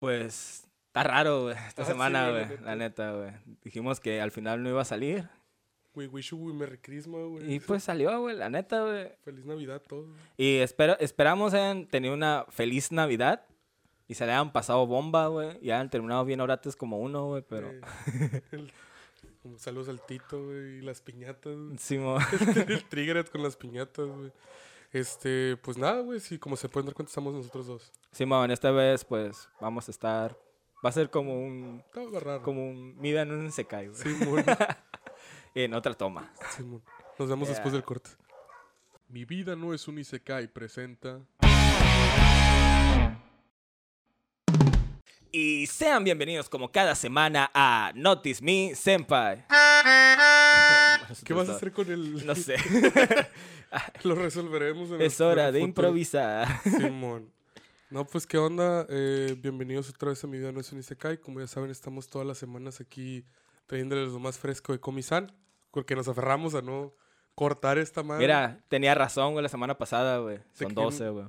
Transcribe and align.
Pues 0.00 0.66
está 0.88 1.04
raro, 1.04 1.44
güey, 1.44 1.56
esta 1.68 1.82
Ah, 1.82 1.86
semana, 1.86 2.30
güey, 2.30 2.46
la 2.64 2.74
neta, 2.74 3.12
güey. 3.12 3.30
Dijimos 3.62 4.00
que 4.00 4.20
al 4.20 4.32
final 4.32 4.62
no 4.62 4.68
iba 4.68 4.82
a 4.82 4.84
salir. 4.84 5.28
We 5.94 6.06
wish 6.06 6.30
you 6.30 6.38
Merry 6.54 6.78
Christmas, 6.78 7.20
güey. 7.28 7.54
Y 7.54 7.60
pues 7.60 7.84
salió, 7.84 8.18
güey, 8.20 8.36
la 8.36 8.48
neta, 8.48 8.82
güey. 8.84 9.08
Feliz 9.24 9.44
Navidad 9.44 9.82
todos. 9.86 10.08
Y 10.36 10.56
espero, 10.58 10.96
esperamos 11.00 11.52
hayan 11.54 11.86
tenido 11.86 12.14
una 12.14 12.44
feliz 12.48 12.90
Navidad. 12.92 13.44
Y 14.08 14.14
se 14.14 14.26
le 14.26 14.32
hayan 14.32 14.52
pasado 14.52 14.86
bomba, 14.88 15.28
güey. 15.28 15.56
Y 15.62 15.70
hayan 15.70 15.88
terminado 15.88 16.24
bien 16.24 16.40
orates 16.40 16.74
como 16.74 16.98
uno, 16.98 17.26
güey, 17.28 17.44
pero... 17.48 17.70
Eh, 17.70 17.80
el- 18.52 18.72
como 19.42 19.58
saludos 19.58 19.88
al 19.88 20.04
Tito, 20.04 20.44
güey, 20.44 20.78
y 20.78 20.80
las 20.82 21.00
piñatas. 21.00 21.54
Sí, 21.78 21.96
mo- 21.98 22.18
el 22.68 22.84
Triggered 22.84 23.26
con 23.28 23.42
las 23.42 23.56
piñatas, 23.56 24.06
güey. 24.06 24.32
Este, 24.92 25.56
pues 25.58 25.78
nada, 25.78 26.00
güey, 26.00 26.18
sí, 26.18 26.38
como 26.38 26.56
se 26.56 26.68
pueden 26.68 26.86
dar 26.86 26.94
cuenta, 26.94 27.10
estamos 27.10 27.32
nosotros 27.32 27.66
dos. 27.66 27.92
En 28.18 28.50
esta 28.50 28.70
vez, 28.70 29.04
pues, 29.04 29.48
vamos 29.60 29.88
a 29.88 29.90
estar... 29.90 30.36
Va 30.84 30.88
a 30.88 30.92
ser 30.92 31.10
como 31.10 31.38
un... 31.38 31.84
Raro. 31.94 32.42
Como 32.42 32.68
un... 32.68 32.96
Mida 32.98 33.22
en 33.22 33.32
un 33.32 33.52
secai, 33.52 33.88
güey. 33.88 34.00
Simón, 34.00 34.44
En 35.54 35.74
otra 35.74 35.94
toma. 35.94 36.32
Simón. 36.56 36.82
Nos 37.18 37.28
vemos 37.28 37.48
después 37.48 37.72
del 37.72 37.84
corte. 37.84 38.10
Mi 39.08 39.24
vida 39.24 39.56
no 39.56 39.74
es 39.74 39.86
un 39.88 39.98
Isekai 39.98 40.48
presenta. 40.48 41.20
Y 45.32 45.66
sean 45.66 46.02
bienvenidos 46.02 46.48
como 46.48 46.72
cada 46.72 46.94
semana 46.94 47.50
a 47.52 47.92
Notice 47.94 48.42
Me 48.42 48.74
Senpai. 48.74 49.44
¿Qué 51.24 51.32
vas 51.34 51.48
a 51.48 51.56
hacer 51.56 51.72
con 51.72 51.90
el.? 51.90 52.24
No 52.26 52.34
sé. 52.34 52.56
Lo 54.04 54.14
resolveremos 54.14 54.88
en 54.90 54.96
el- 54.96 55.02
es 55.02 55.20
hora 55.20 55.42
en 55.42 55.48
el 55.48 55.54
de 55.54 55.60
futuro. 55.60 55.88
improvisar. 55.88 56.48
Simón. 56.62 57.32
No, 57.90 58.04
pues 58.06 58.26
qué 58.26 58.38
onda. 58.38 58.86
Eh, 58.88 59.36
bienvenidos 59.38 59.88
otra 59.90 60.10
vez 60.10 60.22
a 60.22 60.26
mi 60.26 60.38
vida 60.38 60.52
no 60.52 60.60
es 60.60 60.72
un 60.72 60.78
Isekai. 60.78 61.18
Como 61.18 61.40
ya 61.40 61.46
saben, 61.46 61.70
estamos 61.70 62.08
todas 62.08 62.26
las 62.26 62.38
semanas 62.38 62.80
aquí 62.80 63.24
trayéndoles 63.66 64.12
lo 64.12 64.18
más 64.20 64.38
fresco 64.38 64.72
de 64.72 64.80
Komi-san. 64.80 65.32
Porque 65.70 65.94
nos 65.94 66.08
aferramos 66.08 66.54
a 66.54 66.62
no 66.62 66.92
cortar 67.34 67.78
esta 67.78 68.02
madre. 68.02 68.22
Mira, 68.24 68.60
tenía 68.68 68.94
razón, 68.94 69.32
güey, 69.32 69.42
la 69.42 69.48
semana 69.48 69.78
pasada, 69.78 70.18
güey. 70.18 70.38
Son 70.52 70.68
que- 70.68 70.74
12, 70.74 71.08
güey. 71.10 71.26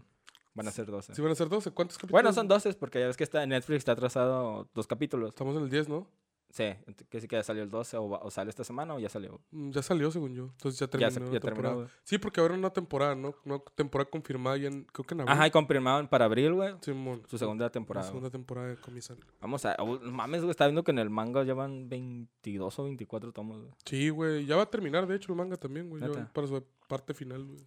Van 0.53 0.67
a 0.67 0.71
ser 0.71 0.85
12. 0.87 1.15
¿Sí 1.15 1.21
van 1.21 1.31
a 1.31 1.35
ser 1.35 1.47
12? 1.47 1.71
¿Cuántos 1.71 1.97
capítulos? 1.97 2.11
Bueno, 2.11 2.33
son 2.33 2.47
12 2.47 2.73
porque 2.73 2.99
ya 2.99 3.07
ves 3.07 3.15
que 3.15 3.23
está 3.23 3.45
Netflix 3.45 3.77
está 3.77 3.93
atrasado 3.93 4.67
dos 4.75 4.85
capítulos. 4.85 5.29
Estamos 5.29 5.55
en 5.55 5.63
el 5.63 5.69
10, 5.69 5.87
¿no? 5.87 6.07
Sí, 6.51 6.65
que 7.09 7.21
sí 7.21 7.27
que 7.27 7.37
ya 7.37 7.43
salió 7.43 7.63
el 7.63 7.69
12 7.69 7.95
o, 7.97 8.03
o 8.03 8.29
sale 8.29 8.49
esta 8.49 8.63
semana 8.65 8.93
o 8.93 8.99
ya 8.99 9.07
salió. 9.09 9.39
Mm, 9.51 9.71
Ya 9.71 9.81
salió, 9.81 10.11
según 10.11 10.33
yo. 10.35 10.43
Entonces 10.51 10.79
ya 10.79 10.87
terminó 10.87 11.09
Ya, 11.09 11.13
se- 11.13 11.19
la 11.21 11.25
ya 11.31 11.39
terminó, 11.39 11.69
temporada. 11.69 11.91
Sí, 12.03 12.17
porque 12.17 12.41
ahora 12.41 12.53
una 12.55 12.69
temporada, 12.71 13.15
¿no? 13.15 13.33
Una 13.45 13.59
temporada 13.73 14.09
confirmada 14.09 14.57
ya 14.57 14.67
en, 14.67 14.83
creo 14.83 15.05
que 15.05 15.13
en 15.13 15.21
abril. 15.21 15.33
Ajá, 15.33 15.47
y 15.47 15.51
confirmaron 15.51 16.07
para 16.07 16.25
abril, 16.25 16.53
güey. 16.53 16.73
Simón. 16.81 17.23
Su 17.27 17.37
segunda 17.37 17.65
La 17.65 17.71
temporada. 17.71 18.05
güey. 18.05 18.11
segunda 18.11 18.29
temporada 18.29 18.67
de 18.67 18.75
Komi-san. 18.77 19.17
Vamos 19.39 19.65
a... 19.65 19.75
oh, 19.79 19.99
mames, 20.01 20.41
güey, 20.41 20.51
está 20.51 20.65
viendo 20.65 20.83
que 20.83 20.91
en 20.91 20.99
el 20.99 21.09
manga 21.09 21.43
llevan 21.43 21.87
22 21.87 22.79
o 22.79 22.83
24 22.83 23.31
tomos, 23.31 23.59
güey. 23.61 23.71
Sí, 23.85 24.09
güey. 24.09 24.45
Ya 24.45 24.57
va 24.57 24.63
a 24.63 24.69
terminar, 24.69 25.07
de 25.07 25.15
hecho, 25.15 25.31
el 25.31 25.37
manga 25.37 25.55
también, 25.57 25.89
güey. 25.89 26.01
ya. 26.01 26.31
Para 26.33 26.47
su 26.47 26.61
parte 26.87 27.13
final, 27.13 27.45
güey. 27.45 27.59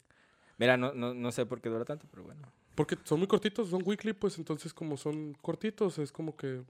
Mira, 0.58 0.76
no, 0.76 0.92
no, 0.92 1.14
no 1.14 1.32
sé 1.32 1.46
por 1.46 1.60
qué 1.60 1.68
dura 1.68 1.84
tanto, 1.84 2.06
pero 2.10 2.22
bueno. 2.22 2.42
Porque 2.74 2.96
son 3.04 3.18
muy 3.18 3.26
cortitos, 3.28 3.68
son 3.70 3.82
weekly, 3.84 4.12
pues 4.12 4.36
entonces 4.38 4.74
como 4.74 4.96
son 4.96 5.32
cortitos, 5.40 5.98
es 5.98 6.12
como 6.12 6.36
que 6.36 6.62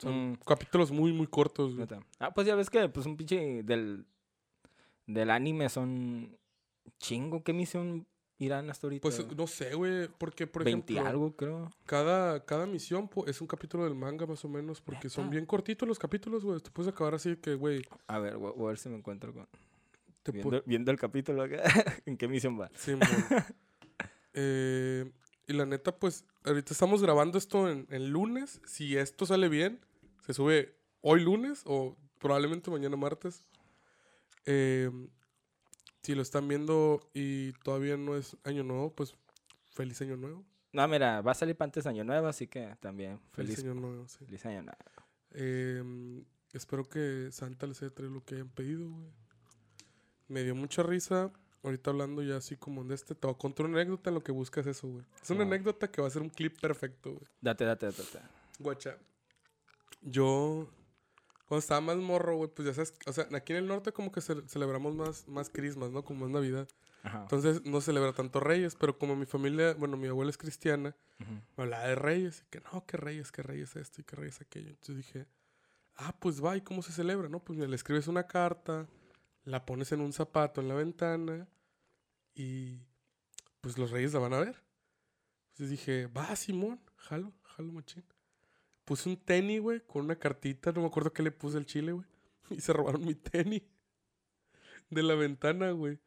son 0.00 0.32
Mm. 0.32 0.36
capítulos 0.46 0.90
muy, 0.90 1.12
muy 1.12 1.26
cortos. 1.26 1.76
güey. 1.76 1.86
Ah, 2.18 2.32
pues 2.34 2.46
ya 2.46 2.54
ves 2.54 2.70
que 2.70 2.88
pues 2.88 3.06
un 3.06 3.16
pinche 3.16 3.62
del, 3.62 4.04
del 5.06 5.30
anime 5.30 5.68
son 5.68 6.36
chingo. 6.98 7.42
¿Qué 7.44 7.52
misión 7.52 8.06
irán 8.38 8.70
hasta 8.70 8.86
ahorita? 8.86 9.02
Pues 9.02 9.26
no 9.36 9.46
sé, 9.46 9.74
güey, 9.74 10.08
porque 10.18 10.46
por 10.46 10.64
20 10.64 10.92
ejemplo, 10.94 11.10
algo, 11.10 11.36
creo. 11.36 11.70
cada, 11.84 12.44
cada 12.46 12.64
misión 12.66 13.08
po- 13.08 13.26
es 13.26 13.40
un 13.40 13.46
capítulo 13.46 13.84
del 13.84 13.94
manga 13.94 14.26
más 14.26 14.42
o 14.44 14.48
menos, 14.48 14.80
porque 14.80 15.08
son 15.10 15.28
bien 15.30 15.44
cortitos 15.46 15.86
los 15.86 15.98
capítulos, 15.98 16.44
güey. 16.44 16.58
Te 16.60 16.70
puedes 16.70 16.90
acabar 16.92 17.14
así 17.14 17.36
que, 17.36 17.54
güey, 17.54 17.82
A 18.06 18.18
ver, 18.18 18.36
voy 18.38 18.52
voy 18.56 18.64
a 18.66 18.68
ver 18.68 18.78
si 18.78 18.88
me 18.88 18.96
encuentro 18.96 19.32
con... 19.34 19.46
te 20.22 20.32
Viendo, 20.32 20.62
viendo 20.66 20.90
el 20.90 20.98
capítulo 20.98 21.42
acá. 21.42 21.62
¿En 22.06 22.16
qué 22.16 22.26
misión 22.28 22.58
va? 22.58 22.70
Simón. 22.74 23.06
Eh, 24.34 25.10
y 25.48 25.52
la 25.52 25.66
neta, 25.66 25.96
pues, 25.98 26.24
ahorita 26.44 26.72
estamos 26.72 27.02
grabando 27.02 27.38
esto 27.38 27.68
en, 27.68 27.86
en 27.90 28.10
lunes. 28.10 28.60
Si 28.64 28.96
esto 28.96 29.26
sale 29.26 29.48
bien, 29.48 29.80
se 30.26 30.34
sube 30.34 30.74
hoy 31.00 31.22
lunes 31.22 31.62
o 31.66 31.96
probablemente 32.18 32.70
mañana 32.70 32.96
martes. 32.96 33.44
Eh, 34.46 34.90
si 36.02 36.14
lo 36.14 36.22
están 36.22 36.48
viendo 36.48 37.00
y 37.12 37.52
todavía 37.64 37.96
no 37.96 38.16
es 38.16 38.36
año 38.44 38.64
nuevo, 38.64 38.94
pues 38.94 39.14
feliz 39.72 40.00
año 40.00 40.16
nuevo. 40.16 40.44
No, 40.72 40.86
mira, 40.86 41.20
va 41.20 41.32
a 41.32 41.34
salir 41.34 41.56
para 41.56 41.66
antes 41.66 41.86
Año 41.86 42.04
Nuevo, 42.04 42.28
así 42.28 42.46
que 42.46 42.76
también 42.78 43.18
Feliz, 43.32 43.56
feliz, 43.56 43.64
año 43.64 43.74
nuevo, 43.74 44.06
sí. 44.06 44.24
feliz 44.24 44.46
Año 44.46 44.62
Nuevo. 44.62 44.78
Eh, 45.32 46.22
espero 46.52 46.84
que 46.84 47.28
Santa 47.32 47.66
les 47.66 47.82
haya 47.82 47.92
traído 47.92 48.14
lo 48.14 48.24
que 48.24 48.36
hayan 48.36 48.48
pedido, 48.50 48.88
güey. 48.88 49.10
Me 50.28 50.44
dio 50.44 50.54
mucha 50.54 50.82
risa. 50.82 51.32
Ahorita 51.62 51.90
hablando 51.90 52.22
ya 52.22 52.36
así 52.36 52.56
como 52.56 52.84
de 52.84 52.94
este, 52.94 53.14
te 53.14 53.26
voy 53.26 53.34
a 53.34 53.38
contar 53.38 53.66
una 53.66 53.80
anécdota 53.80 54.08
en 54.10 54.14
lo 54.14 54.22
que 54.22 54.32
buscas 54.32 54.66
eso, 54.66 54.88
güey. 54.88 55.04
Es 55.20 55.28
una 55.30 55.42
anécdota 55.42 55.90
que 55.90 56.00
va 56.00 56.08
a 56.08 56.10
ser 56.10 56.22
un 56.22 56.30
clip 56.30 56.58
perfecto, 56.58 57.10
güey. 57.14 57.24
Date, 57.40 57.64
date, 57.64 57.86
date. 57.86 58.02
date. 58.02 58.26
Guacha. 58.60 58.96
Yo, 60.02 60.68
cuando 61.46 61.60
estaba 61.60 61.80
más 61.80 61.96
morro, 61.96 62.36
güey, 62.36 62.50
pues 62.54 62.66
ya 62.66 62.74
sabes, 62.74 62.94
o 63.06 63.12
sea, 63.12 63.28
aquí 63.34 63.52
en 63.52 63.58
el 63.58 63.66
norte 63.66 63.92
como 63.92 64.10
que 64.12 64.20
ce- 64.20 64.46
celebramos 64.48 64.94
más, 64.94 65.28
más 65.28 65.50
Christmas, 65.50 65.90
¿no? 65.90 66.04
Como 66.04 66.26
es 66.26 66.30
Navidad. 66.32 66.68
Ajá. 67.02 67.22
Entonces 67.22 67.64
no 67.64 67.80
celebra 67.80 68.12
tanto 68.12 68.40
Reyes, 68.40 68.76
pero 68.76 68.98
como 68.98 69.16
mi 69.16 69.26
familia, 69.26 69.74
bueno, 69.74 69.96
mi 69.96 70.06
abuela 70.08 70.30
es 70.30 70.36
cristiana, 70.38 70.94
me 71.56 71.64
hablaba 71.64 71.84
de 71.86 71.94
Reyes, 71.94 72.42
y 72.46 72.50
que 72.50 72.60
no, 72.60 72.84
que 72.86 72.96
Reyes, 72.96 73.30
que 73.32 73.42
Reyes 73.42 73.76
esto 73.76 74.00
y 74.00 74.04
que 74.04 74.16
Reyes 74.16 74.40
aquello. 74.40 74.68
Entonces 74.70 74.96
dije, 74.96 75.26
ah, 75.96 76.14
pues 76.18 76.42
va, 76.44 76.56
¿y 76.56 76.60
cómo 76.62 76.82
se 76.82 76.92
celebra? 76.92 77.28
No, 77.28 77.40
pues 77.44 77.56
mira, 77.58 77.68
le 77.68 77.76
escribes 77.76 78.06
una 78.08 78.26
carta, 78.26 78.86
la 79.44 79.64
pones 79.66 79.92
en 79.92 80.00
un 80.00 80.12
zapato 80.12 80.60
en 80.60 80.68
la 80.68 80.74
ventana 80.74 81.48
y 82.34 82.80
pues 83.60 83.76
los 83.78 83.90
Reyes 83.90 84.12
la 84.14 84.20
van 84.20 84.32
a 84.34 84.40
ver. 84.40 84.62
Entonces 85.52 85.70
dije, 85.70 86.06
va, 86.06 86.34
Simón, 86.36 86.80
jalo, 86.96 87.32
jalo 87.42 87.72
machín. 87.72 88.04
Puse 88.90 89.08
un 89.08 89.16
tenis, 89.16 89.60
güey, 89.60 89.80
con 89.86 90.04
una 90.04 90.16
cartita, 90.16 90.72
no 90.72 90.80
me 90.80 90.88
acuerdo 90.88 91.12
qué 91.12 91.22
le 91.22 91.30
puse 91.30 91.56
al 91.58 91.64
chile, 91.64 91.92
güey. 91.92 92.04
Y 92.50 92.60
se 92.60 92.72
robaron 92.72 93.04
mi 93.06 93.14
tenis 93.14 93.62
de 94.90 95.02
la 95.04 95.14
ventana, 95.14 95.70
güey. 95.70 96.00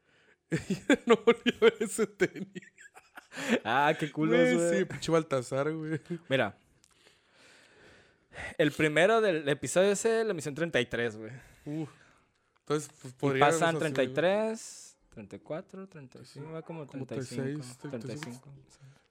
Y 0.51 0.57
no 1.05 1.16
volví 1.25 1.55
a 1.55 1.59
ver 1.61 1.77
ese 1.79 2.05
tenis. 2.07 2.61
Ah, 3.63 3.94
qué 3.97 4.11
culo, 4.11 4.33
Güey, 4.33 4.53
güey. 4.57 4.79
Sí, 4.79 4.83
pinche 4.85 5.11
Baltasar, 5.13 5.71
güey. 5.71 6.01
Mira. 6.27 6.57
El 8.57 8.73
primero 8.73 9.21
del 9.21 9.47
episodio 9.47 9.94
es 9.94 10.03
la 10.03 10.31
emisión 10.31 10.53
33, 10.53 11.15
güey. 11.15 11.31
Uf. 11.63 11.89
Entonces, 12.59 12.91
pues 13.01 13.13
Y 13.13 13.17
podríamos 13.17 13.53
pasan 13.55 13.77
hacer- 13.77 13.94
33, 13.94 14.97
34, 15.09 15.88
35, 15.88 16.51
va 16.51 16.61
como 16.63 16.85
Como 16.85 17.05
35, 17.05 17.61
36, 17.79 17.79
35. 17.79 18.53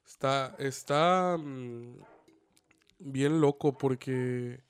Está, 0.05 0.55
está 0.59 1.37
mm, 1.39 1.97
bien 2.99 3.41
loco 3.41 3.77
porque 3.77 4.61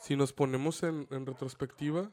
si 0.00 0.16
nos 0.16 0.32
ponemos 0.32 0.82
en, 0.82 1.06
en 1.10 1.26
retrospectiva, 1.26 2.08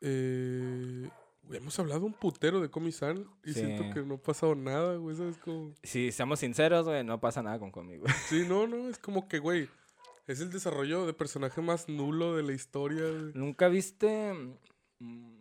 eh, 0.00 1.08
hemos 1.52 1.78
hablado 1.78 2.06
un 2.06 2.14
putero 2.14 2.60
de 2.60 2.70
Komi-san 2.70 3.26
y 3.44 3.52
siento 3.52 3.92
que 3.92 4.02
no 4.02 4.14
ha 4.14 4.18
pasado 4.22 4.54
nada, 4.54 4.96
güey. 4.96 5.16
¿Sabes? 5.16 5.36
Como... 5.38 5.74
Si 5.82 6.12
seamos 6.12 6.40
sinceros, 6.40 6.86
güey, 6.86 7.04
no 7.04 7.20
pasa 7.20 7.42
nada 7.42 7.58
con 7.58 7.70
conmigo. 7.70 8.06
Sí, 8.28 8.44
no, 8.48 8.66
no, 8.66 8.88
es 8.88 8.98
como 8.98 9.28
que, 9.28 9.38
güey, 9.38 9.68
es 10.26 10.40
el 10.40 10.50
desarrollo 10.50 11.06
de 11.06 11.12
personaje 11.12 11.60
más 11.60 11.88
nulo 11.88 12.36
de 12.36 12.42
la 12.42 12.52
historia, 12.52 13.02
güey. 13.02 13.32
¿Nunca 13.34 13.68
viste 13.68 14.32
mm, 15.00 15.34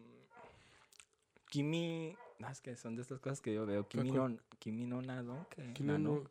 Kimi? 1.50 2.16
No, 2.40 2.50
es 2.50 2.62
que 2.62 2.76
son 2.76 2.96
de 2.96 3.02
estas 3.02 3.20
cosas 3.20 3.42
que 3.42 3.54
yo 3.54 3.66
veo. 3.66 3.88
Kimi 3.88 4.12
no, 4.12 4.38
Kimi 4.60 4.86
no 4.86 5.02
Nado. 5.02 5.48
que- 5.50 5.74
Kimi 5.74 5.90
no- 5.94 5.98
Nano. 6.00 6.24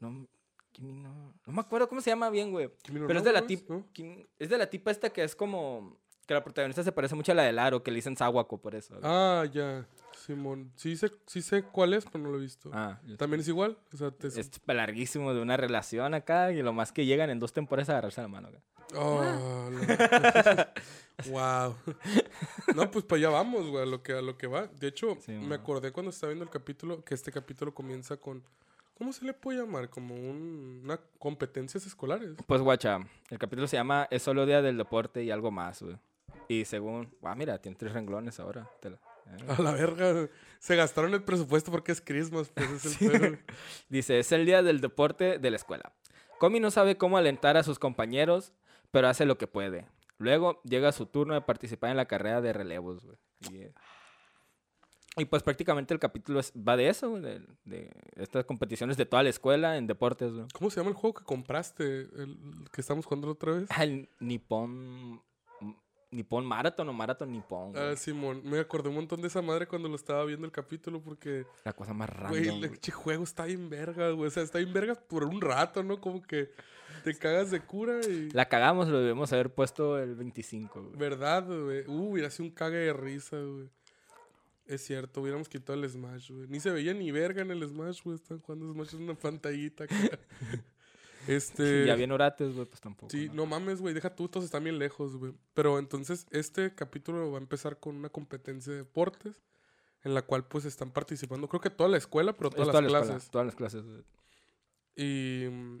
No, 0.00 0.26
Kimi 0.74 0.92
no. 0.92 1.32
No 1.46 1.52
me 1.52 1.60
acuerdo 1.60 1.88
cómo 1.88 2.00
se 2.00 2.10
llama 2.10 2.28
bien, 2.30 2.50
güey. 2.50 2.66
No 2.92 3.06
Pero 3.06 3.18
es 3.20 3.24
de 3.24 3.32
la 3.32 3.40
¿no 3.40 3.46
tip, 3.46 3.70
¿no? 3.70 3.86
Kim- 3.92 4.26
es 4.38 4.48
de 4.50 4.58
la 4.58 4.68
tipa 4.68 4.90
esta 4.90 5.08
que 5.10 5.22
es 5.24 5.34
como 5.36 5.96
que 6.26 6.34
la 6.34 6.42
protagonista 6.42 6.82
se 6.82 6.90
parece 6.92 7.14
mucho 7.14 7.32
a 7.32 7.34
la 7.34 7.42
de 7.44 7.52
Laro, 7.52 7.82
que 7.82 7.90
le 7.90 7.96
dicen 7.96 8.16
Sawako 8.16 8.58
por 8.60 8.74
eso. 8.74 8.94
güey. 8.94 9.02
Ah, 9.06 9.44
ya, 9.52 9.86
Simón. 10.26 10.72
Sí 10.74 10.96
sé, 10.96 11.10
sí 11.26 11.42
sé 11.42 11.62
cuál 11.62 11.92
es, 11.94 12.04
pero 12.06 12.24
no 12.24 12.30
lo 12.30 12.38
he 12.38 12.40
visto. 12.40 12.70
Ah, 12.72 12.98
¿También 13.18 13.40
es 13.40 13.48
igual? 13.48 13.78
O 13.92 13.96
sea, 13.96 14.10
te... 14.10 14.28
es 14.28 14.50
larguísimo 14.66 15.32
de 15.34 15.40
una 15.42 15.56
relación 15.56 16.14
acá 16.14 16.50
y 16.52 16.62
lo 16.62 16.72
más 16.72 16.92
que 16.92 17.04
llegan 17.06 17.30
en 17.30 17.38
dos 17.40 17.52
temporadas 17.52 17.88
a 17.90 17.92
agarrarse 17.92 18.20
la 18.22 18.28
mano. 18.28 18.48
acá. 18.48 18.60
Oh, 18.96 19.22
wow. 21.30 21.74
No, 22.74 22.90
pues 22.90 23.04
para 23.04 23.18
allá 23.18 23.28
vamos, 23.30 23.68
güey, 23.68 23.82
a 23.82 23.86
lo 23.86 24.02
que, 24.02 24.12
a 24.14 24.22
lo 24.22 24.36
que 24.36 24.46
va. 24.46 24.66
De 24.66 24.88
hecho, 24.88 25.16
Sí, 25.20 25.32
me 25.32 25.54
acordé 25.54 25.92
cuando 25.92 26.10
estaba 26.10 26.30
viendo 26.30 26.44
el 26.44 26.50
capítulo, 26.50 27.04
que 27.04 27.14
este 27.14 27.30
capítulo 27.30 27.72
comienza 27.74 28.16
con, 28.16 28.42
¿cómo 28.94 29.12
se 29.12 29.24
le 29.24 29.32
puede 29.34 29.58
llamar? 29.60 29.88
Como 29.90 30.14
un- 30.14 30.80
una 30.84 30.98
competencias 31.18 31.86
escolares. 31.86 32.36
Pues 32.46 32.60
guacha, 32.60 32.98
el 33.30 33.38
capítulo 33.38 33.66
se 33.66 33.76
llama 33.76 34.06
Es 34.10 34.22
solo 34.22 34.46
día 34.46 34.62
del 34.62 34.76
deporte 34.76 35.22
y 35.24 35.30
algo 35.30 35.50
más, 35.50 35.82
güey. 35.82 35.96
Y 36.48 36.64
según, 36.66 37.14
ah, 37.22 37.34
mira, 37.34 37.58
tiene 37.60 37.76
tres 37.76 37.92
renglones 37.92 38.38
ahora. 38.40 38.68
te 38.80 38.90
la- 38.90 38.96
eh. 38.96 39.44
A 39.56 39.62
la 39.62 39.72
verga, 39.72 40.28
se 40.58 40.76
gastaron 40.76 41.14
el 41.14 41.22
presupuesto 41.22 41.70
porque 41.70 41.92
es 41.92 42.00
Christmas, 42.00 42.50
pues 42.54 42.70
es 42.70 42.84
el 42.84 42.92
Sí. 42.92 43.08
pedo. 43.08 43.38
Dice, 43.88 44.18
es 44.18 44.30
el 44.32 44.44
día 44.44 44.62
del 44.62 44.80
deporte 44.80 45.38
de 45.38 45.50
la 45.50 45.56
escuela. 45.56 45.92
Comi 46.38 46.60
no 46.60 46.70
sabe 46.70 46.96
cómo 46.98 47.16
alentar 47.16 47.56
a 47.56 47.62
sus 47.62 47.78
compañeros, 47.78 48.52
pero 48.90 49.08
hace 49.08 49.24
lo 49.24 49.38
que 49.38 49.46
puede. 49.46 49.86
Luego 50.18 50.60
llega 50.64 50.92
su 50.92 51.06
turno 51.06 51.34
de 51.34 51.40
participar 51.40 51.90
en 51.90 51.96
la 51.96 52.04
carrera 52.06 52.40
de 52.42 52.52
relevos, 52.52 53.04
güey. 53.04 53.16
Eh, 53.52 53.72
y 55.16 55.24
pues 55.26 55.42
prácticamente 55.42 55.94
el 55.94 56.00
capítulo 56.00 56.40
es- 56.40 56.52
va 56.56 56.76
de 56.76 56.88
eso, 56.88 57.20
de, 57.20 57.40
de 57.64 57.90
estas 58.16 58.44
competiciones 58.44 58.96
de 58.96 59.06
toda 59.06 59.22
la 59.22 59.28
escuela 59.30 59.76
en 59.76 59.86
deportes, 59.86 60.32
güey. 60.32 60.46
¿Cómo 60.52 60.70
se 60.70 60.80
llama 60.80 60.90
el 60.90 60.96
juego 60.96 61.14
que 61.14 61.24
compraste? 61.24 61.84
El 62.02 62.36
que 62.72 62.80
estamos 62.80 63.06
jugando 63.06 63.30
otra 63.30 63.52
vez. 63.52 63.66
Ah, 63.70 63.84
El 63.84 64.08
Nippon... 64.20 65.22
Nippon 66.10 66.46
Marathon 66.46 66.88
o 66.88 66.92
Marathon 66.92 67.32
Nippon, 67.32 67.72
güey. 67.72 67.82
Ah, 67.82 67.96
Simón, 67.96 68.40
me 68.44 68.60
acordé 68.60 68.88
un 68.88 68.94
montón 68.94 69.20
de 69.20 69.26
esa 69.26 69.42
madre 69.42 69.66
cuando 69.66 69.88
lo 69.88 69.96
estaba 69.96 70.24
viendo 70.24 70.46
el 70.46 70.52
capítulo 70.52 71.00
porque, 71.02 71.44
La 71.64 71.72
cosa 71.72 71.92
más 71.92 72.08
random, 72.08 72.30
güey, 72.30 72.48
el 72.48 72.68
güey. 72.68 72.90
juego 72.92 73.24
está 73.24 73.46
bien 73.46 73.68
verga, 73.68 74.10
güey. 74.10 74.28
O 74.28 74.30
sea, 74.30 74.44
está 74.44 74.58
bien 74.58 74.72
verga 74.72 74.94
por 74.94 75.24
un 75.24 75.40
rato, 75.40 75.82
¿no? 75.82 76.00
Como 76.00 76.22
que 76.22 76.50
te 77.02 77.16
cagas 77.18 77.50
de 77.50 77.58
cura 77.60 77.98
y... 78.08 78.30
La 78.30 78.48
cagamos, 78.48 78.86
lo 78.86 79.00
debemos 79.00 79.32
haber 79.32 79.52
puesto 79.52 79.98
el 79.98 80.14
25, 80.14 80.82
güey. 80.84 80.96
¿Verdad, 80.96 81.46
güey? 81.48 81.84
Uh, 81.88 82.10
hubiera 82.12 82.30
sido 82.30 82.44
un 82.48 82.54
cague 82.54 82.76
de 82.76 82.92
risa, 82.92 83.36
güey. 83.40 83.68
Es 84.66 84.82
cierto, 84.82 85.20
hubiéramos 85.20 85.48
quitado 85.48 85.82
el 85.82 85.88
Smash, 85.88 86.30
güey. 86.30 86.46
Ni 86.48 86.58
se 86.58 86.70
veía 86.70 86.94
ni 86.94 87.10
verga 87.10 87.42
en 87.42 87.50
el 87.50 87.66
Smash, 87.68 88.02
güey. 88.02 88.16
Están 88.16 88.40
jugando 88.40 88.72
Smash 88.72 88.94
en 88.94 89.02
una 89.02 89.14
pantallita 89.14 89.84
acá. 89.84 89.94
este... 91.28 91.86
Ya 91.86 91.94
bien 91.94 92.12
orates, 92.12 92.54
güey, 92.54 92.66
pues 92.66 92.80
tampoco. 92.80 93.10
Sí, 93.10 93.28
¿no? 93.28 93.34
no 93.34 93.46
mames, 93.46 93.82
güey, 93.82 93.92
deja 93.92 94.14
tú, 94.14 94.28
todos 94.28 94.44
están 94.44 94.64
bien 94.64 94.78
lejos, 94.78 95.16
güey. 95.16 95.34
Pero 95.52 95.78
entonces 95.78 96.26
este 96.30 96.74
capítulo 96.74 97.30
va 97.30 97.38
a 97.38 97.42
empezar 97.42 97.78
con 97.78 97.96
una 97.96 98.08
competencia 98.08 98.72
de 98.72 98.78
deportes 98.78 99.42
en 100.02 100.14
la 100.14 100.22
cual 100.22 100.46
pues 100.46 100.64
están 100.64 100.90
participando, 100.90 101.48
creo 101.48 101.60
que 101.60 101.70
toda 101.70 101.88
la 101.88 101.96
escuela, 101.96 102.34
pero 102.34 102.50
Es 102.50 102.56
todas 102.56 102.68
toda 102.68 102.82
las 102.82 102.92
la 102.92 102.98
clases. 102.98 103.16
escuela, 103.16 103.32
todas 103.32 103.46
las 103.46 103.54
clases. 103.54 103.84
güey. 103.84 104.04
Y 104.96 105.48
mm, 105.50 105.78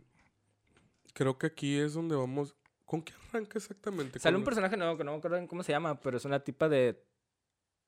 creo 1.14 1.38
que 1.38 1.46
aquí 1.46 1.78
es 1.78 1.94
donde 1.94 2.16
vamos... 2.16 2.54
¿Con 2.84 3.02
qué 3.02 3.14
arranca 3.28 3.58
exactamente? 3.58 4.18
Sale 4.18 4.34
¿Con 4.34 4.42
un 4.42 4.44
personaje 4.44 4.76
nuevo 4.76 4.98
que 4.98 5.04
no 5.04 5.12
me 5.12 5.18
acuerdo 5.18 5.46
cómo 5.48 5.62
se 5.62 5.72
llama, 5.72 5.98
pero 6.00 6.18
es 6.18 6.24
una 6.26 6.40
tipa 6.40 6.68
de, 6.68 7.02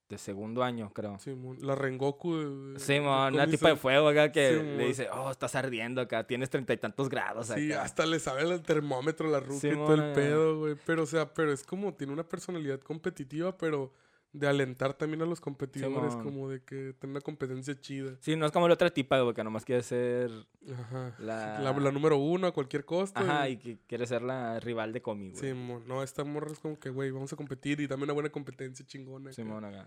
de 0.08 0.18
segundo 0.18 0.62
año, 0.62 0.92
creo. 0.92 1.18
Sí, 1.18 1.34
mon, 1.34 1.58
la 1.66 1.74
Rengoku 1.74 2.36
de... 2.36 2.78
Sí, 2.78 3.00
mon, 3.00 3.34
una 3.34 3.46
tipa 3.48 3.70
de 3.70 3.76
fuego 3.76 4.08
acá 4.08 4.30
que 4.30 4.50
Sí, 4.50 4.62
le 4.76 4.86
dice, 4.86 5.08
oh, 5.12 5.30
estás 5.30 5.54
ardiendo 5.56 6.00
acá, 6.00 6.24
tienes 6.26 6.48
treinta 6.48 6.72
y 6.72 6.76
tantos 6.76 7.08
grados 7.08 7.50
acá. 7.50 7.60
Sí, 7.60 7.72
hasta 7.72 8.06
le 8.06 8.20
sabe 8.20 8.42
el 8.42 8.62
termómetro, 8.62 9.28
la 9.28 9.40
ruca 9.40 9.60
Sí, 9.60 9.68
y 9.68 9.72
todo 9.74 9.94
el 9.94 10.00
mona. 10.02 10.12
pedo, 10.14 10.58
güey. 10.58 10.76
Pero, 10.86 11.02
o 11.02 11.06
sea, 11.06 11.32
pero 11.34 11.52
es 11.52 11.64
como, 11.64 11.94
tiene 11.94 12.12
una 12.12 12.22
personalidad 12.24 12.78
competitiva, 12.80 13.56
pero 13.58 13.92
de 14.32 14.46
alentar 14.46 14.92
también 14.94 15.22
a 15.22 15.26
los 15.26 15.40
competidores, 15.40 16.14
como 16.16 16.48
de 16.50 16.62
que 16.62 16.94
tiene 16.98 17.12
una 17.12 17.20
competencia 17.22 17.80
chida. 17.80 18.16
Sí, 18.20 18.36
no 18.36 18.44
es 18.44 18.52
como 18.52 18.68
la 18.68 18.74
otra 18.74 18.90
tipa, 18.90 19.18
güey, 19.20 19.34
que 19.34 19.42
nomás 19.42 19.64
quiere 19.64 19.82
ser... 19.82 20.30
Ajá. 20.70 21.14
La- 21.18 21.58
La, 21.60 21.72
la 21.72 21.90
número 21.90 22.18
uno 22.18 22.46
a 22.48 22.52
cualquier 22.52 22.84
costo. 22.84 23.18
Ajá, 23.18 23.48
y 23.48 23.56
que 23.56 23.78
quiere 23.86 24.06
ser 24.06 24.20
la 24.22 24.60
rival 24.60 24.92
de 24.92 25.00
Comi, 25.00 25.30
güey. 25.30 25.40
Sí, 25.40 25.54
mon. 25.54 25.86
no, 25.88 26.02
esta 26.02 26.22
morra 26.24 26.52
es 26.52 26.58
como 26.58 26.78
que, 26.78 26.90
güey, 26.90 27.10
vamos 27.10 27.32
a 27.32 27.36
competir 27.36 27.80
y 27.80 27.86
dame 27.86 28.04
una 28.04 28.12
buena 28.12 28.28
competencia 28.30 28.84
chingona. 28.86 29.32
Simón 29.32 29.64
acá. 29.64 29.84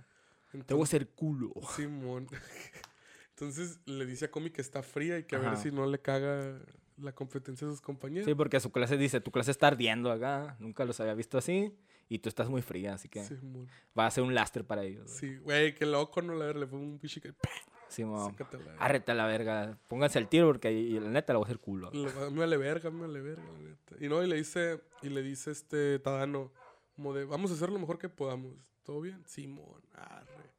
Te 0.52 0.58
voy 0.58 0.60
a 0.60 0.62
Entonces, 0.62 0.84
hacer 0.96 1.10
culo. 1.10 1.54
Simón. 1.76 2.28
Entonces 3.32 3.80
le 3.86 4.06
dice 4.06 4.26
a 4.26 4.32
Comi 4.32 4.50
que 4.50 4.62
está 4.62 4.84
fría 4.84 5.18
y 5.20 5.24
que 5.24 5.36
a 5.36 5.40
ver 5.40 5.58
si 5.58 5.72
no 5.72 5.86
le 5.86 6.00
caga 6.00 6.60
la 7.01 7.13
competencia 7.13 7.68
a 7.68 7.72
sus 7.72 7.81
compañeros. 7.81 8.25
Sí, 8.25 8.36
porque 8.36 8.60
su 8.60 8.72
clase 8.72 8.98
dice, 8.98 9.22
tu 9.22 9.31
clase 9.31 9.51
está 9.51 9.68
ardiendo 9.68 10.12
acá, 10.12 10.56
nunca 10.60 10.86
los 10.86 11.00
había 11.00 11.13
visto 11.13 11.38
así, 11.38 11.74
y 12.07 12.19
tú 12.19 12.30
estás 12.30 12.50
muy 12.50 12.62
fría, 12.62 12.94
así 12.94 13.10
que 13.10 13.24
Simón. 13.24 13.68
va 13.98 14.06
a 14.07 14.12
ser 14.12 14.24
un 14.24 14.34
lastre 14.34 14.63
para 14.63 14.84
ellos. 14.84 15.06
güey. 15.06 15.18
Sí, 15.18 15.38
güey, 15.38 15.75
qué 15.75 15.86
loco, 15.86 16.22
¿no? 16.22 16.34
La 16.36 16.46
ver, 16.46 16.56
le 16.56 16.68
fue 16.68 16.80
un 16.80 17.00
pichi 17.00 17.22
que... 17.22 17.34
Simón. 17.88 18.31
Sácate 18.31 18.57
la 18.57 18.63
verga. 18.66 18.86
Arrete 18.86 19.12
a 19.12 19.16
la 19.16 19.25
verga. 19.25 19.80
Pónganse 19.88 20.19
el 20.19 20.28
tiro 20.28 20.46
porque 20.48 20.68
ahí, 20.68 21.00
la 21.00 21.10
neta 21.10 21.34
le 21.34 21.38
voy 21.38 21.46
a 21.46 21.48
hacer 21.48 21.60
culo. 21.60 21.90
Le 21.92 22.30
Me 22.30 22.40
vale 22.40 22.57
verga, 22.57 22.92
me 22.92 23.02
vale 23.02 23.19
verga, 23.22 23.44
la 23.52 23.60
neta. 23.60 23.95
Y 24.00 24.07
no, 24.07 24.24
y 24.24 24.28
le 24.28 24.36
dice, 24.36 24.80
y 25.02 25.10
le 25.10 25.24
dice 25.24 25.50
este 25.52 25.98
Tadano, 25.98 26.52
como 26.95 27.13
de, 27.13 27.25
vamos 27.25 27.50
a 27.50 27.56
hacer 27.56 27.69
lo 27.72 27.80
mejor 27.80 27.98
que 27.98 28.07
podamos. 28.10 28.54
¿Todo 28.84 29.02
bien? 29.02 29.24
Simón, 29.25 29.81
arre. 29.94 30.52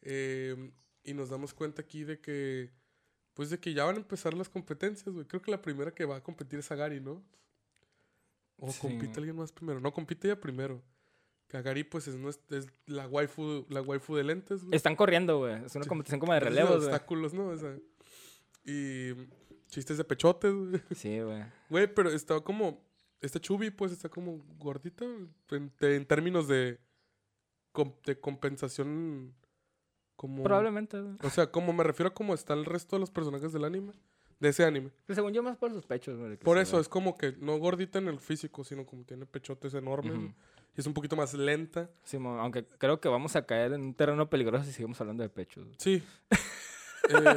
Eh, 0.00 0.72
y 1.04 1.14
nos 1.14 1.28
damos 1.28 1.52
cuenta 1.52 1.82
aquí 1.82 2.04
de 2.04 2.20
que, 2.20 2.70
pues 3.34 3.50
de 3.50 3.58
que 3.58 3.72
ya 3.74 3.84
van 3.84 3.96
a 3.96 3.98
empezar 3.98 4.34
las 4.34 4.48
competencias, 4.48 5.14
güey. 5.14 5.26
Creo 5.26 5.40
que 5.42 5.50
la 5.50 5.62
primera 5.62 5.92
que 5.92 6.04
va 6.04 6.16
a 6.16 6.22
competir 6.22 6.58
es 6.58 6.70
Agari, 6.70 7.00
¿no? 7.00 7.22
O 8.58 8.70
Sí. 8.70 8.80
compite 8.80 9.18
alguien 9.18 9.36
más 9.36 9.50
primero. 9.52 9.80
No, 9.80 9.92
compite 9.92 10.28
ella 10.28 10.40
primero. 10.40 10.82
Que 11.48 11.56
Agari, 11.56 11.84
pues, 11.84 12.08
es, 12.08 12.16
es 12.50 12.66
la 12.86 13.06
waifu, 13.08 13.66
la 13.68 13.82
waifu 13.82 14.14
de 14.16 14.24
lentes, 14.24 14.62
güey. 14.64 14.74
Están 14.76 14.96
corriendo, 14.96 15.38
güey. 15.38 15.64
Es 15.64 15.74
una 15.74 15.86
competición 15.86 16.20
como 16.20 16.32
de 16.34 16.40
relevos, 16.40 16.76
güey. 16.76 16.84
obstáculos, 16.86 17.34
¿no? 17.34 17.48
O 17.48 17.56
sea, 17.56 17.76
y 18.64 19.12
chistes 19.68 19.96
de 19.98 20.04
pechotes, 20.04 20.52
güey. 20.52 20.80
Sí, 20.96 21.20
güey. 21.20 21.42
Güey, 21.68 21.92
pero 21.94 22.10
está 22.10 22.40
como. 22.40 22.80
Esta 23.20 23.38
Chubby, 23.40 23.70
pues 23.70 23.92
está 23.92 24.08
como 24.08 24.44
gordita 24.58 25.04
en, 25.04 25.72
en 25.80 26.06
términos 26.06 26.48
de, 26.48 26.78
de 28.04 28.20
compensación. 28.20 29.34
Como. 30.22 30.44
Probablemente. 30.44 30.98
O 31.24 31.30
sea, 31.30 31.48
como 31.48 31.72
me 31.72 31.82
refiero 31.82 32.10
a 32.10 32.14
cómo 32.14 32.32
está 32.32 32.54
el 32.54 32.64
resto 32.64 32.94
de 32.94 33.00
los 33.00 33.10
personajes 33.10 33.52
del 33.52 33.64
anime. 33.64 33.92
De 34.38 34.50
ese 34.50 34.64
anime. 34.64 34.90
Pero 35.04 35.16
según 35.16 35.32
yo, 35.32 35.42
más 35.42 35.56
por 35.56 35.72
sus 35.72 35.84
pechos, 35.84 36.16
Por 36.44 36.58
eso 36.58 36.78
es 36.78 36.88
como 36.88 37.16
que 37.16 37.32
no 37.40 37.58
gordita 37.58 37.98
en 37.98 38.06
el 38.06 38.20
físico, 38.20 38.62
sino 38.62 38.86
como 38.86 39.02
tiene 39.02 39.26
pechotes 39.26 39.74
enormes. 39.74 40.14
Y 40.76 40.80
es 40.80 40.86
un 40.86 40.94
poquito 40.94 41.16
más 41.16 41.34
lenta. 41.34 41.90
Simón, 42.04 42.38
aunque 42.38 42.64
creo 42.64 43.00
que 43.00 43.08
vamos 43.08 43.34
a 43.34 43.44
caer 43.46 43.72
en 43.72 43.80
un 43.80 43.94
terreno 43.94 44.30
peligroso 44.30 44.64
si 44.64 44.70
seguimos 44.70 45.00
hablando 45.00 45.24
de 45.24 45.28
pechos. 45.28 45.66
Sí. 45.78 46.00
Eh, 47.08 47.36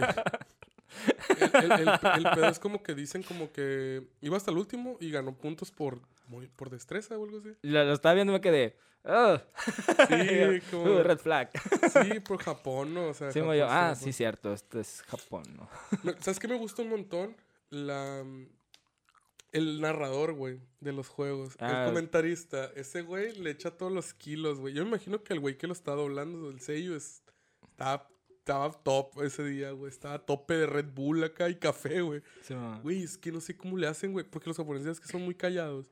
el, 1.53 1.71
el- 1.71 1.71
el- 1.81 2.25
el 2.25 2.31
pedo 2.35 2.47
es 2.49 2.59
como 2.59 2.81
que 2.83 2.93
dicen 2.95 3.23
como 3.23 3.51
que 3.51 4.07
iba 4.21 4.37
hasta 4.37 4.51
el 4.51 4.57
último 4.57 4.97
y 4.99 5.11
ganó 5.11 5.33
puntos 5.37 5.71
por, 5.71 5.99
muy- 6.27 6.47
por 6.47 6.69
destreza 6.69 7.17
o 7.17 7.23
algo 7.23 7.39
así. 7.39 7.53
Lo, 7.61 7.83
lo 7.83 7.93
estaba 7.93 8.13
viendo 8.15 8.33
y 8.33 8.35
me 8.35 8.41
quedé. 8.41 8.77
"Ah". 9.03 9.41
Sí, 10.07 10.61
como- 10.71 10.83
Uh, 10.95 11.03
red 11.03 11.19
flag. 11.19 11.49
Sí, 11.91 12.19
por 12.21 12.41
Japón, 12.41 12.93
¿no? 12.93 13.07
O 13.09 13.13
sea, 13.13 13.31
Sí, 13.31 13.39
Japón 13.39 13.55
yo, 13.57 13.65
ah, 13.65 13.69
Japón. 13.89 13.95
sí, 13.95 14.13
cierto. 14.13 14.53
Esto 14.53 14.79
es 14.79 15.03
Japón, 15.03 15.43
¿no? 15.55 15.69
¿Sabes 16.21 16.39
qué 16.39 16.47
me 16.47 16.57
gusta 16.57 16.81
un 16.81 16.89
montón? 16.89 17.35
La... 17.69 18.23
El 19.51 19.79
narrador, 19.79 20.33
güey, 20.33 20.59
de 20.81 20.91
los 20.91 21.07
juegos. 21.07 21.55
Ah. 21.59 21.83
El 21.83 21.87
comentarista. 21.89 22.65
Ese 22.75 23.03
güey 23.03 23.33
le 23.39 23.51
echa 23.51 23.71
todos 23.71 23.91
los 23.91 24.13
kilos, 24.13 24.59
güey. 24.59 24.73
Yo 24.73 24.83
me 24.83 24.89
imagino 24.89 25.23
que 25.23 25.33
el 25.33 25.39
güey 25.39 25.57
que 25.57 25.67
lo 25.67 25.71
está 25.73 25.91
doblando, 25.93 26.49
el 26.49 26.59
sello, 26.59 26.93
es, 26.95 27.23
estaba, 27.69 28.09
estaba 28.45 28.71
top 28.71 29.23
ese 29.23 29.43
día, 29.43 29.71
güey. 29.71 29.89
Estaba 29.89 30.13
a 30.13 30.19
tope 30.19 30.53
de 30.53 30.67
Red 30.67 30.93
Bull 30.93 31.23
acá 31.23 31.49
y 31.49 31.55
café, 31.55 32.01
güey. 32.01 32.21
Simón. 32.43 32.79
Güey, 32.83 33.01
es 33.01 33.17
que 33.17 33.31
no 33.31 33.41
sé 33.41 33.57
cómo 33.57 33.75
le 33.75 33.87
hacen, 33.87 34.11
güey. 34.13 34.23
Porque 34.23 34.47
los 34.47 34.55
japoneses 34.55 34.87
es 34.87 34.99
que 34.99 35.07
son 35.07 35.23
muy 35.23 35.33
callados. 35.33 35.91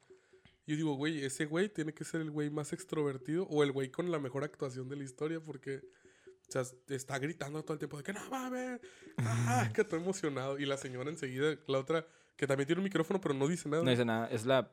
Yo 0.67 0.75
digo, 0.75 0.93
güey, 0.93 1.25
ese 1.25 1.45
güey 1.45 1.67
tiene 1.67 1.95
que 1.95 2.03
ser 2.03 2.21
el 2.21 2.29
güey 2.29 2.51
más 2.51 2.71
extrovertido 2.71 3.47
o 3.47 3.63
el 3.63 3.71
güey 3.71 3.89
con 3.89 4.11
la 4.11 4.19
mejor 4.19 4.43
actuación 4.43 4.87
de 4.87 4.95
la 4.95 5.03
historia 5.03 5.39
porque, 5.39 5.77
o 5.77 6.51
sea, 6.51 6.61
está 6.89 7.17
gritando 7.17 7.63
todo 7.63 7.73
el 7.73 7.79
tiempo 7.79 7.97
de 7.97 8.03
que 8.03 8.13
no 8.13 8.21
mames, 8.29 8.79
ah, 9.17 9.71
que 9.73 9.81
estoy 9.81 9.99
emocionado. 9.99 10.59
Y 10.59 10.67
la 10.67 10.77
señora 10.77 11.09
enseguida, 11.09 11.57
la 11.67 11.79
otra, 11.79 12.05
que 12.37 12.45
también 12.45 12.67
tiene 12.67 12.81
un 12.81 12.85
micrófono 12.85 13.19
pero 13.19 13.33
no 13.33 13.47
dice 13.47 13.67
nada. 13.67 13.83
No 13.83 13.89
dice 13.89 14.05
nada. 14.05 14.27
Es 14.27 14.45
la 14.45 14.71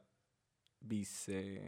vice 0.81 1.62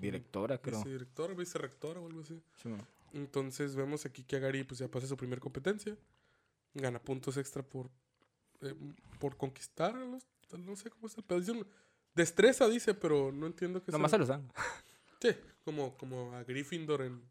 directora, 0.00 0.58
creo. 0.58 0.78
Vicedirectora, 0.78 1.34
vicerrectora 1.34 2.00
o 2.00 2.06
algo 2.06 2.20
así. 2.20 2.40
Simón. 2.62 2.86
Entonces 3.12 3.74
vemos 3.74 4.06
aquí 4.06 4.22
que 4.22 4.36
Agari 4.36 4.64
pues 4.64 4.78
ya 4.80 4.88
pasa 4.88 5.06
su 5.06 5.16
primer 5.16 5.40
competencia. 5.40 5.96
Gana 6.74 7.00
puntos 7.02 7.36
extra 7.36 7.62
por, 7.62 7.90
eh, 8.60 8.74
por 9.18 9.36
conquistar 9.36 9.94
a 9.96 10.04
los... 10.04 10.24
No 10.58 10.76
sé 10.76 10.90
cómo 10.90 11.06
está 11.06 11.20
el 11.20 11.24
pedo. 11.26 11.66
Destreza, 12.14 12.68
dice, 12.68 12.94
pero 12.94 13.32
no 13.32 13.46
entiendo 13.46 13.82
qué 13.82 13.92
Nomás 13.92 14.10
sea. 14.10 14.16
se 14.16 14.20
los 14.20 14.28
dan. 14.28 14.52
Sí, 15.20 15.30
como, 15.64 15.96
como 15.96 16.34
a 16.34 16.42
Gryffindor 16.44 17.02
en 17.02 17.22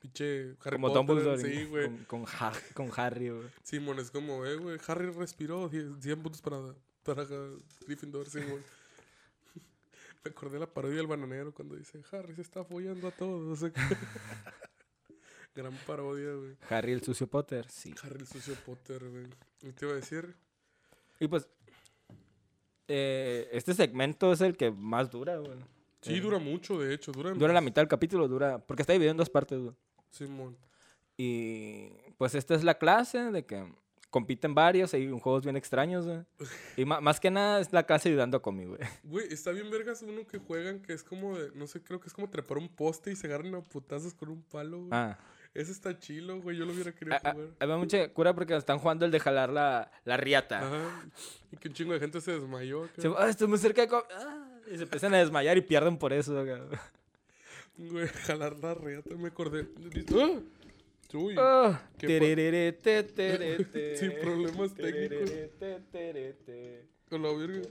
pinche 0.00 0.56
Harry 0.64 0.76
Como 0.76 0.88
Potter. 0.88 1.06
Dumbledore. 1.06 1.42
Sí, 1.42 1.64
güey. 1.66 1.86
Con, 1.86 2.04
con, 2.04 2.26
Har- 2.26 2.74
con 2.74 2.90
Harry, 2.96 3.30
güey. 3.30 3.48
Simón 3.62 3.98
es 3.98 4.10
como, 4.10 4.44
eh, 4.44 4.56
güey, 4.56 4.78
Harry 4.86 5.10
respiró 5.10 5.68
100 5.68 6.02
100 6.02 6.22
puntos 6.22 6.40
para, 6.42 6.58
para 7.04 7.24
Gryffindor, 7.86 8.28
Simón. 8.28 8.62
Me 10.24 10.30
acordé 10.30 10.54
de 10.54 10.60
la 10.60 10.66
parodia 10.72 10.96
del 10.96 11.06
bananero 11.06 11.52
cuando 11.52 11.76
dice, 11.76 12.02
Harry 12.12 12.34
se 12.34 12.42
está 12.42 12.64
follando 12.64 13.08
a 13.08 13.10
todos. 13.12 13.60
Gran 15.54 15.72
parodia, 15.86 16.32
güey. 16.34 16.56
Harry 16.68 16.92
el 16.92 17.02
sucio 17.02 17.26
Potter, 17.28 17.66
sí. 17.70 17.94
Harry 18.02 18.20
el 18.20 18.26
sucio 18.26 18.54
Potter, 18.66 19.08
güey. 19.08 19.26
¿Y 19.62 19.72
te 19.72 19.84
iba 19.84 19.92
a 19.92 19.96
decir? 19.96 20.34
Y 21.20 21.28
pues, 21.28 21.48
eh, 22.88 23.48
este 23.52 23.72
segmento 23.74 24.32
es 24.32 24.40
el 24.40 24.56
que 24.56 24.70
más 24.70 25.10
dura, 25.10 25.36
güey. 25.38 25.58
Sí, 26.02 26.14
Eh, 26.16 26.20
dura 26.20 26.38
mucho, 26.38 26.78
de 26.80 26.92
hecho. 26.94 27.12
Dura, 27.12 27.30
Dura 27.32 27.52
la 27.52 27.60
mitad 27.60 27.80
del 27.82 27.88
capítulo, 27.88 28.28
dura. 28.28 28.58
Porque 28.58 28.82
está 28.82 28.92
dividido 28.92 29.12
en 29.12 29.16
dos 29.16 29.30
partes, 29.30 29.58
güey. 29.60 29.74
Simón. 30.10 30.56
Y 31.16 31.90
pues 32.18 32.34
esta 32.34 32.54
es 32.54 32.64
la 32.64 32.76
clase 32.76 33.30
de 33.30 33.46
que 33.46 33.64
compiten 34.10 34.54
varios, 34.54 34.94
hay 34.94 35.08
juegos 35.18 35.44
bien 35.44 35.56
extraños, 35.56 36.04
güey. 36.06 36.24
Y 36.76 36.84
más 36.84 37.20
que 37.20 37.30
nada 37.30 37.60
es 37.60 37.72
la 37.72 37.84
clase 37.84 38.08
ayudando 38.08 38.36
a 38.36 38.42
Comi, 38.42 38.64
güey. 38.64 38.80
Güey, 39.04 39.32
está 39.32 39.50
bien 39.52 39.70
vergas 39.70 40.02
uno 40.02 40.26
que 40.26 40.38
juegan 40.38 40.80
que 40.82 40.92
es 40.92 41.02
como 41.04 41.38
de, 41.38 41.50
no 41.54 41.66
sé, 41.66 41.82
creo 41.82 42.00
que 42.00 42.08
es 42.08 42.12
como 42.14 42.28
trepar 42.28 42.58
un 42.58 42.68
poste 42.68 43.10
y 43.12 43.16
se 43.16 43.26
agarran 43.28 43.54
a 43.54 43.62
putazos 43.62 44.12
con 44.14 44.28
un 44.28 44.42
palo, 44.42 44.78
güey. 44.78 44.90
Ah, 44.92 45.18
Ese 45.54 45.70
está 45.72 45.96
chilo, 45.98 46.40
güey. 46.40 46.56
Yo 46.56 46.64
lo 46.64 46.72
hubiera 46.72 46.92
querido 46.92 47.14
A- 47.16 47.20
a- 47.28 47.32
jugar. 47.32 47.70
Va 47.70 47.76
mucha 47.78 48.08
cura 48.12 48.34
porque 48.34 48.56
están 48.56 48.78
jugando 48.78 49.06
el 49.06 49.12
de 49.12 49.20
jalar 49.20 49.50
la, 49.50 49.90
la 50.04 50.16
riata. 50.16 50.66
Ajá. 50.66 51.08
Y 51.52 51.56
que 51.56 51.68
un 51.68 51.74
chingo 51.74 51.92
de 51.92 52.00
gente 52.00 52.20
se 52.20 52.32
desmayó. 52.32 52.88
Se, 52.98 53.08
ah, 53.16 53.28
estoy 53.28 53.46
muy 53.46 53.58
cerca 53.58 53.86
de... 53.86 53.96
ah, 53.96 54.60
y 54.72 54.76
se 54.76 54.82
empiezan 54.82 55.14
a 55.14 55.18
desmayar 55.18 55.56
y 55.56 55.60
pierden 55.60 55.96
por 55.96 56.12
eso. 56.12 56.44
Güey, 57.76 58.08
jalar 58.26 58.56
la 58.58 58.74
reata, 58.74 59.14
me 59.14 59.28
acordé. 59.28 59.66
¡Ah! 60.14 60.40
Uy. 61.12 61.36
Ah, 61.38 61.80
¿Qué 61.96 62.08
tererere, 62.08 62.72
te, 62.72 63.04
tere, 63.04 63.64
te. 63.66 63.96
Sin 63.98 64.12
problemas 64.20 64.74
técnicos. 64.74 65.30
Tererere. 65.92 66.82
A 67.12 67.18
la 67.18 67.32
verga. 67.32 67.62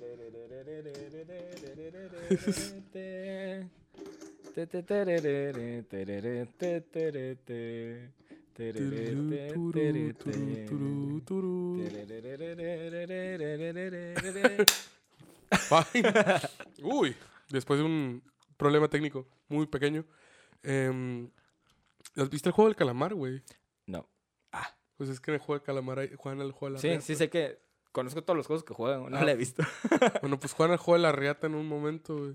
Uy. 16.82 17.16
Después 17.50 17.80
de 17.80 17.86
un 17.86 18.24
problema 18.58 18.88
técnico 18.88 19.28
muy 19.50 19.68
pequeño. 19.68 20.06
em, 20.64 21.30
¿Has 22.16 22.30
visto 22.30 22.50
el 22.50 22.54
juego 22.54 22.70
del 22.70 22.76
calamar, 22.76 23.14
güey? 23.16 23.42
No. 23.88 24.08
Pues 24.98 25.10
es 25.10 25.20
que 25.20 25.32
en 25.32 25.36
el 25.36 25.40
juego 25.42 25.60
del 25.60 25.66
calamar 25.66 26.16
juegan 26.16 26.40
al 26.42 26.52
juego 26.52 26.68
de 26.68 26.74
la 26.76 26.80
Sí, 26.80 26.88
reata. 26.88 27.02
sí 27.04 27.16
sé 27.16 27.30
que 27.30 27.60
conozco 27.92 28.24
todos 28.24 28.38
los 28.38 28.46
juegos 28.48 28.64
que 28.64 28.74
juegan, 28.74 29.10
no 29.10 29.18
Ah. 29.18 29.24
lo 29.24 29.30
he 29.30 29.36
visto. 29.36 29.64
Bueno, 30.22 30.40
pues 30.40 30.54
juegan 30.54 30.72
al 30.74 30.78
juego 30.78 30.98
de 30.98 31.02
la 31.04 31.12
reata 31.12 31.48
en 31.48 31.56
un 31.56 31.68
momento, 31.68 32.16
güey. 32.16 32.34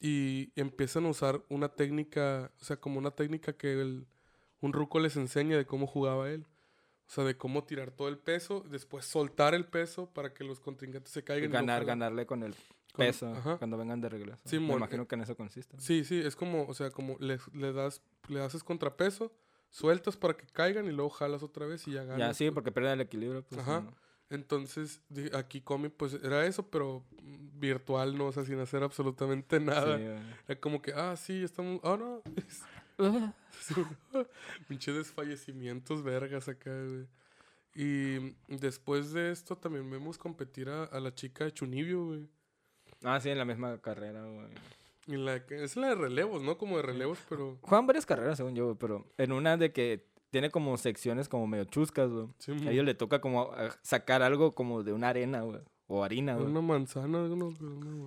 Y 0.00 0.50
empiezan 0.56 1.04
a 1.04 1.10
usar 1.10 1.42
una 1.50 1.68
técnica, 1.68 2.50
o 2.60 2.64
sea, 2.64 2.78
como 2.78 2.98
una 2.98 3.10
técnica 3.10 3.52
que 3.52 3.72
el, 3.80 4.06
un 4.60 4.72
ruco 4.72 4.98
les 4.98 5.16
enseña 5.16 5.56
de 5.58 5.66
cómo 5.66 5.86
jugaba 5.86 6.30
él. 6.30 6.46
O 7.06 7.12
sea, 7.12 7.24
de 7.24 7.36
cómo 7.36 7.64
tirar 7.64 7.90
todo 7.90 8.08
el 8.08 8.18
peso, 8.18 8.64
después 8.70 9.04
soltar 9.04 9.54
el 9.54 9.66
peso 9.66 10.08
para 10.12 10.32
que 10.32 10.44
los 10.44 10.60
contrincantes 10.60 11.12
se 11.12 11.24
caigan. 11.24 11.50
y 11.50 11.52
Ganar, 11.52 11.84
ganarle 11.84 12.24
con 12.24 12.44
el 12.44 12.54
Con- 12.92 13.04
peso 13.06 13.26
ajá. 13.34 13.58
cuando 13.58 13.76
vengan 13.76 14.00
de 14.00 14.08
regreso. 14.08 14.38
Sí, 14.44 14.58
Me 14.60 14.74
imagino 14.74 15.06
que 15.08 15.16
en 15.16 15.22
eso 15.22 15.36
consiste. 15.36 15.76
Sí, 15.80 16.04
sí, 16.04 16.20
es 16.20 16.36
como, 16.36 16.66
o 16.68 16.72
sea, 16.74 16.90
como 16.92 17.16
le, 17.18 17.38
le 17.52 17.72
das, 17.72 18.00
le 18.28 18.40
haces 18.40 18.62
contrapeso, 18.62 19.32
sueltas 19.70 20.16
para 20.16 20.34
que 20.36 20.46
caigan 20.46 20.86
y 20.86 20.92
luego 20.92 21.10
jalas 21.10 21.42
otra 21.42 21.66
vez 21.66 21.86
y 21.88 21.92
ya 21.92 22.04
ganas. 22.04 22.18
Ya, 22.18 22.32
sí, 22.34 22.50
porque 22.52 22.70
pierden 22.70 22.92
el 22.94 23.00
equilibrio. 23.02 23.42
Pues, 23.42 23.60
Ajá. 23.60 23.80
no. 23.80 23.92
Entonces, 24.30 25.00
aquí 25.34 25.60
Comi, 25.60 25.88
pues 25.88 26.14
era 26.22 26.46
eso, 26.46 26.64
pero 26.70 27.04
virtual, 27.54 28.16
¿no? 28.16 28.26
O 28.26 28.32
sea, 28.32 28.44
sin 28.44 28.58
hacer 28.60 28.82
absolutamente 28.82 29.58
nada. 29.60 29.98
Sí. 29.98 30.04
Era 30.48 30.60
como 30.60 30.80
que, 30.80 30.92
ah, 30.94 31.16
sí, 31.16 31.42
estamos. 31.42 31.80
Ah, 31.84 31.96
no. 31.98 32.22
Ah, 34.14 34.24
Pinche 34.68 34.92
desfallecimientos 34.92 36.02
vergas 36.02 36.48
acá, 36.48 36.70
güey. 36.70 37.06
Y 37.74 38.34
después 38.48 39.12
de 39.12 39.30
esto 39.30 39.56
también 39.56 39.88
vemos 39.90 40.18
competir 40.18 40.68
a, 40.68 40.84
a 40.84 41.00
la 41.00 41.14
chica 41.14 41.44
de 41.44 41.52
Chunibio, 41.52 42.04
güey. 42.06 42.28
Ah, 43.02 43.18
sí, 43.20 43.30
en 43.30 43.38
la 43.38 43.44
misma 43.44 43.78
carrera, 43.78 44.24
güey. 44.24 44.48
Y 45.06 45.16
la 45.16 45.44
que- 45.46 45.62
es 45.64 45.76
la 45.76 45.88
de 45.88 45.94
relevos, 45.94 46.42
¿no? 46.42 46.58
Como 46.58 46.76
de 46.76 46.82
relevos, 46.82 47.18
pero. 47.28 47.58
Juegan 47.62 47.86
varias 47.86 48.04
carreras, 48.06 48.36
según 48.36 48.54
yo, 48.54 48.74
pero 48.76 49.06
en 49.18 49.32
una 49.32 49.56
de 49.56 49.72
que 49.72 50.06
tiene 50.30 50.50
como 50.50 50.76
secciones 50.78 51.28
como 51.28 51.46
medio 51.46 51.64
chuscas, 51.64 52.10
güey. 52.10 52.26
Sí, 52.38 52.52
A 52.66 52.70
ellos 52.70 52.84
le 52.84 52.94
toca 52.94 53.20
como 53.20 53.50
sacar 53.82 54.22
algo 54.22 54.52
como 54.52 54.82
de 54.82 54.92
una 54.92 55.08
arena, 55.08 55.42
güey. 55.42 55.60
O 55.88 56.04
harina, 56.04 56.34
güey. 56.36 56.46
una 56.46 56.60
manzana, 56.60 57.06
no, 57.26 57.34
una- 57.48 57.56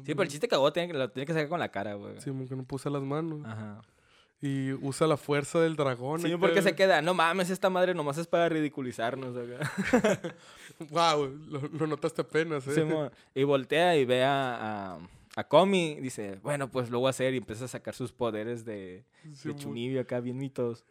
Sí, 0.05 0.13
pero 0.13 0.23
el 0.23 0.29
chiste 0.29 0.47
cagó 0.47 0.71
tiene 0.71 0.87
que, 0.91 0.97
lo 0.97 1.09
tiene 1.11 1.25
que 1.25 1.33
sacar 1.33 1.49
con 1.49 1.59
la 1.59 1.69
cara, 1.69 1.95
güey. 1.95 2.13
Sí, 2.21 2.29
como 2.29 2.47
que 2.47 2.55
no 2.55 2.63
puse 2.63 2.89
las 2.89 3.01
manos. 3.03 3.41
Ajá. 3.45 3.81
Y 4.41 4.73
usa 4.73 5.07
la 5.07 5.15
fuerza 5.17 5.59
del 5.61 5.75
dragón. 5.77 6.19
Sí, 6.21 6.33
porque 6.37 6.61
se 6.61 6.75
queda, 6.75 7.01
no 7.01 7.13
mames, 7.13 7.49
esta 7.49 7.69
madre 7.69 7.93
nomás 7.93 8.17
es 8.17 8.27
para 8.27 8.47
ridiculizarnos, 8.49 9.35
acá. 9.37 10.33
Wow, 10.89 11.27
lo, 11.49 11.61
lo 11.61 11.87
notaste 11.87 12.21
apenas, 12.21 12.65
¿eh? 12.67 12.73
Simón. 12.75 13.11
y 13.35 13.43
voltea 13.43 13.95
y 13.95 14.05
ve 14.05 14.23
a, 14.23 14.95
a, 14.95 14.99
a 15.35 15.43
Comi. 15.47 15.95
Dice, 16.01 16.39
bueno, 16.43 16.69
pues 16.71 16.89
lo 16.89 16.99
voy 16.99 17.07
a 17.07 17.09
hacer. 17.11 17.33
Y 17.33 17.37
empieza 17.37 17.65
a 17.65 17.67
sacar 17.69 17.93
sus 17.93 18.11
poderes 18.11 18.65
de, 18.65 19.03
de 19.23 19.35
Simón. 19.35 19.57
Chunibio 19.59 20.01
acá, 20.01 20.19
bien 20.19 20.37
mitos. 20.37 20.83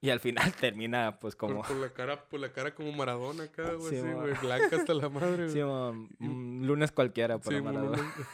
Y 0.00 0.10
al 0.10 0.20
final 0.20 0.52
termina, 0.60 1.18
pues, 1.18 1.34
como... 1.34 1.62
por 1.62 1.76
la 1.76 1.92
cara, 1.92 2.24
por 2.28 2.38
la 2.40 2.52
cara 2.52 2.74
como 2.74 2.92
Maradona 2.92 3.44
acá, 3.44 3.72
güey, 3.72 3.90
Sí, 3.90 3.96
sí, 4.00 4.02
mo. 4.06 4.20
güey, 4.20 4.34
blanca 4.40 4.76
hasta 4.76 4.94
la 4.94 5.08
madre, 5.08 5.44
güey. 5.44 5.50
Simón, 5.50 6.08
un 6.20 6.66
lunes 6.66 6.92
cualquiera 6.92 7.38
para 7.38 7.56
Sí, 7.56 7.62
Maradona. 7.62 7.98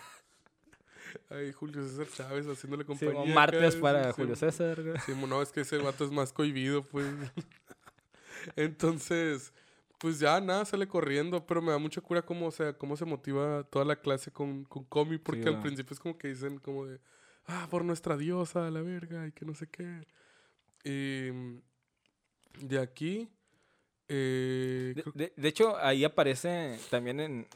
Ay, 1.30 1.52
Julio 1.52 1.82
César 1.82 2.06
Chávez 2.08 2.46
haciéndole 2.46 2.82
Sí, 2.82 2.86
compañía. 2.88 3.22
acá, 3.22 3.34
martes 3.34 3.74
sí, 3.74 3.80
para 3.80 4.04
sí, 4.12 4.12
Julio 4.16 4.36
César. 4.36 4.82
güey. 4.82 4.98
Sí, 5.06 5.12
no, 5.26 5.40
es 5.42 5.52
que 5.52 5.60
ese 5.62 5.78
vato 5.78 6.04
es 6.04 6.10
más 6.10 6.32
cohibido, 6.32 6.82
pues. 6.82 7.06
Entonces, 8.56 9.52
pues 9.98 10.18
ya 10.18 10.40
nada, 10.40 10.64
sale 10.64 10.86
corriendo, 10.86 11.46
pero 11.46 11.62
me 11.62 11.72
da 11.72 11.78
mucha 11.78 12.00
cura 12.00 12.22
cómo, 12.22 12.46
o 12.46 12.50
sea, 12.50 12.72
cómo 12.76 12.96
se 12.96 13.04
motiva 13.04 13.64
toda 13.64 13.84
la 13.84 13.96
clase 13.96 14.30
con, 14.30 14.64
con 14.64 14.84
Comi, 14.84 15.18
porque 15.18 15.48
al 15.48 15.60
principio 15.62 15.94
es 15.94 16.00
como 16.00 16.18
que 16.18 16.28
dicen 16.28 16.58
como 16.58 16.84
de, 16.86 17.00
ah, 17.46 17.66
por 17.70 17.84
nuestra 17.84 18.16
diosa, 18.16 18.70
la 18.70 18.82
verga, 18.82 19.26
y 19.26 19.32
que 19.32 19.44
no 19.44 19.54
sé 19.54 19.66
qué. 19.68 20.06
Y 20.84 21.30
mm, 21.32 21.60
de 22.60 22.78
aquí, 22.78 23.28
eh, 24.08 24.92
De, 24.94 25.04
de- 25.14 25.32
de 25.36 25.48
hecho, 25.48 25.76
ahí 25.78 26.04
aparece 26.04 26.78
también 26.90 27.20
en... 27.20 27.46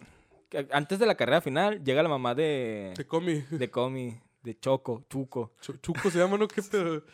Antes 0.72 0.98
de 0.98 1.04
la 1.06 1.14
carrera 1.14 1.42
final, 1.42 1.84
llega 1.84 2.02
la 2.02 2.08
mamá 2.08 2.34
de, 2.34 2.94
de 2.96 3.06
Comi. 3.06 3.44
de 3.50 3.70
Comi, 3.70 4.18
de 4.42 4.58
Choco, 4.58 5.04
Chuco. 5.10 5.52
Chu- 5.60 5.78
Chuco 5.82 6.10
se 6.10 6.18
llama, 6.18 6.38
¿no? 6.38 6.48
¿Qué 6.48 6.62
pedo? 6.70 7.04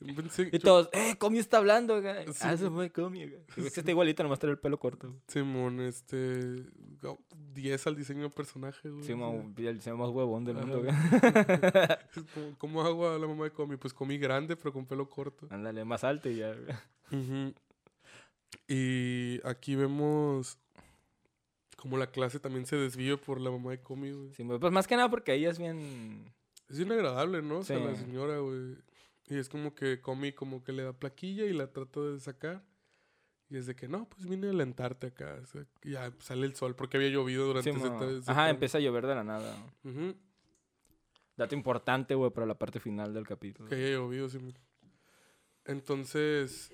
Pensé- 0.00 0.48
Y 0.52 0.58
todos, 0.60 0.88
¡eh, 0.92 1.16
Comi 1.18 1.38
está 1.38 1.56
hablando! 1.58 2.00
güey". 2.00 2.26
Sí. 2.28 2.38
Ah, 2.42 2.56
se 2.56 2.70
fue 2.70 2.90
Comi. 2.90 3.30
está 3.56 3.90
igualito, 3.90 4.22
nomás 4.22 4.38
trae 4.38 4.52
el 4.52 4.58
pelo 4.58 4.78
corto. 4.78 5.08
güey. 5.08 5.20
Simón, 5.26 5.80
este. 5.80 6.54
go- 7.02 7.18
10 7.54 7.86
al 7.88 7.96
diseño 7.96 8.22
de 8.22 8.30
personaje, 8.30 8.88
güey. 8.88 9.02
Sí, 9.04 9.12
y 9.56 9.66
el 9.66 9.76
diseño 9.76 9.96
más 9.96 10.10
huevón 10.10 10.44
del 10.44 10.56
mundo. 10.56 10.80
güey. 10.82 10.90
es 12.16 12.22
como- 12.32 12.58
¿Cómo 12.58 12.82
hago 12.82 13.08
a 13.08 13.18
la 13.18 13.26
mamá 13.26 13.44
de 13.44 13.50
Comi? 13.50 13.76
Pues 13.76 13.92
Comi 13.92 14.18
grande, 14.18 14.54
pero 14.56 14.72
con 14.72 14.86
pelo 14.86 15.08
corto. 15.08 15.48
Ándale, 15.50 15.84
más 15.84 16.04
alto 16.04 16.28
y 16.28 16.36
ya. 16.36 16.54
güey. 16.54 17.54
Y 18.66 19.40
aquí 19.44 19.74
vemos 19.76 20.58
como 21.76 21.96
la 21.96 22.10
clase 22.10 22.40
también 22.40 22.66
se 22.66 22.76
desvía 22.76 23.16
por 23.16 23.40
la 23.40 23.50
mamá 23.50 23.70
de 23.72 23.80
Comi, 23.80 24.10
güey. 24.12 24.32
Sí, 24.34 24.44
pues 24.44 24.72
más 24.72 24.86
que 24.86 24.96
nada 24.96 25.08
porque 25.10 25.34
ella 25.34 25.50
es 25.50 25.58
bien... 25.58 26.32
Es 26.68 26.76
bien 26.76 26.90
agradable, 26.92 27.40
¿no? 27.42 27.58
O 27.58 27.64
sea, 27.64 27.78
la 27.78 27.94
Sí. 27.94 28.02
señora, 28.04 28.38
güey. 28.38 28.76
Y 29.28 29.38
es 29.38 29.48
como 29.48 29.74
que 29.74 30.00
Comi 30.00 30.32
como 30.32 30.62
que 30.64 30.72
le 30.72 30.82
da 30.82 30.92
plaquilla 30.92 31.44
y 31.44 31.52
la 31.52 31.70
trata 31.72 32.00
de 32.00 32.20
sacar. 32.20 32.64
Y 33.50 33.56
es 33.56 33.66
de 33.66 33.74
que, 33.74 33.88
no, 33.88 34.08
pues 34.08 34.26
vine 34.26 34.48
a 34.48 34.50
alentarte 34.50 35.08
acá. 35.08 35.38
o 35.42 35.46
sea, 35.46 35.64
ya 35.82 36.12
sale 36.18 36.46
el 36.46 36.54
sol 36.54 36.74
porque 36.74 36.98
había 36.98 37.08
llovido 37.08 37.46
durante 37.46 37.72
Sí, 37.72 37.78
ese, 37.78 38.30
Ajá, 38.30 38.50
empieza 38.50 38.78
a 38.78 38.80
llover 38.80 39.06
de 39.06 39.14
la 39.14 39.24
nada. 39.24 39.56
Dato 41.36 41.54
importante, 41.54 42.14
güey, 42.14 42.30
para 42.30 42.46
la 42.46 42.58
parte 42.58 42.80
final 42.80 43.14
del 43.14 43.26
capítulo. 43.26 43.68
Que 43.68 43.76
haya 43.76 43.96
llovido, 43.96 44.28
sí. 44.28 44.38
Entonces, 45.64 46.72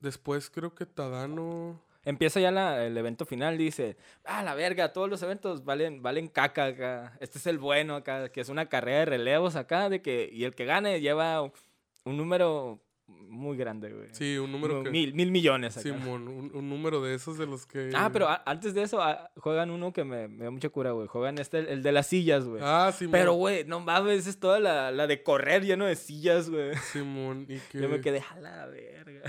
después 0.00 0.50
creo 0.50 0.74
que 0.74 0.86
Tadano... 0.86 1.80
Empieza 2.04 2.40
ya 2.40 2.50
la- 2.50 2.84
el 2.86 2.96
evento 2.96 3.24
final, 3.24 3.56
dice, 3.58 3.96
ah, 4.24 4.42
la 4.42 4.54
verga, 4.54 4.92
todos 4.92 5.08
los 5.08 5.22
eventos 5.22 5.64
valen, 5.64 6.02
valen 6.02 6.28
caca 6.28 6.66
acá. 6.66 7.16
Este 7.20 7.38
es 7.38 7.46
el 7.46 7.58
bueno 7.58 7.96
acá, 7.96 8.28
que 8.30 8.40
es 8.40 8.48
una 8.48 8.66
carrera 8.68 9.00
de 9.00 9.04
relevos 9.06 9.56
acá, 9.56 9.88
de 9.88 10.02
que, 10.02 10.28
y 10.32 10.44
el 10.44 10.54
que 10.54 10.64
gane 10.64 11.00
lleva 11.00 11.42
un 11.42 12.16
número 12.16 12.80
muy 13.06 13.56
grande, 13.56 13.92
güey. 13.92 14.08
Sí, 14.12 14.38
un 14.38 14.50
número 14.50 14.82
que... 14.82 14.90
Mil, 14.90 15.12
mil 15.12 15.30
millones 15.30 15.76
acá. 15.76 15.82
Simón, 15.82 16.26
un, 16.26 16.50
un 16.54 16.68
número 16.70 17.02
de 17.02 17.14
esos 17.14 17.36
de 17.36 17.46
los 17.46 17.66
que... 17.66 17.90
Ah, 17.94 18.08
pero 18.12 18.28
a- 18.28 18.42
antes 18.46 18.72
de 18.74 18.82
eso, 18.82 19.02
ah, 19.02 19.30
juegan 19.36 19.70
uno 19.70 19.92
que 19.92 20.04
me, 20.04 20.26
me 20.28 20.44
da 20.44 20.50
mucha 20.50 20.70
cura, 20.70 20.92
güey. 20.92 21.06
Juegan 21.06 21.36
este, 21.38 21.58
el, 21.58 21.68
el 21.68 21.82
de 21.82 21.92
las 21.92 22.06
sillas, 22.06 22.44
güey. 22.46 22.62
Ah, 22.64 22.92
Simón. 22.96 23.12
pero, 23.12 23.34
güey, 23.34 23.64
no 23.64 23.80
mames, 23.80 24.26
es 24.26 24.38
toda 24.40 24.58
la, 24.58 24.90
la 24.90 25.06
de 25.06 25.22
correr 25.22 25.64
lleno 25.64 25.84
de 25.84 25.96
sillas, 25.96 26.48
güey. 26.48 26.74
Simón, 26.92 27.44
y 27.48 27.58
que... 27.70 27.80
Yo 27.82 27.88
me 27.90 28.00
quedé, 28.00 28.22
a 28.30 28.40
la 28.40 28.66
verga. 28.66 29.22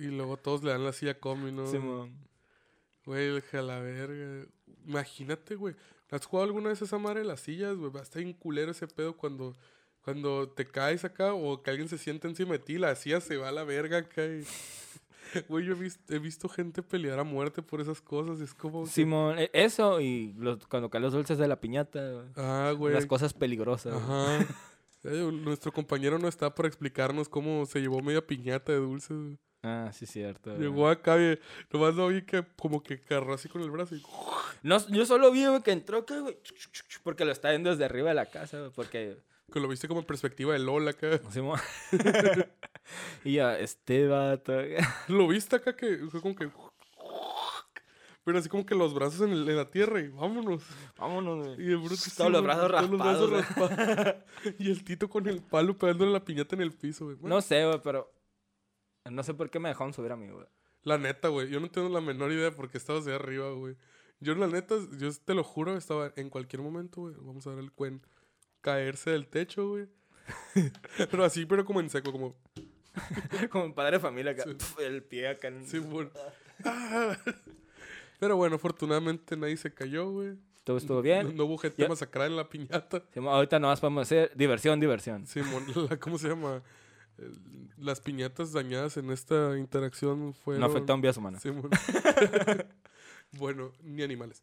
Y 0.00 0.06
luego 0.06 0.38
todos 0.38 0.64
le 0.64 0.70
dan 0.70 0.82
la 0.82 0.94
silla 0.94 1.12
a 1.12 1.20
Comi, 1.20 1.52
¿no? 1.52 1.66
Simón. 1.66 2.14
Güey, 3.04 3.26
el 3.36 3.42
que 3.42 3.58
a 3.58 3.62
la 3.62 3.80
verga. 3.80 4.46
Imagínate, 4.86 5.56
güey. 5.56 5.74
¿Has 6.10 6.24
jugado 6.24 6.46
alguna 6.46 6.70
vez 6.70 6.80
esa 6.80 6.96
madre 6.96 7.20
de 7.20 7.26
las 7.26 7.40
sillas, 7.40 7.76
güey? 7.76 7.92
Va 7.92 8.00
a 8.00 8.02
estar 8.02 8.22
bien 8.22 8.34
culero 8.34 8.72
ese 8.72 8.88
pedo 8.88 9.14
cuando, 9.14 9.54
cuando 10.00 10.48
te 10.48 10.66
caes 10.66 11.04
acá 11.04 11.34
o 11.34 11.62
que 11.62 11.70
alguien 11.70 11.88
se 11.88 11.98
sienta 11.98 12.28
encima 12.28 12.52
de 12.52 12.60
ti, 12.60 12.78
la 12.78 12.94
silla 12.96 13.20
se 13.20 13.36
va 13.36 13.50
a 13.50 13.52
la 13.52 13.64
verga 13.64 13.98
acá 13.98 14.24
y... 14.24 14.42
Güey, 15.48 15.64
yo 15.64 15.74
he 15.74 15.76
visto, 15.76 16.12
he 16.12 16.18
visto 16.18 16.48
gente 16.48 16.82
pelear 16.82 17.20
a 17.20 17.22
muerte 17.22 17.62
por 17.62 17.80
esas 17.80 18.00
cosas. 18.00 18.40
Es 18.40 18.52
como... 18.52 18.86
Simón, 18.86 19.38
e- 19.38 19.50
eso 19.52 20.00
y 20.00 20.32
los, 20.32 20.66
cuando 20.66 20.90
caen 20.90 21.02
los 21.02 21.12
dulces 21.12 21.38
de 21.38 21.46
la 21.46 21.60
piñata. 21.60 22.24
Ah, 22.34 22.74
güey. 22.76 22.94
Las 22.94 23.06
cosas 23.06 23.32
peligrosas. 23.32 23.94
Ajá. 23.94 24.38
Nuestro 25.02 25.72
compañero 25.72 26.18
no 26.18 26.28
está 26.28 26.54
para 26.54 26.68
explicarnos 26.68 27.28
cómo 27.28 27.64
se 27.66 27.80
llevó 27.80 28.02
media 28.02 28.26
piñata 28.26 28.72
de 28.72 28.78
dulces. 28.78 29.38
Ah, 29.62 29.90
sí, 29.92 30.06
cierto. 30.06 30.56
Llegó 30.56 30.88
acá 30.88 31.20
y 31.20 31.38
nomás 31.70 31.94
lo 31.94 32.08
vi 32.08 32.22
que 32.22 32.44
como 32.56 32.82
que 32.82 33.00
carró 33.00 33.34
así 33.34 33.48
con 33.48 33.62
el 33.62 33.70
brazo 33.70 33.94
y... 33.94 34.02
No, 34.62 34.78
yo 34.88 35.04
solo 35.04 35.30
vi 35.30 35.46
güey, 35.46 35.62
que 35.62 35.72
entró 35.72 35.98
acá, 35.98 36.18
güey, 36.18 36.38
porque 37.02 37.24
lo 37.24 37.32
está 37.32 37.50
viendo 37.50 37.70
desde 37.70 37.84
arriba 37.84 38.08
de 38.10 38.14
la 38.14 38.26
casa, 38.26 38.58
güey, 38.58 38.70
porque 38.70 39.18
Que 39.52 39.60
lo 39.60 39.68
viste 39.68 39.86
como 39.86 40.00
en 40.00 40.06
perspectiva 40.06 40.54
de 40.54 40.60
Lola 40.60 40.92
acá. 40.92 41.20
Simón. 41.30 41.60
y 43.24 43.34
ya, 43.34 43.58
este 43.58 44.06
vato. 44.06 44.54
Lo 45.08 45.28
viste 45.28 45.56
acá 45.56 45.76
que 45.76 45.98
fue 46.10 46.22
como 46.22 46.34
que. 46.34 46.50
Pero 48.30 48.38
así 48.38 48.48
como 48.48 48.64
que 48.64 48.76
los 48.76 48.94
brazos 48.94 49.22
en, 49.22 49.30
el- 49.32 49.48
en 49.48 49.56
la 49.56 49.68
tierra 49.68 50.00
y 50.00 50.06
vámonos. 50.06 50.62
Vámonos, 50.96 51.48
güey. 51.48 51.66
Y 51.66 51.70
el 51.72 51.78
bruto 51.78 51.96
sí, 51.96 52.12
Todos 52.16 52.30
los 52.30 52.42
brazos 52.44 52.68
todos 52.70 52.90
los 52.90 52.98
brazos 53.00 53.30
raspados, 53.32 53.76
raspados. 53.76 54.14
y 54.60 54.70
el 54.70 54.84
tito 54.84 55.08
con 55.10 55.26
el 55.26 55.42
palo 55.42 55.76
pegándole 55.76 56.12
la 56.12 56.24
piñata 56.24 56.54
en 56.54 56.62
el 56.62 56.70
piso, 56.72 57.06
güey. 57.06 57.16
Bueno, 57.16 57.34
No 57.34 57.42
sé, 57.42 57.64
güey, 57.66 57.80
pero. 57.82 58.12
No 59.10 59.24
sé 59.24 59.34
por 59.34 59.50
qué 59.50 59.58
me 59.58 59.68
dejaron 59.68 59.92
subir 59.92 60.12
a 60.12 60.16
mí, 60.16 60.28
güey. 60.28 60.46
La 60.82 60.96
neta, 60.96 61.26
güey. 61.26 61.50
Yo 61.50 61.58
no 61.58 61.68
tengo 61.68 61.88
la 61.88 62.00
menor 62.00 62.30
idea 62.30 62.52
porque 62.52 62.78
estabas 62.78 63.04
de 63.04 63.14
arriba, 63.16 63.50
güey. 63.50 63.74
Yo, 64.20 64.36
la 64.36 64.46
neta, 64.46 64.76
yo 64.96 65.10
te 65.24 65.34
lo 65.34 65.42
juro, 65.42 65.76
estaba 65.76 66.12
en 66.14 66.30
cualquier 66.30 66.62
momento, 66.62 67.00
güey. 67.00 67.14
Vamos 67.18 67.44
a 67.48 67.50
ver 67.50 67.58
el 67.58 67.72
cuen 67.72 68.00
caerse 68.60 69.10
del 69.10 69.26
techo, 69.26 69.68
güey. 69.70 69.88
pero 71.10 71.24
así, 71.24 71.46
pero 71.46 71.64
como 71.64 71.80
en 71.80 71.90
seco, 71.90 72.12
como. 72.12 72.36
Como 73.50 73.74
padre 73.74 73.96
de 73.96 74.00
familia 74.00 74.32
acá. 74.32 74.44
Sí. 74.44 74.56
el 74.80 75.02
pie 75.02 75.28
acá 75.28 75.48
en. 75.48 75.66
Sí, 75.66 75.78
bueno. 75.78 76.10
Pero 78.20 78.36
bueno, 78.36 78.54
afortunadamente 78.56 79.36
nadie 79.36 79.56
se 79.56 79.74
cayó, 79.74 80.10
güey. 80.12 80.36
Todo 80.62 80.76
estuvo 80.76 80.98
No, 80.98 81.02
bien. 81.02 81.36
no 81.36 81.44
hubo 81.46 81.58
gente 81.58 81.82
en 81.84 82.36
la 82.36 82.48
piñata. 82.48 83.02
Simón, 83.12 83.32
ahorita 83.34 83.58
nomás 83.58 83.80
podemos 83.80 84.02
hacer 84.02 84.30
diversión, 84.36 84.78
diversión. 84.78 85.26
Simón, 85.26 85.64
la- 85.90 85.96
¿cómo 85.98 86.18
se 86.18 86.28
llama? 86.28 86.62
Las 87.78 88.00
piñatas 88.00 88.52
dañadas 88.52 88.96
en 88.98 89.10
esta 89.10 89.58
interacción 89.58 90.32
fueron... 90.34 90.60
No 90.60 90.66
afectaron 90.66 91.00
vías 91.00 91.16
humanas. 91.16 91.42
Simón. 91.42 91.70
bueno, 93.32 93.72
ni 93.82 94.02
animales. 94.02 94.42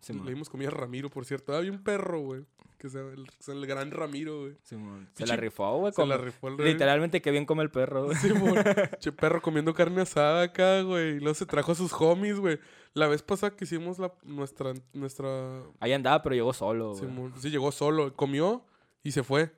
Simón. 0.00 0.26
Le 0.26 0.32
dimos 0.32 0.48
comida 0.48 0.68
a 0.68 0.72
Ramiro, 0.72 1.10
por 1.10 1.24
cierto. 1.24 1.54
Había 1.54 1.70
un 1.70 1.82
perro, 1.82 2.20
güey. 2.20 2.44
Que 2.78 2.88
se 2.88 2.98
llama 2.98 3.10
el, 3.12 3.26
el 3.56 3.66
gran 3.66 3.90
Ramiro, 3.90 4.42
güey. 4.42 4.56
Simón. 4.62 5.08
Se 5.14 5.26
la 5.26 5.36
rifó, 5.36 5.78
güey. 5.78 5.92
Se 5.92 6.06
la 6.06 6.16
rifó 6.16 6.48
el. 6.48 6.56
Literalmente 6.56 7.20
que 7.20 7.30
bien 7.32 7.44
come 7.44 7.64
el 7.64 7.70
perro, 7.70 8.04
güey. 8.04 8.16
Simón. 8.16 8.54
che 9.00 9.10
perro 9.10 9.42
comiendo 9.42 9.74
carne 9.74 10.02
asada 10.02 10.42
acá, 10.42 10.82
güey. 10.82 11.16
Y 11.16 11.20
luego 11.20 11.34
se 11.34 11.46
trajo 11.46 11.72
a 11.72 11.74
sus 11.74 11.92
homies, 11.92 12.38
güey. 12.38 12.60
La 12.94 13.08
vez 13.08 13.22
pasada 13.22 13.54
que 13.56 13.64
hicimos 13.64 13.98
la, 13.98 14.12
nuestra, 14.22 14.74
nuestra 14.92 15.62
Ahí 15.80 15.92
andaba, 15.92 16.22
pero 16.22 16.34
llegó 16.34 16.52
solo, 16.52 16.94
güey. 16.94 17.32
Sí, 17.38 17.50
llegó 17.50 17.72
solo, 17.72 18.14
comió 18.14 18.64
y 19.02 19.12
se 19.12 19.22
fue. 19.22 19.57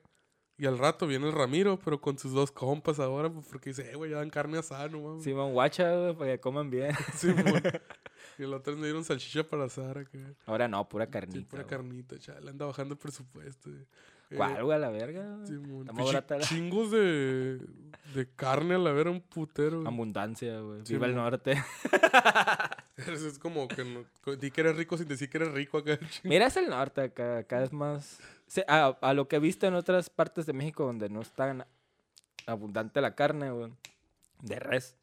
Y 0.61 0.67
al 0.67 0.77
rato 0.77 1.07
viene 1.07 1.25
el 1.25 1.33
Ramiro, 1.33 1.79
pero 1.83 1.99
con 1.99 2.19
sus 2.19 2.33
dos 2.33 2.51
compas 2.51 2.99
ahora, 2.99 3.31
pues, 3.31 3.47
porque 3.47 3.71
dice, 3.71 3.89
eh, 3.91 3.95
güey, 3.95 4.11
ya 4.11 4.17
dan 4.17 4.29
carne 4.29 4.59
asada, 4.59 4.87
no 4.89 4.99
mames. 5.01 5.23
Simón, 5.23 5.53
guacha, 5.53 5.91
güey, 5.97 6.15
para 6.15 6.31
que 6.33 6.39
coman 6.39 6.69
bien. 6.69 6.91
Simón. 7.15 7.63
y 8.37 8.43
el 8.43 8.53
otro 8.53 8.75
me 8.75 8.83
dieron 8.83 9.03
salchicha 9.03 9.43
para 9.43 9.63
asar 9.63 9.97
acá. 9.97 10.19
Ahora 10.45 10.67
no, 10.67 10.87
pura 10.87 11.05
Sí, 11.05 11.11
carnita. 11.11 11.49
pura 11.49 11.63
güey. 11.63 11.69
carnita, 11.69 12.19
chale, 12.19 12.51
anda 12.51 12.67
bajando 12.67 12.93
el 12.93 12.99
presupuesto. 12.99 13.71
güey. 13.71 13.85
Eh, 14.31 14.35
¿Cuál, 14.37 14.63
güey, 14.63 14.75
a 14.75 14.79
la 14.79 14.89
verga? 14.89 15.37
la- 15.45 16.39
chingos 16.39 16.89
de, 16.91 17.59
de 18.15 18.29
carne 18.35 18.75
a 18.75 18.77
la 18.77 18.91
vera, 18.93 19.11
un 19.11 19.21
putero. 19.21 19.85
Abundancia, 19.85 20.59
güey. 20.61 20.85
Sí, 20.85 20.93
Viva 20.93 21.07
el 21.07 21.15
norte. 21.15 21.61
Es, 22.97 23.23
es 23.23 23.39
como 23.39 23.67
que 23.67 23.83
no, 23.83 24.05
di 24.35 24.51
que 24.51 24.61
eres 24.61 24.75
rico 24.75 24.95
sin 24.95 25.07
decir 25.07 25.27
que 25.29 25.37
eres 25.39 25.51
rico 25.53 25.79
acá. 25.79 25.97
Mira, 26.23 26.45
es 26.47 26.57
el 26.57 26.69
norte 26.69 27.01
acá. 27.01 27.39
Acá 27.39 27.63
es 27.63 27.73
más... 27.73 28.19
Sí, 28.45 28.61
a, 28.67 28.95
a 29.01 29.13
lo 29.13 29.27
que 29.27 29.37
he 29.37 29.39
visto 29.39 29.65
en 29.65 29.73
otras 29.73 30.09
partes 30.11 30.45
de 30.45 30.53
México 30.53 30.85
donde 30.85 31.09
no 31.09 31.21
es 31.21 31.31
tan 31.31 31.65
abundante 32.45 33.01
la 33.01 33.15
carne, 33.15 33.49
güey. 33.51 33.71
De 34.41 34.59
res. 34.59 34.95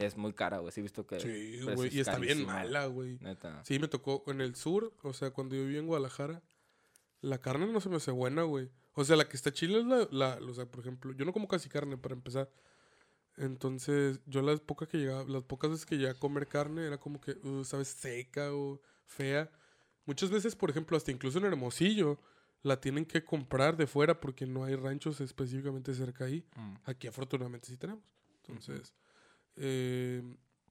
Es 0.00 0.16
muy 0.16 0.32
cara, 0.32 0.58
güey. 0.58 0.72
Sí 0.72 0.80
he 0.80 0.82
visto 0.82 1.06
que... 1.06 1.20
Sí, 1.20 1.60
güey, 1.74 1.94
y 1.96 2.00
está 2.00 2.18
bien 2.18 2.44
mala, 2.44 2.86
güey. 2.86 3.18
Neta. 3.20 3.60
Sí, 3.64 3.78
me 3.78 3.86
tocó 3.88 4.24
en 4.28 4.40
el 4.40 4.56
sur, 4.56 4.92
o 5.02 5.12
sea, 5.12 5.30
cuando 5.30 5.54
yo 5.54 5.62
vivía 5.62 5.78
en 5.80 5.86
Guadalajara, 5.86 6.42
la 7.24 7.38
carne 7.38 7.66
no 7.66 7.80
se 7.80 7.88
me 7.88 7.96
hace 7.96 8.10
buena, 8.10 8.42
güey. 8.42 8.70
O 8.94 9.04
sea, 9.04 9.16
la 9.16 9.28
que 9.28 9.36
está 9.36 9.52
chile 9.52 9.80
es 9.80 9.86
la, 9.86 10.08
la- 10.10 10.38
o 10.50 10.54
sea, 10.54 10.66
por 10.66 10.80
ejemplo, 10.80 11.12
yo 11.12 11.24
no 11.24 11.32
como 11.32 11.48
casi 11.48 11.68
carne 11.68 11.96
para 11.96 12.14
empezar. 12.14 12.50
Entonces, 13.36 14.20
yo 14.26 14.42
las 14.42 14.60
pocas 14.60 14.88
que 14.88 14.98
llegaba, 14.98 15.24
las 15.24 15.42
pocas 15.42 15.70
veces 15.70 15.86
que 15.86 15.96
llegué 15.96 16.10
a 16.10 16.18
comer 16.18 16.46
carne 16.46 16.86
era 16.86 16.98
como 16.98 17.20
que, 17.20 17.32
uh, 17.32 17.64
sabes, 17.64 17.88
seca 17.88 18.52
o 18.54 18.80
fea. 19.06 19.50
Muchas 20.06 20.30
veces, 20.30 20.54
por 20.54 20.70
ejemplo, 20.70 20.96
hasta 20.96 21.10
incluso 21.10 21.38
en 21.38 21.46
Hermosillo, 21.46 22.20
la 22.62 22.80
tienen 22.80 23.04
que 23.04 23.24
comprar 23.24 23.76
de 23.76 23.86
fuera 23.86 24.20
porque 24.20 24.46
no 24.46 24.64
hay 24.64 24.76
ranchos 24.76 25.20
específicamente 25.20 25.94
cerca 25.94 26.26
ahí. 26.26 26.44
Mm. 26.56 26.74
Aquí 26.84 27.06
afortunadamente 27.08 27.68
sí 27.68 27.76
tenemos. 27.76 28.04
Entonces, 28.42 28.94
eh, 29.56 30.22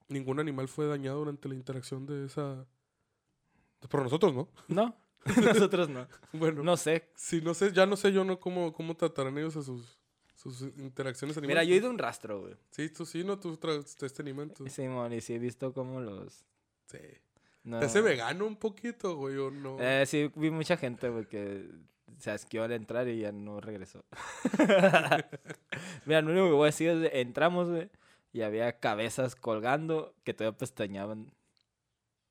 ningún 0.07 0.39
animal 0.39 0.67
fue 0.67 0.85
dañado 0.85 1.19
durante 1.19 1.49
la 1.49 1.55
interacción 1.55 2.05
de 2.05 2.25
esa... 2.25 2.65
Por 3.89 4.03
nosotros, 4.03 4.33
¿no? 4.33 4.47
No, 4.69 4.95
nosotros 5.43 5.89
no. 5.89 6.07
Bueno, 6.33 6.63
No 6.63 6.77
sé. 6.77 7.09
sí, 7.15 7.41
no 7.41 7.53
sé, 7.53 7.71
ya 7.71 7.85
no 7.85 7.95
sé 7.95 8.11
yo 8.11 8.23
no 8.23 8.39
cómo, 8.39 8.73
cómo 8.73 8.95
tratarán 8.95 9.37
ellos 9.37 9.55
a 9.57 9.61
sus, 9.63 9.99
sus 10.35 10.61
interacciones 10.77 11.37
animales. 11.37 11.55
Mira, 11.55 11.63
yo 11.63 11.73
he 11.73 11.77
ido 11.77 11.89
un 11.89 11.97
rastro, 11.97 12.41
güey. 12.41 12.55
Sí, 12.71 12.89
tú 12.89 13.05
sí, 13.05 13.23
no, 13.23 13.39
tú 13.39 13.55
traes 13.57 13.95
este 14.01 14.21
animal. 14.21 14.51
tú- 14.53 14.67
Simón, 14.67 15.13
y 15.13 15.21
sí 15.21 15.33
he 15.33 15.39
visto 15.39 15.73
cómo 15.73 16.01
los... 16.01 16.43
Sí. 16.87 16.97
No. 17.63 17.79
¿Te 17.79 17.85
hace 17.85 18.01
vegano 18.01 18.45
un 18.45 18.57
poquito, 18.57 19.15
güey, 19.15 19.37
o 19.37 19.49
no? 19.49 19.77
Eh, 19.79 20.05
sí, 20.05 20.29
vi 20.35 20.49
mucha 20.51 20.75
gente, 20.75 21.07
güey, 21.07 21.25
que 21.25 21.65
se 22.19 22.29
asqueó 22.31 22.63
al 22.63 22.73
entrar 22.73 23.07
y 23.07 23.19
ya 23.19 23.31
no 23.31 23.61
regresó. 23.61 24.03
Mira, 26.05 26.21
lo 26.21 26.31
único 26.31 26.45
que 26.47 26.51
voy 26.53 26.63
a 26.63 26.65
decir 26.67 26.89
es 26.89 27.09
entramos, 27.13 27.69
güey, 27.69 27.89
y 28.33 28.41
había 28.41 28.79
cabezas 28.79 29.35
colgando 29.35 30.13
que 30.23 30.33
todavía 30.33 30.57
pestañaban. 30.57 31.31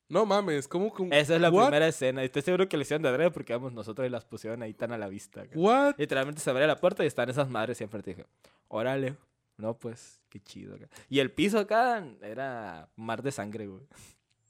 No 0.09 0.25
mames, 0.25 0.67
¿cómo 0.67 0.93
que. 0.93 1.03
Esa 1.17 1.35
es 1.35 1.41
la 1.41 1.49
What? 1.49 1.65
primera 1.67 1.87
escena. 1.87 2.21
Y 2.21 2.25
estoy 2.25 2.41
seguro 2.41 2.67
que 2.69 2.77
le 2.77 2.83
hicieron 2.83 3.01
de 3.01 3.09
adrede 3.09 3.31
porque 3.31 3.53
vamos 3.53 3.73
nosotros 3.73 4.05
y 4.05 4.09
las 4.09 4.25
pusieron 4.25 4.61
ahí 4.61 4.73
tan 4.73 4.91
a 4.91 4.97
la 4.97 5.07
vista. 5.07 5.43
¿What? 5.55 5.95
Literalmente 5.97 6.41
se 6.41 6.49
abría 6.49 6.67
la 6.67 6.75
puerta 6.79 7.03
y 7.03 7.07
están 7.07 7.29
esas 7.29 7.49
madres 7.49 7.77
siempre. 7.77 8.01
Te 8.03 8.11
dije, 8.11 8.25
órale. 8.67 9.15
No, 9.57 9.77
pues, 9.77 10.19
qué 10.29 10.39
chido. 10.39 10.75
acá. 10.75 10.87
Y 11.09 11.19
el 11.19 11.31
piso 11.31 11.59
acá 11.59 12.03
era 12.21 12.89
mar 12.95 13.21
de 13.23 13.31
sangre, 13.31 13.67
güey. 13.67 13.83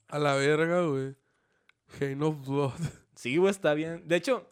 A 0.08 0.18
la 0.20 0.36
verga, 0.36 0.82
güey. 0.86 1.16
Hain 2.00 2.22
of 2.24 2.46
Blood. 2.48 2.72
Sí, 3.16 3.38
güey, 3.38 3.52
está 3.52 3.74
bien. 3.74 4.08
De 4.08 4.16
hecho, 4.16 4.50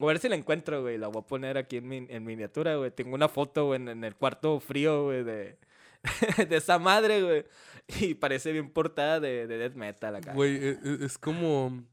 a 0.00 0.04
ver 0.04 0.18
si 0.18 0.28
la 0.28 0.36
encuentro, 0.36 0.82
güey. 0.82 0.98
La 0.98 1.08
voy 1.08 1.20
a 1.22 1.26
poner 1.26 1.56
aquí 1.58 1.76
en 1.76 2.24
miniatura, 2.24 2.76
güey. 2.76 2.90
Tengo 2.90 3.14
una 3.14 3.28
foto, 3.28 3.66
güey, 3.66 3.80
en, 3.80 3.88
en 3.88 4.04
el 4.04 4.16
cuarto 4.16 4.58
frío, 4.58 5.04
güey, 5.04 5.22
de, 5.22 5.58
de 6.48 6.56
esa 6.56 6.78
madre, 6.78 7.22
güey. 7.22 7.44
Y 8.00 8.14
parece 8.14 8.52
bien 8.52 8.70
portada 8.70 9.20
de, 9.20 9.46
de 9.46 9.58
death 9.58 9.74
metal 9.74 10.16
acá. 10.16 10.32
Güey, 10.32 10.56
e- 10.56 10.78
e- 10.82 11.04
es, 11.04 11.18
como 11.18 11.84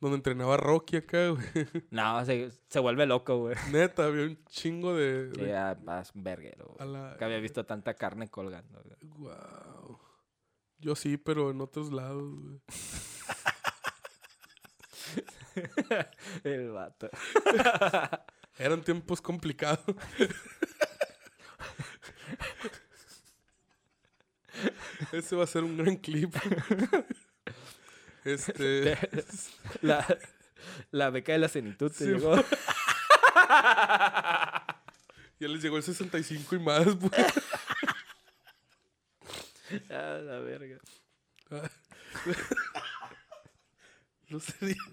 donde 0.00 0.16
entrenaba 0.16 0.56
Rocky 0.56 0.96
acá, 0.96 1.28
güey. 1.30 1.44
No, 1.90 2.24
se, 2.24 2.50
se 2.68 2.78
vuelve 2.80 3.06
loco, 3.06 3.38
güey. 3.38 3.56
Neta, 3.72 4.04
había 4.06 4.24
un 4.24 4.42
chingo 4.46 4.94
de... 4.94 5.28
de- 5.28 5.48
Ya, 5.48 5.78
más 5.84 6.10
verguero, 6.14 6.76
a 6.78 6.84
güey. 6.84 6.92
la... 6.96 7.16
Que 7.18 7.24
había 7.24 7.38
visto 7.38 7.64
tanta 7.64 7.94
carne 7.94 8.28
colgando, 8.28 8.82
güey. 8.82 8.96
Wow. 9.18 9.98
Yo 10.78 10.94
sí, 10.94 11.16
pero 11.16 11.50
en 11.50 11.60
otros 11.60 11.92
lados, 11.92 12.34
güey. 12.38 12.60
El 16.44 16.70
vato. 16.72 17.08
Eran 18.58 18.82
tiempos 18.82 19.20
complicados. 19.22 19.80
Ese 25.12 25.36
va 25.36 25.44
a 25.44 25.46
ser 25.46 25.64
un 25.64 25.76
gran 25.76 25.96
clip. 25.96 26.34
Este. 28.24 28.96
La, 29.82 30.06
la 30.90 31.10
beca 31.10 31.32
de 31.32 31.38
la 31.38 31.48
cenitud 31.48 31.90
te 31.90 31.98
Sí, 31.98 32.04
llegó. 32.06 32.36
Ya 35.40 35.48
les 35.48 35.60
llegó 35.62 35.76
el 35.76 35.82
65 35.82 36.54
y 36.54 36.58
más, 36.60 36.86
güey. 36.86 37.10
Ah, 39.90 40.20
la 40.22 40.38
verga. 40.38 40.78
Los 44.28 44.44
cerillos. 44.44 44.84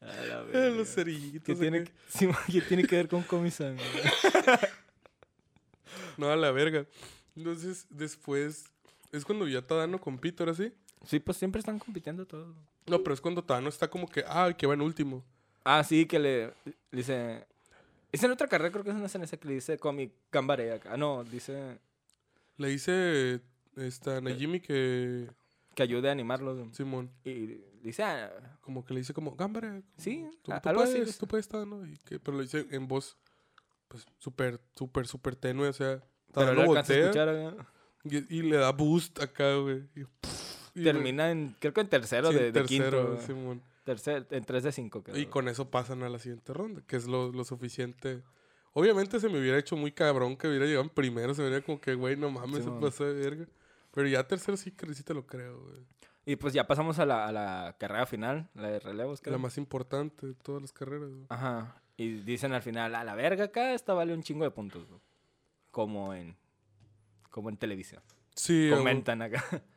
Ah, 0.00 0.06
la 0.28 0.42
verga. 0.42 0.76
Los 0.76 0.94
cerillitos. 0.94 1.46
¿Qué 1.46 1.54
tiene, 1.54 1.84
que, 1.84 1.92
sí, 2.08 2.28
¿Qué 2.52 2.60
tiene 2.60 2.84
que 2.84 2.96
ver 2.96 3.08
con 3.08 3.22
comisán? 3.22 3.76
No, 6.18 6.30
a 6.30 6.36
la 6.36 6.50
verga. 6.52 6.86
Entonces, 7.36 7.86
después. 7.90 8.64
Es 9.12 9.24
cuando 9.24 9.46
ya 9.48 9.62
Tadano 9.62 10.00
compite, 10.00 10.42
ahora 10.42 10.54
sí. 10.54 10.72
Sí, 11.04 11.20
pues 11.20 11.36
siempre 11.38 11.60
están 11.60 11.78
compitiendo 11.78 12.26
todos. 12.26 12.54
No, 12.86 13.02
pero 13.02 13.14
es 13.14 13.20
cuando 13.20 13.42
Tadano 13.44 13.68
está 13.68 13.88
como 13.88 14.08
que. 14.08 14.24
Ah, 14.26 14.52
que 14.56 14.66
va 14.66 14.74
en 14.74 14.80
último. 14.80 15.24
Ah, 15.64 15.82
sí, 15.84 16.06
que 16.06 16.18
le, 16.18 16.46
le 16.64 16.74
dice... 16.92 17.44
Es 18.12 18.22
en 18.22 18.30
otra 18.30 18.46
carrera, 18.48 18.70
creo 18.70 18.84
que 18.84 18.90
es 18.90 18.96
una 18.96 19.06
escena 19.06 19.26
que 19.26 19.48
le 19.48 19.54
dice 19.54 19.78
Comic 19.78 20.12
Gambare 20.30 20.72
acá. 20.72 20.90
Ah, 20.92 20.96
no, 20.96 21.24
dice 21.24 21.78
Le 22.56 22.68
dice. 22.68 23.40
Esta 23.76 24.20
Najimi 24.22 24.60
que. 24.60 25.28
que 25.74 25.82
ayude 25.82 26.08
a 26.08 26.12
animarlo. 26.12 26.68
Simón. 26.72 27.10
Y 27.24 27.60
dice, 27.82 28.04
ah, 28.04 28.30
Como 28.62 28.84
que 28.86 28.94
le 28.94 29.00
dice 29.00 29.12
como, 29.12 29.34
Gámbara. 29.36 29.82
Sí, 29.98 30.24
tú, 30.42 30.52
a- 30.52 30.60
tú 30.62 30.68
algo 30.70 30.82
así 30.82 30.92
puedes, 30.92 31.08
es. 31.10 31.18
tú 31.18 31.26
puedes 31.26 31.44
estar, 31.46 31.66
¿no? 31.66 31.84
Y 31.86 31.98
que, 31.98 32.18
pero 32.18 32.36
lo 32.38 32.42
dice 32.42 32.66
en 32.70 32.88
voz, 32.88 33.16
pues, 33.88 34.06
súper, 34.18 34.60
súper, 34.74 35.06
súper 35.06 35.36
tenue, 35.36 35.68
o 35.68 35.72
sea, 35.72 36.02
pero 36.32 36.54
lo 36.54 36.62
alcanza 36.62 36.92
a 36.92 36.96
voltea 36.96 37.00
escuchar 37.00 37.28
acá. 37.28 37.72
y, 38.04 38.38
y 38.38 38.42
le 38.42 38.56
da 38.56 38.72
boost 38.72 39.20
acá, 39.20 39.54
güey. 39.56 39.88
y, 39.94 40.04
pff, 40.04 40.76
y, 40.76 40.84
Termina 40.84 41.30
en, 41.30 41.56
creo 41.58 41.72
que 41.72 41.80
en 41.80 41.88
tercero 41.88 42.28
sí, 42.28 42.34
de, 42.34 42.44
de 42.44 42.52
tercero, 42.52 43.16
quinto. 43.16 43.26
Simón. 43.26 43.62
Tercer, 43.84 44.26
en 44.30 44.44
3 44.44 44.64
de 44.64 44.72
5 44.72 45.04
quedó. 45.04 45.16
Y 45.16 45.26
con 45.26 45.48
eso 45.48 45.70
pasan 45.70 46.02
a 46.02 46.08
la 46.08 46.18
siguiente 46.18 46.52
ronda, 46.52 46.82
que 46.86 46.96
es 46.96 47.06
lo, 47.06 47.30
lo 47.30 47.44
suficiente. 47.44 48.22
Obviamente 48.72 49.20
se 49.20 49.28
me 49.28 49.38
hubiera 49.38 49.58
hecho 49.58 49.76
muy 49.76 49.92
cabrón 49.92 50.36
que 50.36 50.48
hubiera 50.48 50.66
llegado 50.66 50.82
en 50.82 50.90
primero. 50.90 51.32
Se 51.34 51.42
vería 51.42 51.62
como 51.62 51.80
que, 51.80 51.94
güey, 51.94 52.16
no 52.16 52.30
mames, 52.30 52.64
se 52.64 52.70
pasó 52.72 53.04
de 53.04 53.14
verga. 53.14 53.46
Pero 53.92 54.08
ya 54.08 54.26
tercero 54.26 54.56
sí, 54.56 54.72
que 54.72 54.92
sí 54.92 55.02
te 55.02 55.14
lo 55.14 55.24
creo, 55.24 55.60
güey. 55.62 55.86
Y 56.26 56.34
pues 56.36 56.52
ya 56.52 56.66
pasamos 56.66 56.98
a 56.98 57.06
la, 57.06 57.26
a 57.26 57.32
la 57.32 57.76
carrera 57.78 58.04
final, 58.04 58.50
la 58.54 58.68
de 58.68 58.80
relevos, 58.80 59.20
creo. 59.20 59.32
La 59.32 59.38
más 59.38 59.56
importante 59.56 60.26
de 60.26 60.34
todas 60.34 60.60
las 60.60 60.72
carreras, 60.72 61.08
güey. 61.08 61.26
Ajá. 61.28 61.80
Y 61.96 62.18
dicen 62.20 62.52
al 62.52 62.62
final, 62.62 62.94
a 62.94 63.04
la 63.04 63.14
verga 63.14 63.44
acá, 63.44 63.72
esta 63.72 63.94
vale 63.94 64.12
un 64.12 64.22
chingo 64.22 64.44
de 64.44 64.50
puntos, 64.50 64.86
güey. 64.86 65.00
Como 65.70 66.14
en, 66.14 66.36
como 67.30 67.48
en 67.48 67.56
televisión. 67.56 68.02
Sí, 68.34 68.68
güey. 68.68 68.78
Comentan 68.78 69.22
acá. 69.22 69.44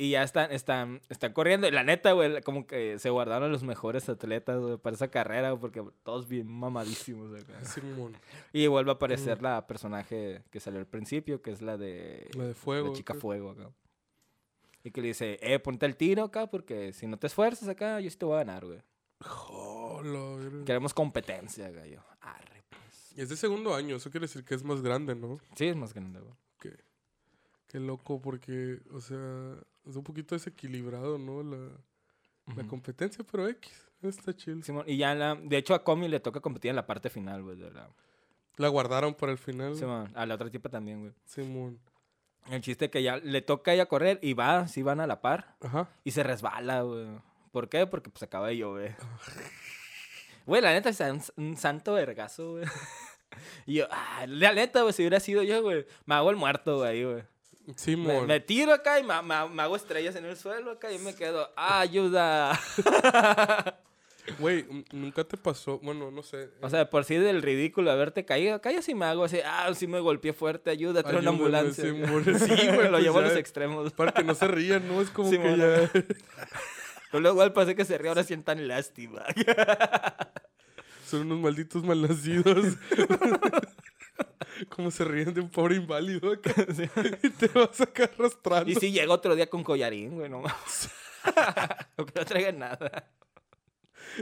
Y 0.00 0.12
ya 0.12 0.22
están, 0.22 0.50
están, 0.50 1.02
están 1.10 1.34
corriendo. 1.34 1.68
Y 1.68 1.72
la 1.72 1.84
neta, 1.84 2.12
güey, 2.12 2.40
como 2.40 2.66
que 2.66 2.98
se 2.98 3.10
guardaron 3.10 3.52
los 3.52 3.62
mejores 3.62 4.08
atletas, 4.08 4.58
güey, 4.58 4.78
para 4.78 4.96
esa 4.96 5.08
carrera, 5.08 5.50
güey, 5.50 5.60
porque 5.60 5.84
todos 6.02 6.26
bien 6.26 6.46
mamadísimos 6.46 7.38
acá. 7.38 7.62
Simón. 7.66 8.16
Y 8.50 8.66
vuelve 8.66 8.92
a 8.92 8.94
aparecer 8.94 9.42
la 9.42 9.66
personaje 9.66 10.40
que 10.50 10.58
salió 10.58 10.80
al 10.80 10.86
principio, 10.86 11.42
que 11.42 11.50
es 11.50 11.60
la 11.60 11.76
de... 11.76 12.30
La 12.32 12.46
de 12.46 12.54
fuego. 12.54 12.88
La 12.88 12.94
chica 12.94 13.12
fuego 13.12 13.50
acá. 13.50 13.70
Y 14.84 14.90
que 14.90 15.02
le 15.02 15.08
dice, 15.08 15.38
eh, 15.42 15.58
ponte 15.58 15.84
el 15.84 15.96
tiro 15.96 16.24
acá, 16.24 16.46
porque 16.46 16.94
si 16.94 17.06
no 17.06 17.18
te 17.18 17.26
esfuerzas 17.26 17.68
acá, 17.68 18.00
yo 18.00 18.08
sí 18.08 18.16
te 18.16 18.24
voy 18.24 18.36
a 18.36 18.38
ganar, 18.38 18.64
güey. 18.64 18.80
Jola, 19.20 19.79
Queremos 20.64 20.94
competencia, 20.94 21.70
gallo. 21.70 22.02
Arre, 22.20 22.62
pues. 22.68 23.12
Y 23.16 23.20
es 23.22 23.28
de 23.28 23.36
segundo 23.36 23.74
año, 23.74 23.96
eso 23.96 24.10
quiere 24.10 24.24
decir 24.24 24.44
que 24.44 24.54
es 24.54 24.64
más 24.64 24.82
grande, 24.82 25.14
¿no? 25.14 25.38
Sí, 25.54 25.66
es 25.66 25.76
más 25.76 25.94
grande, 25.94 26.20
güey. 26.20 26.34
Qué, 26.60 26.76
qué 27.66 27.80
loco, 27.80 28.20
porque, 28.20 28.80
o 28.92 29.00
sea, 29.00 29.56
es 29.86 29.96
un 29.96 30.04
poquito 30.04 30.34
desequilibrado, 30.34 31.18
¿no? 31.18 31.42
La, 31.42 31.70
la 32.56 32.66
competencia, 32.66 33.24
pero 33.30 33.48
X, 33.48 33.90
está 34.02 34.34
chill. 34.34 34.62
Simón, 34.62 34.84
y 34.86 34.96
ya 34.96 35.12
en 35.12 35.18
la... 35.18 35.34
De 35.34 35.56
hecho, 35.56 35.74
a 35.74 35.84
Comi 35.84 36.08
le 36.08 36.20
toca 36.20 36.40
competir 36.40 36.70
en 36.70 36.76
la 36.76 36.86
parte 36.86 37.10
final, 37.10 37.42
güey, 37.42 37.56
de 37.56 37.70
la... 37.70 37.90
La 38.56 38.68
guardaron 38.68 39.14
para 39.14 39.32
el 39.32 39.38
final. 39.38 39.74
Simón, 39.74 40.10
a 40.14 40.26
la 40.26 40.34
otra 40.34 40.50
tipa 40.50 40.68
también, 40.68 41.00
güey. 41.00 41.12
Simón. 41.24 41.80
El 42.50 42.60
chiste 42.62 42.90
que 42.90 43.02
ya 43.02 43.16
le 43.16 43.42
toca 43.42 43.70
a 43.70 43.74
ella 43.74 43.86
correr 43.86 44.18
y 44.22 44.34
va, 44.34 44.66
sí 44.66 44.82
van 44.82 45.00
a 45.00 45.06
la 45.06 45.20
par. 45.20 45.56
Ajá. 45.60 45.88
Y 46.04 46.10
se 46.10 46.22
resbala, 46.22 46.82
güey. 46.82 47.06
¿Por 47.52 47.68
qué? 47.68 47.86
Porque 47.86 48.10
pues 48.10 48.22
acaba 48.22 48.48
de 48.48 48.56
llover. 48.56 48.96
Güey, 50.46 50.62
la 50.62 50.72
neta 50.72 50.88
es 50.90 51.00
un, 51.00 51.22
un 51.36 51.56
santo 51.56 51.94
vergazo, 51.94 52.52
güey. 52.52 52.64
Y 53.64 53.74
yo, 53.74 53.86
ah, 53.90 54.24
la 54.26 54.52
neta, 54.52 54.82
güey, 54.82 54.92
si 54.92 55.02
hubiera 55.02 55.20
sido 55.20 55.42
yo, 55.44 55.62
güey, 55.62 55.86
me 56.04 56.16
hago 56.16 56.30
el 56.30 56.36
muerto, 56.36 56.78
güey, 56.78 57.04
güey. 57.04 57.22
Me, 57.66 57.74
Simón. 57.76 58.26
me 58.26 58.40
tiro 58.40 58.72
acá 58.74 58.98
y 58.98 59.04
me, 59.04 59.22
me- 59.22 59.48
me 59.48 59.62
hago 59.62 59.76
estrellas 59.76 60.16
en 60.16 60.24
el 60.24 60.36
suelo 60.36 60.72
acá 60.72 60.90
y 60.90 60.98
me 60.98 61.14
quedo, 61.14 61.48
ayuda. 61.56 62.58
Güey, 64.38 64.64
nunca 64.92 65.24
te 65.24 65.36
pasó, 65.36 65.78
bueno, 65.78 66.10
no 66.10 66.22
sé. 66.22 66.50
o 66.60 66.68
sea, 66.70 66.88
por 66.90 67.04
si 67.04 67.16
del 67.16 67.42
ridículo 67.42 67.90
haberte 67.90 68.24
caído, 68.24 68.54
acá 68.54 68.70
yo 68.70 68.82
sí 68.82 68.94
me 68.94 69.06
hago 69.06 69.24
así, 69.24 69.38
ah, 69.44 69.72
sí 69.74 69.86
me 69.86 69.98
golpeé 69.98 70.32
fuerte, 70.32 70.70
ayuda, 70.70 71.02
trae 71.02 71.18
una 71.18 71.30
ambulancia. 71.30 71.82
Sí, 71.84 71.90
güey, 71.90 72.84
lo 72.84 72.90
Pues 72.90 73.02
llevo 73.02 73.18
a 73.18 73.22
los 73.22 73.36
extremos. 73.36 73.92
Para 73.92 74.12
que 74.12 74.22
no 74.22 74.34
se 74.34 74.46
rían, 74.46 74.86
¿no? 74.86 75.00
Es 75.00 75.10
como 75.10 75.30
que 75.30 75.36
ya... 75.56 75.90
Pero 77.10 77.20
luego 77.20 77.36
igual 77.36 77.52
pasé 77.52 77.74
que 77.74 77.84
se 77.84 77.98
ríe, 77.98 78.08
ahora 78.08 78.24
sientan 78.24 78.66
lástima. 78.68 79.24
Son 81.06 81.22
unos 81.22 81.40
malditos 81.40 81.82
malnacidos. 81.82 82.76
como 84.68 84.90
se 84.90 85.04
ríen 85.04 85.34
de 85.34 85.40
un 85.40 85.50
pobre 85.50 85.76
inválido 85.76 86.32
acá. 86.32 86.54
y 87.22 87.30
te 87.30 87.48
vas 87.48 87.80
acá 87.80 88.04
arrastrando. 88.04 88.70
Y 88.70 88.74
si 88.76 88.92
llega 88.92 89.12
otro 89.12 89.34
día 89.34 89.48
con 89.48 89.64
collarín, 89.64 90.14
güey, 90.14 90.30
no 90.30 90.40
mames. 90.40 90.90
Aunque 91.96 92.12
no 92.18 92.24
traigan 92.24 92.58
nada. 92.58 93.10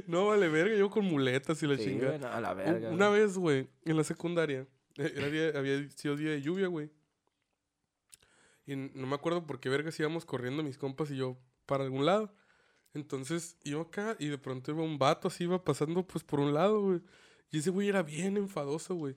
No 0.07 0.27
vale 0.27 0.49
verga, 0.49 0.77
yo 0.77 0.91
con 0.91 1.05
muletas 1.05 1.63
y 1.63 1.67
la 1.67 1.77
Sí, 1.77 1.95
no, 2.21 2.29
a 2.29 2.41
la 2.41 2.55
verga. 2.55 2.91
Una 2.91 3.09
güey. 3.09 3.21
vez, 3.21 3.37
güey, 3.37 3.69
en 3.85 3.97
la 3.97 4.05
secundaria, 4.05 4.67
eh, 4.97 5.13
era 5.15 5.59
había 5.59 5.89
sido 5.91 6.17
día 6.17 6.31
de 6.31 6.43
lluvia, 6.43 6.67
güey. 6.67 6.91
Y 8.67 8.77
no 8.77 9.07
me 9.07 9.15
acuerdo 9.15 9.47
por 9.47 9.61
qué 9.61 9.69
vergas 9.69 9.99
íbamos 9.99 10.25
corriendo 10.27 10.63
mis 10.63 10.77
compas 10.77 11.11
y 11.11 11.17
yo 11.17 11.39
para 11.65 11.85
algún 11.85 12.05
lado. 12.05 12.35
Entonces 12.99 13.57
iba 13.65 13.83
acá 13.83 14.17
y 14.19 14.29
de 14.29 14.39
pronto 14.39 14.71
iba 14.71 14.83
un 14.83 14.99
vato 14.99 15.29
así, 15.29 15.45
iba 15.45 15.63
pasando 15.63 16.07
pues 16.07 16.25
por 16.25 16.41
un 16.41 16.55
lado, 16.55 16.83
güey. 16.83 17.01
Y 17.51 17.59
ese 17.59 17.71
güey 17.71 17.89
era 17.89 18.03
bien 18.03 18.37
enfadoso, 18.37 18.95
güey. 18.95 19.17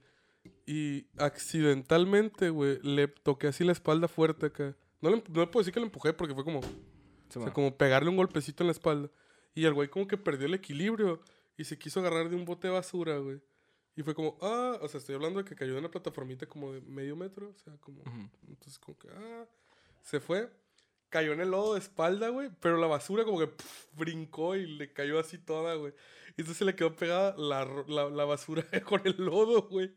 Y 0.66 1.06
accidentalmente, 1.18 2.50
güey, 2.50 2.80
le 2.82 3.08
toqué 3.08 3.48
así 3.48 3.64
la 3.64 3.74
espalda 3.74 4.08
fuerte 4.08 4.48
acá. 4.48 4.76
No 5.02 5.10
le, 5.10 5.18
no 5.18 5.42
le 5.42 5.48
puedo 5.48 5.62
decir 5.62 5.74
que 5.74 5.80
le 5.80 5.88
empujé 5.88 6.14
porque 6.14 6.34
fue 6.34 6.44
como, 6.44 6.62
Sí, 7.32 7.40
o 7.40 7.44
sea, 7.44 7.54
como 7.54 7.78
pegarle 7.78 8.10
un 8.10 8.18
golpecito 8.18 8.64
en 8.64 8.68
la 8.68 8.74
espalda. 8.74 9.10
Y 9.54 9.66
el 9.66 9.74
güey 9.74 9.90
como 9.90 10.08
que 10.08 10.18
perdió 10.18 10.48
el 10.48 10.54
equilibrio 10.54 11.22
y 11.58 11.64
se 11.64 11.78
quiso 11.78 12.00
agarrar 12.00 12.30
de 12.30 12.36
un 12.36 12.46
bote 12.46 12.68
de 12.68 12.74
basura, 12.74 13.18
güey. 13.18 13.42
Y 13.96 14.04
fue 14.04 14.16
como, 14.16 14.38
ah, 14.42 14.78
o 14.82 14.88
sea, 14.88 15.00
estoy 15.00 15.16
hablando 15.16 15.40
de 15.40 15.46
que 15.46 15.56
cayó 15.56 15.74
de 15.74 15.80
una 15.80 15.92
plataformita 15.92 16.46
como 16.46 16.72
de 16.72 16.82
medio 16.82 17.16
metro, 17.16 17.50
o 17.50 17.58
sea, 17.58 17.76
como, 17.78 18.02
entonces 18.48 18.80
como 18.80 18.98
que, 18.98 19.10
ah, 19.10 19.46
se 20.02 20.20
fue, 20.20 20.50
cayó 21.12 21.34
en 21.34 21.42
el 21.42 21.52
lodo 21.52 21.74
de 21.74 21.80
espalda, 21.80 22.30
güey, 22.30 22.50
pero 22.60 22.78
la 22.78 22.88
basura 22.88 23.24
como 23.26 23.38
que 23.38 23.50
brincó 23.96 24.56
y 24.56 24.66
le 24.66 24.92
cayó 24.94 25.20
así 25.20 25.38
toda, 25.38 25.76
güey. 25.76 25.94
Entonces 26.30 26.58
se 26.58 26.66
le 26.66 26.74
quedó 26.74 26.96
pegada 26.96 27.36
la, 27.38 27.66
la, 27.88 28.26
basura 28.26 28.66
con 28.86 29.02
el 29.06 29.18
lodo, 29.18 29.68
güey. 29.70 29.94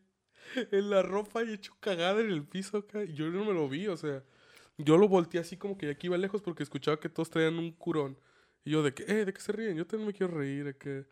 En 0.57 0.91
la 0.91 1.03
ropa 1.03 1.43
y 1.45 1.55
hecho 1.55 1.73
cagada 1.81 2.21
en 2.21 2.31
el 2.31 2.45
piso 2.45 2.79
acá. 2.79 3.05
Yo 3.05 3.29
no 3.31 3.45
me 3.45 3.55
lo 3.55 3.69
vi, 3.69 3.87
o 3.87 3.97
sea, 3.97 4.23
yo 4.77 4.99
lo 4.99 5.09
volteé 5.09 5.41
así 5.41 5.57
como 5.57 5.79
que 5.79 5.87
ya 5.87 5.95
que 5.95 6.09
iba 6.09 6.19
lejos 6.19 6.43
porque 6.43 6.65
escuchaba 6.65 6.99
que 6.99 7.09
todos 7.09 7.31
traían 7.31 7.59
un 7.59 7.71
curón. 7.73 8.19
Y 8.65 8.73
yo 8.73 8.83
de 8.83 8.93
que, 8.93 9.05
eh, 9.05 9.25
¿de 9.25 9.33
qué 9.33 9.41
se 9.41 9.53
ríen? 9.53 9.77
Yo 9.77 9.87
también 9.87 10.09
me 10.09 10.13
quiero 10.13 10.37
reír, 10.37 10.65
de 10.65 10.77
que... 10.77 11.07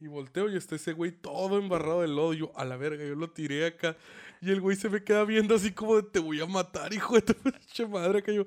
Y 0.00 0.06
volteo 0.06 0.48
y 0.48 0.56
está 0.56 0.76
ese 0.76 0.92
güey 0.92 1.10
todo 1.10 1.58
embarrado 1.58 2.02
de 2.02 2.08
lodo. 2.08 2.34
Y 2.34 2.38
yo, 2.38 2.52
a 2.54 2.64
la 2.64 2.76
verga, 2.76 3.04
yo 3.04 3.16
lo 3.16 3.30
tiré 3.30 3.66
acá. 3.66 3.96
Y 4.40 4.50
el 4.50 4.60
güey 4.60 4.76
se 4.76 4.88
me 4.88 5.02
queda 5.02 5.24
viendo 5.24 5.56
así 5.56 5.72
como 5.72 5.96
de, 5.96 6.04
te 6.04 6.20
voy 6.20 6.40
a 6.40 6.46
matar, 6.46 6.92
hijo 6.92 7.16
de 7.16 7.22
tu 7.22 7.34
madre. 7.88 8.22
Que 8.22 8.34
yo... 8.34 8.46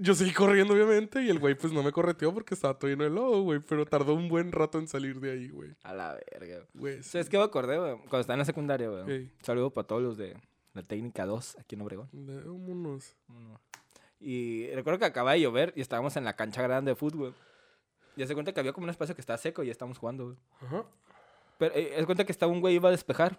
Yo 0.00 0.14
seguí 0.14 0.32
corriendo, 0.32 0.74
obviamente. 0.74 1.22
Y 1.22 1.28
el 1.28 1.38
güey, 1.38 1.54
pues, 1.54 1.72
no 1.72 1.82
me 1.82 1.92
correteó 1.92 2.32
porque 2.32 2.54
estaba 2.54 2.78
todo 2.78 2.90
lleno 2.90 3.04
de 3.04 3.10
lodo, 3.10 3.42
güey. 3.42 3.60
Pero 3.60 3.86
tardó 3.86 4.14
un 4.14 4.28
buen 4.28 4.52
rato 4.52 4.78
en 4.78 4.88
salir 4.88 5.20
de 5.20 5.32
ahí, 5.32 5.48
güey. 5.48 5.74
A 5.82 5.92
la 5.92 6.18
verga. 6.32 6.64
Güey, 6.74 7.02
sí. 7.02 7.10
¿Sabes 7.10 7.28
qué 7.28 7.38
me 7.38 7.44
acordé, 7.44 7.78
güey? 7.78 7.96
Cuando 7.96 8.20
estaba 8.20 8.34
en 8.34 8.40
la 8.40 8.44
secundaria, 8.44 8.88
güey. 8.88 9.10
Ey. 9.10 9.32
Saludo 9.42 9.70
para 9.70 9.86
todos 9.86 10.02
los 10.02 10.16
de 10.16 10.36
la 10.74 10.82
técnica 10.82 11.26
2 11.26 11.56
aquí 11.58 11.74
en 11.74 11.82
Obregón. 11.82 12.08
Vámonos. 12.12 13.16
Uno. 13.28 13.60
Y 14.20 14.68
recuerdo 14.74 14.98
que 14.98 15.04
acaba 15.04 15.32
de 15.32 15.40
llover 15.40 15.72
y 15.76 15.80
estábamos 15.80 16.16
en 16.16 16.24
la 16.24 16.34
cancha 16.34 16.62
grande 16.62 16.92
de 16.92 16.96
fútbol. 16.96 17.34
Y 18.16 18.26
se 18.26 18.34
cuenta 18.34 18.52
que 18.52 18.60
había 18.60 18.72
como 18.72 18.84
un 18.84 18.90
espacio 18.90 19.14
que 19.14 19.20
estaba 19.20 19.38
seco 19.38 19.62
y 19.62 19.70
estábamos 19.70 19.98
jugando, 19.98 20.24
güey. 20.24 20.36
Ajá. 20.60 20.84
Pero 21.58 21.74
eh, 21.74 22.02
cuenta 22.04 22.24
que 22.24 22.32
estaba 22.32 22.50
un 22.50 22.60
güey 22.60 22.74
iba 22.74 22.88
a 22.88 22.92
despejar. 22.92 23.38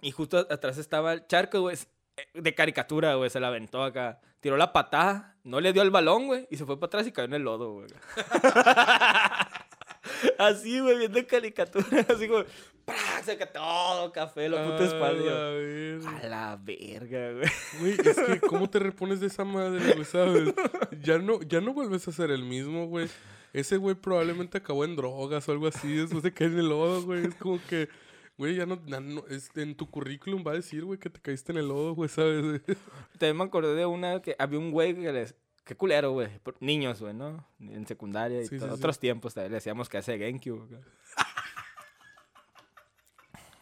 Y 0.00 0.10
justo 0.10 0.38
atrás 0.38 0.78
estaba 0.78 1.14
el 1.14 1.26
charco, 1.26 1.60
güey. 1.60 1.76
Eh, 2.16 2.40
De 2.40 2.54
caricatura, 2.54 3.14
güey. 3.14 3.30
Se 3.30 3.40
la 3.40 3.48
aventó 3.48 3.82
acá. 3.82 4.20
Tiró 4.40 4.56
la 4.56 4.72
patada. 4.72 5.36
No 5.44 5.60
le 5.60 5.72
dio 5.72 5.82
el 5.82 5.90
balón, 5.90 6.26
güey. 6.26 6.46
Y 6.50 6.56
se 6.56 6.64
fue 6.64 6.76
para 6.78 6.86
atrás 6.86 7.06
y 7.06 7.12
cayó 7.12 7.26
en 7.26 7.34
el 7.34 7.42
lodo, 7.42 7.72
güey. 7.72 7.86
Así, 10.38 10.80
güey, 10.80 10.98
viendo 10.98 11.26
caricatura. 11.26 11.86
Así 12.08 12.28
como. 12.28 12.44
¡prac! 12.84 13.24
Saca 13.24 13.46
todo 13.50 14.12
café, 14.12 14.48
la 14.48 14.62
puta 14.64 14.82
A 14.82 14.86
espalda. 14.86 15.24
la 15.24 15.50
verga. 15.50 16.18
A 16.18 16.28
la 16.28 16.58
verga, 16.62 17.32
güey. 17.32 17.48
Güey, 17.80 18.08
es 18.08 18.20
que 18.20 18.40
¿cómo 18.40 18.68
te 18.68 18.78
repones 18.78 19.20
de 19.20 19.28
esa 19.28 19.44
madre, 19.44 19.92
güey? 19.94 20.04
¿Sabes? 20.04 20.54
Ya 21.00 21.18
no, 21.18 21.40
ya 21.42 21.60
no 21.62 21.72
vuelves 21.72 22.06
a 22.08 22.12
ser 22.12 22.30
el 22.30 22.42
mismo, 22.42 22.86
güey. 22.86 23.08
Ese 23.54 23.76
güey 23.78 23.94
probablemente 23.94 24.58
acabó 24.58 24.84
en 24.84 24.96
drogas 24.96 25.48
o 25.48 25.52
algo 25.52 25.68
así 25.68 25.94
después 25.96 26.22
de 26.22 26.34
caer 26.34 26.52
en 26.52 26.58
el 26.58 26.68
lodo, 26.68 27.02
güey. 27.02 27.26
Es 27.26 27.34
como 27.36 27.58
que, 27.68 27.88
güey, 28.36 28.56
ya 28.56 28.66
no, 28.66 28.80
ya 28.86 29.00
no- 29.00 29.24
es- 29.28 29.50
en 29.56 29.74
tu 29.76 29.90
currículum 29.90 30.44
va 30.46 30.52
a 30.52 30.54
decir, 30.54 30.84
güey, 30.84 30.98
que 30.98 31.10
te 31.10 31.20
caíste 31.20 31.52
en 31.52 31.58
el 31.58 31.68
lodo, 31.68 31.94
güey, 31.94 32.08
¿sabes? 32.08 32.62
También 33.18 33.36
me 33.36 33.44
acordé 33.44 33.74
de 33.74 33.86
una 33.86 34.20
que 34.22 34.34
había 34.38 34.58
un 34.58 34.70
güey 34.70 34.94
que 34.94 35.12
les. 35.12 35.34
Qué 35.64 35.74
culero, 35.76 36.12
güey. 36.12 36.28
Niños, 36.60 37.00
güey, 37.00 37.14
¿no? 37.14 37.48
En 37.58 37.86
secundaria 37.86 38.42
y 38.42 38.46
Sí, 38.46 38.56
otros 38.58 38.98
tiempos 38.98 39.32
también 39.32 39.52
le 39.52 39.56
decíamos 39.56 39.88
que 39.88 39.96
hace 39.96 40.18
güey. 40.18 40.68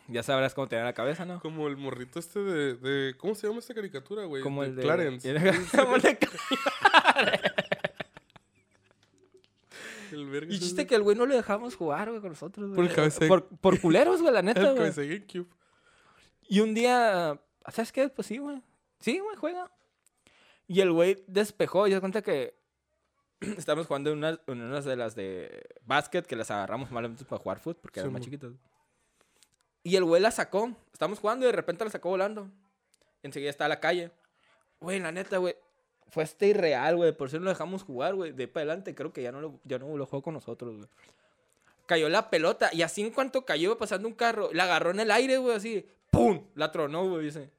ya 0.09 0.23
sabrás 0.25 0.53
cómo 0.53 0.67
tenía 0.69 0.85
la 0.85 0.95
cabeza, 0.95 1.25
¿no? 1.25 1.39
Como 1.41 1.69
el 1.69 1.77
morrito 1.77 2.19
este 2.19 2.41
de, 2.41 2.75
de 2.75 3.17
¿cómo 3.17 3.35
se 3.37 3.47
llama 3.47 3.61
esta 3.61 3.73
caricatura, 3.75 4.25
güey? 4.25 4.43
Como 4.43 4.65
el 4.65 4.75
de. 4.75 4.83
Clarence. 4.83 5.33
Como 5.77 5.95
el 5.97 6.03
de- 6.03 6.19
El 10.13 10.29
verga 10.31 10.53
Y 10.53 10.57
ese 10.57 10.65
chiste 10.65 10.87
que 10.87 10.95
el 10.95 11.03
güey 11.03 11.17
no 11.17 11.27
lo 11.27 11.35
dejamos 11.35 11.75
jugar, 11.75 12.09
güey, 12.11 12.21
con 12.21 12.31
nosotros, 12.31 12.69
güey. 12.69 12.77
Por 12.77 12.85
el 12.87 12.95
cabeza 12.95 13.27
Por, 13.27 13.49
por 13.49 13.81
culeros, 13.81 14.21
güey, 14.21 14.33
la 14.33 14.43
neta, 14.43 14.73
güey. 14.73 14.91
GameCube. 14.93 15.47
Y 16.49 16.61
un 16.61 16.75
día, 16.75 17.41
¿sabes 17.73 17.93
qué? 17.93 18.09
Pues 18.09 18.27
sí, 18.27 18.39
güey. 18.39 18.63
Sí, 19.01 19.19
güey, 19.19 19.37
juega. 19.37 19.71
Y 20.69 20.81
el 20.81 20.93
güey 20.93 21.23
despejó. 21.27 21.87
Y 21.89 21.93
se 21.93 22.01
cuenta 22.01 22.23
que 22.23 22.55
estábamos 23.41 23.87
jugando 23.87 24.11
en 24.11 24.19
unas, 24.19 24.41
en 24.47 24.61
unas 24.61 24.85
de 24.85 24.97
las 24.97 25.15
de 25.15 25.65
básquet 25.85 26.27
que 26.27 26.37
las 26.37 26.51
agarramos 26.51 26.91
malamente 26.91 27.25
para 27.25 27.43
jugar 27.43 27.59
fútbol 27.59 27.77
porque 27.81 28.01
eran 28.01 28.11
Sí, 28.11 28.13
más 28.13 28.21
mo. 28.21 28.25
chiquitos. 28.25 28.55
Y 29.85 29.97
el 29.97 30.05
güey 30.05 30.23
la 30.23 30.31
sacó. 30.31 30.77
Estábamos 30.93 31.19
jugando 31.19 31.45
y 31.45 31.49
de 31.49 31.53
repente 31.57 31.85
la 31.85 31.91
sacó 31.91 32.11
volando. 32.11 32.49
Enseguida 33.23 33.51
está 33.51 33.65
a 33.65 33.69
la 33.69 33.81
calle. 33.81 34.11
Güey, 34.81 35.01
la 35.01 35.11
neta, 35.13 35.39
güey. 35.39 35.57
Fue 36.13 36.25
este 36.25 36.49
irreal, 36.49 36.97
güey. 36.97 37.13
Por 37.13 37.31
si 37.31 37.39
no 37.39 37.45
lo 37.45 37.51
dejamos 37.51 37.85
jugar, 37.85 38.15
güey. 38.15 38.33
De 38.33 38.43
ahí 38.43 38.47
para 38.47 38.65
adelante 38.65 38.95
creo 38.95 39.15
que 39.15 39.23
ya 39.23 39.33
no 39.33 39.41
lo, 39.41 39.59
ya 39.65 39.79
no 39.79 39.97
lo 39.97 40.05
juego 40.05 40.23
con 40.23 40.35
nosotros, 40.35 40.77
güey. 40.77 40.89
Cayó 41.87 42.11
la 42.11 42.29
pelota 42.29 42.69
y 42.71 42.83
así 42.83 43.01
en 43.01 43.11
cuanto 43.11 43.47
cayó 43.47 43.71
iba 43.71 43.79
pasando 43.79 44.07
un 44.07 44.15
carro, 44.15 44.51
la 44.53 44.65
agarró 44.65 44.91
en 44.91 45.01
el 45.01 45.11
aire, 45.11 45.39
güey, 45.39 45.57
así. 45.57 45.87
¡Pum! 46.11 46.45
La 46.55 46.71
tronó, 46.71 47.09
güey, 47.09 47.25
dice. 47.25 47.51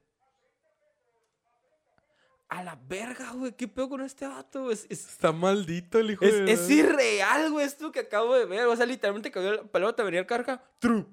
A 2.48 2.62
la 2.62 2.78
verga, 2.88 3.32
güey. 3.32 3.50
¿Qué 3.52 3.66
pedo 3.66 3.88
con 3.88 4.02
este 4.02 4.24
vato? 4.24 4.62
güey? 4.62 4.74
Es, 4.74 4.86
es, 4.88 5.04
Está 5.08 5.32
maldito 5.32 5.98
el 5.98 6.12
hijo 6.12 6.24
es, 6.24 6.32
de... 6.32 6.52
es 6.52 6.70
irreal, 6.70 7.50
güey, 7.50 7.66
esto 7.66 7.90
que 7.90 8.00
acabo 8.00 8.36
de 8.36 8.46
ver. 8.46 8.66
O 8.66 8.76
sea, 8.76 8.86
literalmente 8.86 9.32
cayó 9.32 9.52
la 9.56 9.64
pelota, 9.64 10.04
venía 10.04 10.20
el 10.20 10.26
carga. 10.26 10.62
¡Truc! 10.78 11.08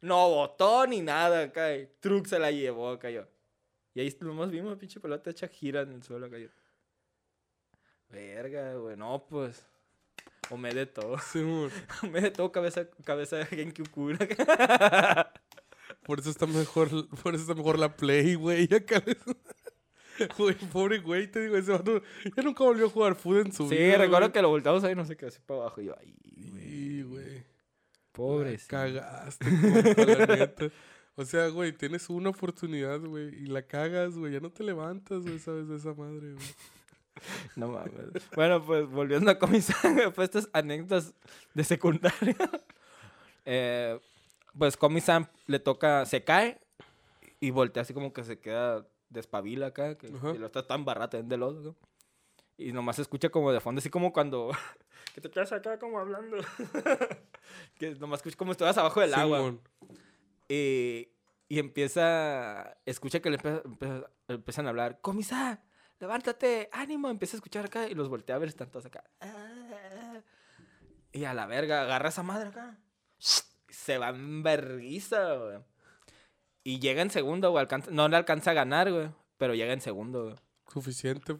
No 0.00 0.28
botó 0.28 0.88
ni 0.88 1.00
nada, 1.02 1.44
y 1.44 1.88
Truc 2.00 2.26
se 2.26 2.40
la 2.40 2.50
llevó, 2.50 2.98
cayó. 2.98 3.28
Y 3.94 4.00
ahí 4.00 4.16
nomás 4.20 4.50
vimos, 4.50 4.76
pinche 4.76 4.98
pelota 4.98 5.30
hecha 5.30 5.46
gira 5.46 5.82
en 5.82 5.92
el 5.92 6.02
suelo, 6.02 6.28
cayó. 6.28 6.50
Verga, 8.14 8.74
güey. 8.74 8.96
No, 8.96 9.26
pues. 9.28 9.64
O 10.50 10.56
me 10.56 10.72
de 10.72 10.86
todo. 10.86 11.18
Simón. 11.32 11.70
me 12.12 12.20
de 12.20 12.30
todo 12.30 12.52
cabeza, 12.52 12.88
cabeza 13.04 13.36
de 13.38 13.46
Genki 13.46 13.82
cura. 13.84 14.18
Por 16.04 16.20
eso 16.20 16.30
está 16.30 16.46
mejor, 16.46 16.88
por 17.22 17.34
eso 17.34 17.42
está 17.42 17.54
mejor 17.54 17.78
la 17.78 17.96
Play, 17.96 18.34
güey. 18.34 18.68
Acá 18.74 19.02
les- 19.06 19.16
Güey, 20.36 20.54
pobre 20.70 20.98
güey, 21.00 21.28
te 21.30 21.40
digo, 21.40 21.56
ese 21.56 21.72
vato 21.72 22.00
ya 22.36 22.42
nunca 22.42 22.62
volvió 22.62 22.86
a 22.86 22.90
jugar 22.90 23.14
food 23.16 23.46
en 23.46 23.52
su 23.52 23.68
Sí, 23.68 23.74
vida. 23.76 23.96
recuerdo 23.98 24.26
güey. 24.26 24.32
que 24.32 24.42
lo 24.42 24.48
volteamos 24.50 24.84
ahí, 24.84 24.94
no 24.94 25.04
sé 25.06 25.16
qué, 25.16 25.26
así 25.26 25.40
para 25.44 25.60
abajo. 25.62 25.80
Y 25.80 25.86
yo, 25.86 25.94
ay, 25.98 26.14
güey. 26.22 26.62
Sí, 26.62 27.02
güey. 27.02 27.44
Pobre. 28.12 28.58
Cagaste, 28.68 29.44
compa, 29.44 30.04
la 30.26 30.36
neta. 30.36 30.70
O 31.16 31.24
sea, 31.24 31.48
güey, 31.48 31.72
tienes 31.72 32.08
una 32.10 32.30
oportunidad, 32.30 33.00
güey, 33.00 33.28
y 33.42 33.46
la 33.46 33.62
cagas, 33.66 34.14
güey. 34.16 34.32
Ya 34.34 34.40
no 34.40 34.50
te 34.50 34.62
levantas, 34.62 35.22
güey, 35.22 35.38
sabes, 35.38 35.68
de 35.68 35.76
esa 35.76 35.94
madre, 35.94 36.34
güey. 36.34 36.46
No 37.56 37.68
mames. 37.68 37.92
Bueno, 38.34 38.64
pues 38.64 38.86
volviendo 38.88 39.30
a 39.30 39.38
Comisán, 39.38 39.96
pues 40.14 40.28
estas 40.30 40.48
anécdotas 40.52 41.14
de 41.54 41.64
secundaria. 41.64 42.36
Eh, 43.46 44.00
pues 44.56 44.74
Comisán 44.78 45.28
le 45.46 45.58
toca, 45.58 46.06
se 46.06 46.24
cae 46.24 46.58
y 47.40 47.50
voltea 47.50 47.82
así 47.82 47.92
como 47.92 48.14
que 48.14 48.24
se 48.24 48.40
queda 48.40 48.86
despabila 49.10 49.66
acá, 49.66 49.98
que 49.98 50.06
y 50.06 50.38
lo 50.38 50.46
está 50.46 50.66
tan 50.66 50.86
barata 50.86 51.20
de 51.22 51.36
lodo. 51.36 51.60
¿no? 51.60 51.76
Y 52.56 52.72
nomás 52.72 52.96
se 52.96 53.02
escucha 53.02 53.28
como 53.28 53.52
de 53.52 53.60
fondo, 53.60 53.80
así 53.80 53.90
como 53.90 54.14
cuando 54.14 54.50
que 55.14 55.20
te 55.20 55.30
quedas 55.30 55.52
acá 55.52 55.78
como 55.78 55.98
hablando. 55.98 56.38
que 57.78 57.90
nomás 57.96 58.20
escuchas 58.20 58.36
como 58.36 58.52
estuvieras 58.52 58.78
abajo 58.78 59.00
del 59.02 59.12
agua. 59.12 59.54
Y, 60.48 61.08
y 61.48 61.58
empieza, 61.58 62.78
escucha 62.86 63.20
que 63.20 63.28
le 63.28 63.36
empieza- 63.36 63.62
empieza- 63.66 64.10
empiezan 64.28 64.66
a 64.66 64.70
hablar, 64.70 65.00
comisa, 65.02 65.62
levántate, 66.04 66.68
ánimo, 66.70 67.08
empieza 67.08 67.36
a 67.36 67.38
escuchar 67.38 67.64
acá 67.64 67.88
y 67.88 67.94
los 67.94 68.10
voltea 68.10 68.36
a 68.36 68.38
ver, 68.38 68.50
están 68.50 68.70
todos 68.70 68.84
acá. 68.86 69.02
Y 71.12 71.24
a 71.24 71.32
la 71.32 71.46
verga, 71.46 71.82
agarra 71.82 72.10
esa 72.10 72.22
madre 72.22 72.48
acá. 72.48 72.78
Se 73.68 73.96
va 73.98 74.10
en 74.10 74.42
verguiza, 74.42 75.34
güey. 75.34 75.58
Y 76.62 76.78
llega 76.80 77.02
en 77.02 77.10
segundo, 77.10 77.50
güey. 77.50 77.62
alcanza- 77.64 77.90
no 77.90 78.08
le 78.08 78.16
alcanza 78.16 78.50
a 78.50 78.54
ganar, 78.54 78.90
güey. 78.92 79.08
Pero 79.38 79.54
llega 79.54 79.72
en 79.72 79.80
segundo, 79.80 80.24
güey. 80.24 80.36
Suficiente. 80.72 81.36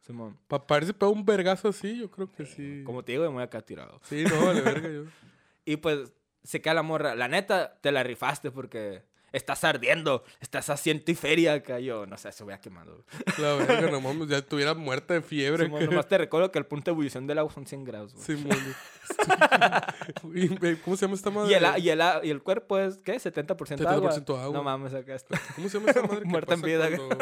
Simón. 0.00 0.38
Para 0.48 0.66
parece 0.66 0.92
para 0.94 1.10
un 1.12 1.24
vergazo 1.24 1.68
así, 1.68 1.98
yo 1.98 2.10
creo 2.10 2.30
que 2.32 2.46
sí. 2.46 2.82
Como 2.84 3.04
te 3.04 3.12
digo, 3.12 3.24
me 3.24 3.30
voy 3.30 3.42
acá 3.42 3.60
tirado. 3.62 4.00
Sí, 4.04 4.24
no, 4.24 4.44
vale 4.46 4.60
verga 4.62 4.88
yo. 4.88 5.04
Y 5.64 5.76
pues 5.76 6.12
se 6.42 6.60
queda 6.60 6.74
la 6.74 6.82
morra. 6.82 7.14
La 7.14 7.28
neta, 7.28 7.78
te 7.80 7.92
la 7.92 8.02
rifaste 8.02 8.50
porque 8.50 9.04
estás 9.32 9.64
ardiendo. 9.64 10.24
Estás 10.40 10.70
haciendo 10.70 11.04
y 11.10 11.14
feria 11.14 11.54
acá. 11.54 11.78
Yo, 11.80 12.06
no 12.06 12.16
sé, 12.16 12.32
se 12.32 12.44
hubiera 12.44 12.60
quemado. 12.60 13.04
La 13.38 13.54
verga, 13.54 13.90
no 13.90 14.00
mames, 14.00 14.28
ya 14.28 14.38
estuviera 14.38 14.74
muerta 14.74 15.14
de 15.14 15.22
fiebre. 15.22 15.70
Que- 15.70 15.86
nomás 15.86 16.08
te 16.08 16.18
recuerdo 16.18 16.50
que 16.50 16.58
el 16.58 16.66
punto 16.66 16.90
de 16.90 16.92
ebullición 16.92 17.26
del 17.26 17.38
agua 17.38 17.52
son 17.52 17.66
100 17.66 17.84
grados. 17.84 18.14
güey. 18.14 18.24
Simón. 18.24 18.58
Y, 20.34 20.48
güey, 20.48 20.76
¿Cómo 20.76 20.96
se 20.96 21.04
llama 21.06 21.14
esta 21.14 21.30
madre? 21.30 21.50
y, 21.50 21.54
el, 21.54 21.64
y, 21.82 21.90
el, 21.90 22.00
y 22.22 22.30
el 22.30 22.42
cuerpo 22.42 22.78
es, 22.78 22.98
¿qué? 22.98 23.14
70% 23.16 23.86
agua. 23.86 24.12
70% 24.12 24.38
agua. 24.40 24.52
No 24.52 24.62
mames, 24.62 24.94
acá 24.94 25.14
está. 25.14 25.40
¿Cómo 25.56 25.68
se 25.68 25.78
llama 25.78 25.90
esta 25.90 26.02
madre? 26.02 26.24
Muerta 26.24 26.54
en 26.54 26.62
vida. 26.62 26.88
Cuando, 26.96 27.18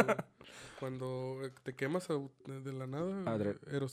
cuando 0.78 1.50
te 1.62 1.74
quemas 1.74 2.06
de 2.08 2.72
la 2.72 2.86
nada. 2.86 3.38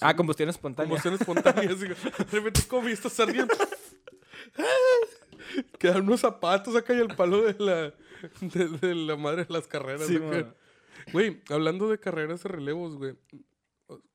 Ah, 0.01 0.15
combustión 0.15 0.49
espontánea. 0.49 0.89
Combustión 0.89 1.13
espontánea. 1.13 1.73
de 1.73 1.95
repente 2.31 2.61
y 2.85 2.91
estás 2.91 3.19
ardiendo. 3.19 3.53
Quedan 5.79 6.01
unos 6.03 6.21
zapatos 6.21 6.75
acá 6.75 6.93
y 6.93 6.97
el 6.99 7.15
palo 7.15 7.41
de 7.43 7.55
la, 7.63 7.93
de, 8.41 8.67
de 8.69 8.95
la 8.95 9.15
madre 9.15 9.45
de 9.45 9.53
las 9.53 9.67
carreras. 9.67 10.07
Sí. 10.07 10.19
Güey, 11.11 11.41
hablando 11.49 11.89
de 11.89 11.99
carreras 11.99 12.43
de 12.43 12.49
relevos, 12.49 12.95
güey. 12.95 13.15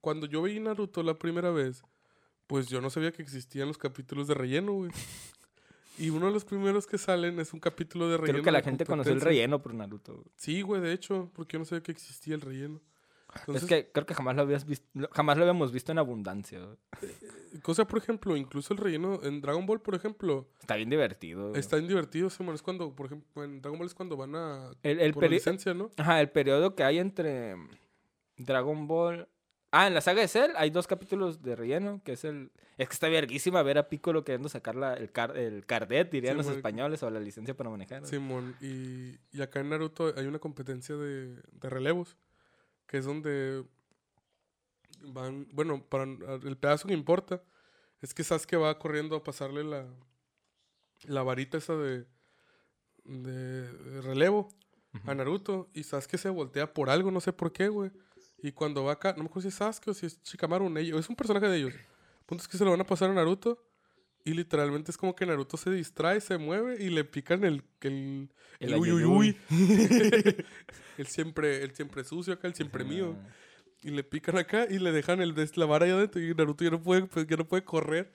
Cuando 0.01 0.27
yo 0.27 0.43
vi 0.43 0.59
Naruto 0.59 1.03
la 1.03 1.19
primera 1.19 1.51
vez, 1.51 1.83
pues 2.47 2.69
yo 2.69 2.81
no 2.81 2.91
sabía 2.91 3.13
que 3.13 3.23
existían 3.23 3.69
los 3.69 3.79
capítulos 3.79 4.27
de 4.27 4.35
relleno, 4.35 4.73
güey. 4.73 4.91
Y 5.99 6.11
uno 6.11 6.27
de 6.27 6.33
los 6.33 6.45
primeros 6.45 6.87
que 6.87 6.99
salen 6.99 7.39
es 7.39 7.53
un 7.53 7.61
capítulo 7.61 8.09
de 8.09 8.17
relleno. 8.17 8.37
Creo 8.37 8.45
que 8.45 8.51
la 8.51 8.63
gente 8.63 8.87
conoció 8.87 9.13
el 9.13 9.21
relleno 9.21 9.61
por 9.61 9.75
Naruto. 9.75 10.15
güey. 10.15 10.27
Sí, 10.35 10.63
güey, 10.63 10.81
de 10.81 10.93
hecho, 10.93 11.31
porque 11.35 11.55
yo 11.55 11.59
no 11.61 11.65
sabía 11.65 11.83
que 11.83 11.93
existía 11.93 12.35
el 12.35 12.41
relleno. 12.41 12.81
Entonces, 13.41 13.63
es 13.63 13.69
que 13.69 13.91
creo 13.93 14.07
que 14.07 14.15
jamás 14.15 14.35
lo 14.37 14.43
habías 14.43 14.65
visto, 14.67 14.87
jamás 15.13 15.37
lo 15.37 15.45
habíamos 15.45 15.73
visto 15.73 15.93
en 15.93 15.99
abundancia. 15.99 16.59
güey. 16.61 17.61
cosa, 17.63 17.87
por 17.87 17.99
ejemplo, 17.99 18.37
incluso 18.37 18.75
el 18.75 18.79
relleno 18.79 19.21
en 19.23 19.41
Dragon 19.41 19.67
Ball, 19.67 19.81
por 19.81 19.95
ejemplo, 19.95 20.49
Está 20.61 20.77
bien 20.77 20.91
divertido. 20.91 21.55
está 21.55 21.77
en 21.77 21.89
divertido, 21.89 22.31
Simón. 22.31 22.55
Es 22.55 22.63
cuando, 22.63 22.95
por 22.95 23.07
ejemplo, 23.07 23.45
en 23.45 23.61
Dragon 23.63 23.79
Ball 23.79 23.87
es 23.87 23.95
cuando 23.95 24.17
van 24.17 24.35
a. 24.35 24.71
El, 24.83 25.01
el 25.01 25.13
por 25.13 25.29
licencia, 25.31 25.75
¿no? 25.75 25.91
Ajá, 25.97 26.21
el 26.21 26.31
periodo 26.31 26.75
que 26.75 26.85
hay 26.85 26.99
entre 26.99 27.57
Dragon 28.37 28.87
Ball. 28.87 29.29
Ah, 29.73 29.87
en 29.87 29.95
la 29.95 30.01
saga 30.01 30.21
de 30.21 30.27
Cell 30.27 30.51
hay 30.57 30.71
dos 30.71 30.89
capítulos 30.89 31.43
de 31.43 31.55
relleno, 31.55 32.01
que 32.05 32.15
es 32.15 32.25
el... 32.25 32.51
Es 32.77 32.89
que 32.89 32.95
está 32.95 33.09
verguísima 33.09 33.63
ver 33.63 33.79
a 33.79 33.89
Piccolo 33.89 34.25
queriendo 34.25 34.49
sacar 34.49 34.75
la, 34.75 34.95
el, 34.95 35.13
car, 35.13 35.37
el 35.37 35.65
cardet, 35.65 36.11
dirían 36.11 36.37
los 36.37 36.49
españoles, 36.49 37.03
o 37.05 37.11
la 37.11 37.21
licencia 37.21 37.57
para 37.57 37.71
manejar. 37.71 38.05
Simón, 38.05 38.57
y, 38.61 39.17
y 39.31 39.43
acá 39.43 39.61
en 39.61 39.69
Naruto 39.69 40.13
hay 40.17 40.27
una 40.27 40.41
competencia 40.41 40.97
de, 40.97 41.37
de 41.53 41.71
relevos, 41.71 42.17
que 42.91 42.99
es 42.99 43.05
donde 43.05 43.65
van, 45.01 45.47
bueno, 45.53 45.81
para 45.89 46.03
el 46.03 46.57
pedazo 46.57 46.89
que 46.89 46.95
importa 46.95 47.41
es 48.01 48.13
que 48.13 48.25
Sasuke 48.25 48.57
va 48.57 48.77
corriendo 48.81 49.15
a 49.15 49.23
pasarle 49.23 49.63
la, 49.63 49.87
la 51.05 51.23
varita 51.23 51.57
esa 51.57 51.77
de, 51.77 52.05
de, 53.05 53.73
de 53.73 54.01
relevo 54.03 54.49
a 55.07 55.15
Naruto, 55.15 55.71
y 55.73 55.85
Sasuke 55.85 56.19
se 56.19 56.31
voltea 56.31 56.75
por 56.75 56.91
algo, 56.91 57.13
no 57.13 57.21
sé 57.21 57.33
por 57.33 57.53
qué, 57.53 57.69
güey. 57.69 57.93
Y 58.43 58.51
cuando 58.51 58.83
va 58.83 58.95
acá, 58.95 59.13
no 59.13 59.23
me 59.23 59.29
acuerdo 59.29 59.43
si 59.43 59.49
es 59.49 59.55
Sasuke 59.55 59.91
o 59.91 59.95
si 59.95 60.07
es 60.07 60.21
Shikamaru, 60.25 60.67
un 60.67 60.77
es 60.77 61.09
un 61.09 61.15
personaje 61.15 61.47
de 61.47 61.59
ellos. 61.59 61.75
El 61.75 62.27
punto 62.27 62.43
es 62.43 62.49
que 62.49 62.59
se 62.59 62.65
lo 62.65 62.73
van 62.73 62.81
a 62.81 62.87
pasar 62.87 63.09
a 63.09 63.15
Naruto. 63.15 63.65
Y 64.25 64.35
literalmente 64.35 64.91
es 64.91 64.97
como 64.97 65.17
que 65.17 65.25
Naruto 65.25 65.57
se 65.57 65.71
distrae, 65.71 66.21
se 66.21 66.37
mueve 66.39 66.83
y 66.83 66.91
le 66.91 67.05
pican 67.05 67.45
el, 67.45 67.63
el, 67.81 68.29
El 68.59 68.73
el 68.73 68.79
uy, 68.79 68.93
uy, 68.93 69.05
uy. 69.05 69.37
el 70.99 71.07
siempre, 71.07 71.63
el 71.63 71.75
siempre 71.75 72.05
sucio 72.05 72.35
acá, 72.35 72.47
el 72.47 72.55
siempre 72.55 72.85
mío. 72.85 73.17
Y 73.83 73.91
le 73.91 74.05
pican 74.05 74.37
acá 74.37 74.67
y 74.69 74.79
le 74.79 74.93
dejan 74.93 75.23
el 75.23 75.35
la 75.55 75.67
vara 75.67 75.87
ahí 75.87 75.93
adentro. 75.93 76.21
Y 76.21 76.35
Naruto 76.35 76.65
ya 76.65 76.71
no 76.71 76.83
puede, 76.83 77.07
pues, 77.07 77.27
ya 77.27 77.37
no 77.37 77.49
puede 77.49 77.65
correr. 77.65 78.13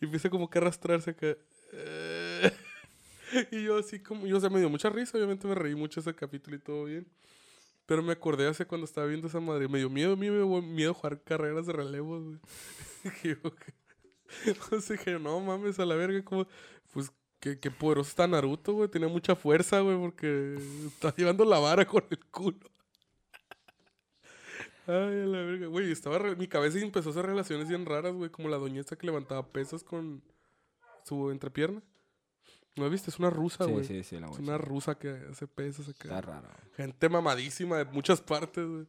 Y 0.00 0.04
empieza 0.04 0.28
como 0.28 0.50
que 0.50 0.58
a 0.58 0.62
arrastrarse 0.62 1.10
acá. 1.10 1.36
Y 3.50 3.64
yo 3.64 3.78
así 3.78 3.98
como, 3.98 4.24
yo, 4.26 4.36
o 4.36 4.40
sea, 4.40 4.50
me 4.50 4.60
dio 4.60 4.70
mucha 4.70 4.88
risa. 4.88 5.16
Obviamente 5.16 5.48
me 5.48 5.54
reí 5.56 5.74
mucho 5.74 5.98
ese 5.98 6.14
capítulo 6.14 6.56
y 6.56 6.60
todo 6.60 6.84
bien. 6.84 7.06
Pero 7.86 8.02
me 8.02 8.12
acordé 8.12 8.46
hace 8.46 8.66
cuando 8.66 8.84
estaba 8.84 9.06
viendo 9.06 9.28
esa 9.28 9.40
madre. 9.40 9.68
Me 9.68 9.78
dio 9.78 9.90
miedo, 9.90 10.12
a 10.12 10.16
mí 10.16 10.30
me 10.30 10.36
dio 10.36 10.62
miedo 10.62 10.94
jugar 10.94 11.22
carreras 11.22 11.66
de 11.66 11.72
relevos, 11.72 12.22
güey. 12.24 12.38
Sea, 14.80 14.96
que 14.96 15.18
no 15.18 15.40
mames 15.40 15.78
a 15.78 15.84
la 15.86 15.94
verga, 15.94 16.22
como, 16.24 16.46
pues, 16.92 17.12
qué, 17.40 17.58
qué 17.60 17.70
poderoso 17.70 18.10
está 18.10 18.26
Naruto, 18.26 18.72
güey. 18.74 18.88
Tenía 18.88 19.08
mucha 19.08 19.36
fuerza, 19.36 19.80
güey, 19.80 19.96
porque 19.98 20.56
está 20.86 21.14
llevando 21.16 21.44
la 21.44 21.58
vara 21.58 21.86
con 21.86 22.04
el 22.10 22.24
culo. 22.26 22.58
Ay, 24.86 24.94
a 24.94 25.26
la 25.26 25.38
verga, 25.42 25.66
güey. 25.66 25.90
Estaba 25.90 26.18
re- 26.18 26.36
mi 26.36 26.46
cabeza 26.46 26.78
empezó 26.78 27.08
a 27.08 27.12
hacer 27.12 27.26
relaciones 27.26 27.68
bien 27.68 27.84
raras, 27.86 28.14
güey, 28.14 28.30
como 28.30 28.48
la 28.48 28.56
doña 28.56 28.80
esta 28.80 28.96
que 28.96 29.06
levantaba 29.06 29.46
pesas 29.48 29.82
con 29.82 30.22
su 31.04 31.30
entrepierna. 31.30 31.82
¿No 32.76 32.84
la 32.84 32.90
viste? 32.90 33.10
Es 33.10 33.18
una 33.18 33.30
rusa, 33.30 33.64
Sí, 33.64 33.70
güey. 33.70 33.84
sí, 33.84 34.04
sí, 34.04 34.18
la 34.20 34.28
Es 34.28 34.38
una 34.38 34.58
rusa 34.58 34.96
que 34.98 35.08
hace 35.30 35.46
pesas 35.48 35.88
acá. 35.88 36.08
Está 36.08 36.20
raro. 36.20 36.48
Gente 36.76 37.08
mamadísima 37.08 37.78
de 37.78 37.84
muchas 37.86 38.20
partes, 38.20 38.66
güey. 38.66 38.86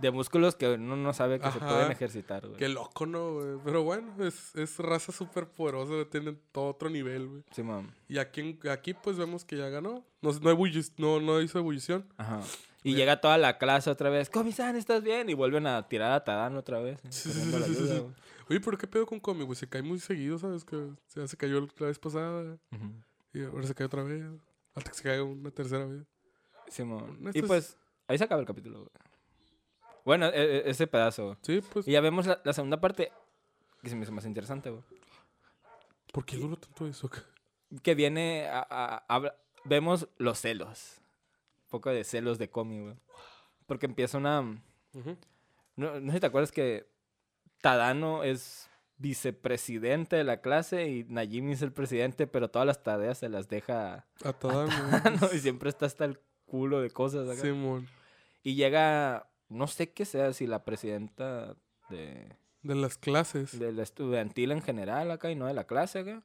De 0.00 0.10
músculos 0.10 0.56
que 0.56 0.68
uno 0.74 0.96
no 0.96 1.12
sabe 1.12 1.38
que 1.40 1.50
se 1.50 1.58
pueden 1.58 1.90
ejercitar, 1.92 2.46
güey. 2.46 2.56
Qué 2.58 2.68
loco, 2.68 3.04
¿no, 3.06 3.34
güey? 3.34 3.58
Pero 3.64 3.82
bueno, 3.82 4.14
es, 4.24 4.54
es 4.56 4.78
raza 4.78 5.12
súper 5.12 5.46
poderosa, 5.46 5.92
güey. 5.92 6.04
Tienen 6.06 6.40
todo 6.52 6.68
otro 6.70 6.88
nivel, 6.88 7.28
güey. 7.28 7.42
Simón. 7.52 7.92
Y 8.08 8.18
aquí, 8.18 8.58
aquí 8.70 8.94
pues 8.94 9.16
vemos 9.18 9.44
que 9.44 9.56
ya 9.56 9.68
ganó. 9.68 10.04
No, 10.22 10.32
no, 10.32 10.50
ebullis- 10.52 10.92
no, 10.98 11.20
no 11.20 11.40
hizo 11.42 11.58
ebullición. 11.58 12.06
Ajá. 12.16 12.40
Y 12.82 12.90
Güey. 12.92 12.94
llega 12.96 13.20
toda 13.20 13.36
la 13.36 13.58
clase 13.58 13.90
otra 13.90 14.08
vez. 14.08 14.30
Comisán, 14.30 14.74
¿estás 14.76 15.02
bien? 15.02 15.28
Y 15.28 15.34
vuelven 15.34 15.66
a 15.66 15.86
tirar 15.86 16.12
a 16.12 16.24
Tadano 16.24 16.60
otra 16.60 16.80
vez. 16.80 16.98
¿eh? 17.04 17.08
Sí, 17.10 17.30
sí, 17.30 17.38
sí, 17.40 17.50
sí, 17.50 17.56
ayuda, 17.56 17.96
sí. 17.98 18.06
Oye, 18.48 18.60
pero 18.60 18.78
¿qué 18.78 18.86
pedo 18.86 19.04
con 19.04 19.20
Comi, 19.20 19.44
güey? 19.44 19.54
Se 19.54 19.68
cae 19.68 19.82
muy 19.82 19.98
seguido, 19.98 20.38
¿sabes? 20.38 20.64
Que 20.64 20.88
se 21.26 21.36
cayó 21.36 21.60
la 21.78 21.86
vez 21.86 21.98
pasada. 21.98 22.56
Ujú. 22.72 22.90
Y 23.34 23.44
ahora 23.44 23.66
se 23.66 23.74
cae 23.74 23.86
otra 23.86 24.02
vez. 24.02 24.24
Hasta 24.74 24.90
que 24.90 24.96
se 24.96 25.02
caiga 25.02 25.22
una 25.24 25.50
tercera 25.50 25.84
vez. 25.84 26.04
Simón. 26.68 27.18
Esto 27.26 27.38
Y 27.38 27.40
es- 27.42 27.46
pues, 27.46 27.76
ahí 28.08 28.16
se 28.16 28.24
acaba 28.24 28.40
el 28.40 28.46
capítulo, 28.46 28.78
güey. 28.78 28.90
Bueno, 30.04 30.26
e- 30.26 30.58
e- 30.58 30.70
ese 30.70 30.86
pedazo. 30.86 31.36
Sí, 31.42 31.60
pues. 31.72 31.86
Y 31.86 31.92
ya 31.92 32.00
vemos 32.00 32.26
la, 32.26 32.40
la 32.44 32.52
segunda 32.52 32.80
parte, 32.80 33.12
que 33.82 33.88
se 33.90 33.96
me 33.96 34.02
hizo 34.02 34.12
más 34.12 34.24
interesante, 34.24 34.70
güey. 34.70 34.82
¿Por 36.12 36.24
qué 36.24 36.36
duró 36.36 36.56
tanto 36.56 36.86
eso? 36.86 37.10
Que 37.84 37.94
viene 37.94 38.48
a, 38.50 39.04
Vemos 39.64 40.08
los 40.18 40.40
celos. 40.40 41.00
Un 41.64 41.68
poco 41.70 41.90
de 41.90 42.02
celos 42.02 42.38
de 42.38 42.50
Comi, 42.50 42.80
güey. 42.80 42.96
Porque 43.66 43.86
empieza 43.86 44.18
una... 44.18 44.40
Ujú. 44.92 45.16
No, 45.76 46.00
no 46.00 46.06
sé 46.10 46.16
si 46.16 46.20
te 46.20 46.26
acuerdas 46.26 46.50
que 46.50 46.88
Tadano 47.60 48.24
es 48.24 48.68
vicepresidente 48.96 50.16
de 50.16 50.24
la 50.24 50.40
clase 50.40 50.88
y 50.88 51.04
Najimi 51.04 51.52
es 51.52 51.62
el 51.62 51.72
presidente, 51.72 52.26
pero 52.26 52.50
todas 52.50 52.66
las 52.66 52.82
tareas 52.82 53.18
se 53.18 53.28
las 53.28 53.48
deja 53.48 54.06
A 54.24 54.32
Tadano. 54.32 54.68
Tadano 54.90 55.28
y 55.32 55.38
siempre 55.38 55.68
está 55.70 55.86
hasta 55.86 56.04
el 56.06 56.18
culo 56.46 56.80
de 56.80 56.90
cosas 56.90 57.28
acá. 57.28 57.40
Simón. 57.40 57.86
Y 58.42 58.56
llega, 58.56 59.29
no 59.50 59.66
sé 59.66 59.92
qué 59.92 60.04
sea, 60.04 60.32
si 60.32 60.46
la 60.46 60.64
presidenta 60.64 61.54
de, 61.90 62.34
De 62.62 62.74
las 62.74 62.96
clases. 62.96 63.58
de 63.58 63.72
la 63.72 63.82
estudiantil 63.82 64.52
en 64.52 64.62
general 64.62 65.10
acá 65.10 65.30
y 65.30 65.34
no 65.34 65.46
de 65.46 65.54
la 65.54 65.64
clase 65.66 65.98
acá. 66.00 66.22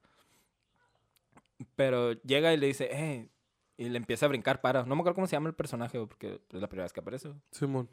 Pero 1.75 2.13
llega 2.21 2.53
y 2.53 2.57
le 2.57 2.67
dice, 2.67 2.89
eh, 2.91 3.29
y 3.77 3.89
le 3.89 3.97
empieza 3.97 4.25
a 4.25 4.29
brincar 4.29 4.61
paro. 4.61 4.85
No 4.85 4.95
me 4.95 5.01
acuerdo 5.01 5.15
cómo 5.15 5.27
se 5.27 5.35
llama 5.35 5.49
el 5.49 5.55
personaje, 5.55 5.99
porque 5.99 6.41
es 6.49 6.61
la 6.61 6.67
primera 6.67 6.85
vez 6.85 6.93
que 6.93 6.99
aparece. 6.99 7.33
Simón. 7.51 7.89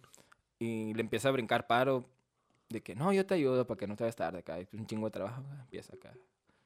Y 0.58 0.94
le 0.94 1.00
empieza 1.00 1.28
a 1.28 1.32
brincar 1.32 1.66
paro 1.66 2.08
de 2.68 2.82
que 2.82 2.94
no, 2.94 3.12
yo 3.12 3.26
te 3.26 3.34
ayudo 3.34 3.66
para 3.66 3.78
que 3.78 3.86
no 3.86 3.96
te 3.96 4.04
vayas 4.04 4.16
tarde 4.16 4.38
acá. 4.40 4.58
Es 4.58 4.72
un 4.74 4.86
chingo 4.86 5.06
de 5.06 5.12
trabajo. 5.12 5.42
Empieza 5.60 5.94
acá. 5.94 6.12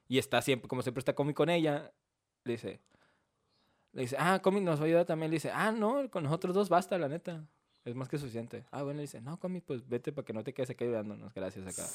Y 0.07 0.17
está 0.17 0.41
siempre, 0.41 0.67
como 0.67 0.81
siempre 0.81 0.99
está 0.99 1.13
Comi 1.13 1.33
con 1.33 1.49
ella, 1.49 1.91
le 2.43 2.53
dice, 2.53 2.79
le 3.91 4.01
dice, 4.03 4.15
ah, 4.19 4.39
Comi 4.41 4.61
nos 4.61 4.79
va 4.79 4.83
a 4.83 4.87
ayudar 4.87 5.05
también. 5.05 5.31
Le 5.31 5.35
dice, 5.35 5.51
ah, 5.51 5.71
no, 5.71 6.09
con 6.09 6.23
nosotros 6.23 6.55
dos 6.55 6.69
basta, 6.69 6.97
la 6.97 7.09
neta. 7.09 7.45
Es 7.87 7.95
más 7.95 8.09
que 8.09 8.17
suficiente. 8.17 8.65
Ah, 8.71 8.83
bueno, 8.83 8.97
le 8.97 9.03
dice, 9.03 9.21
no, 9.21 9.39
Comi, 9.39 9.61
pues 9.61 9.87
vete 9.87 10.11
para 10.11 10.25
que 10.25 10.33
no 10.33 10.43
te 10.43 10.53
quedes 10.53 10.69
acá 10.69 10.83
ayudándonos. 10.83 11.33
Gracias 11.33 11.65
acá. 11.65 11.87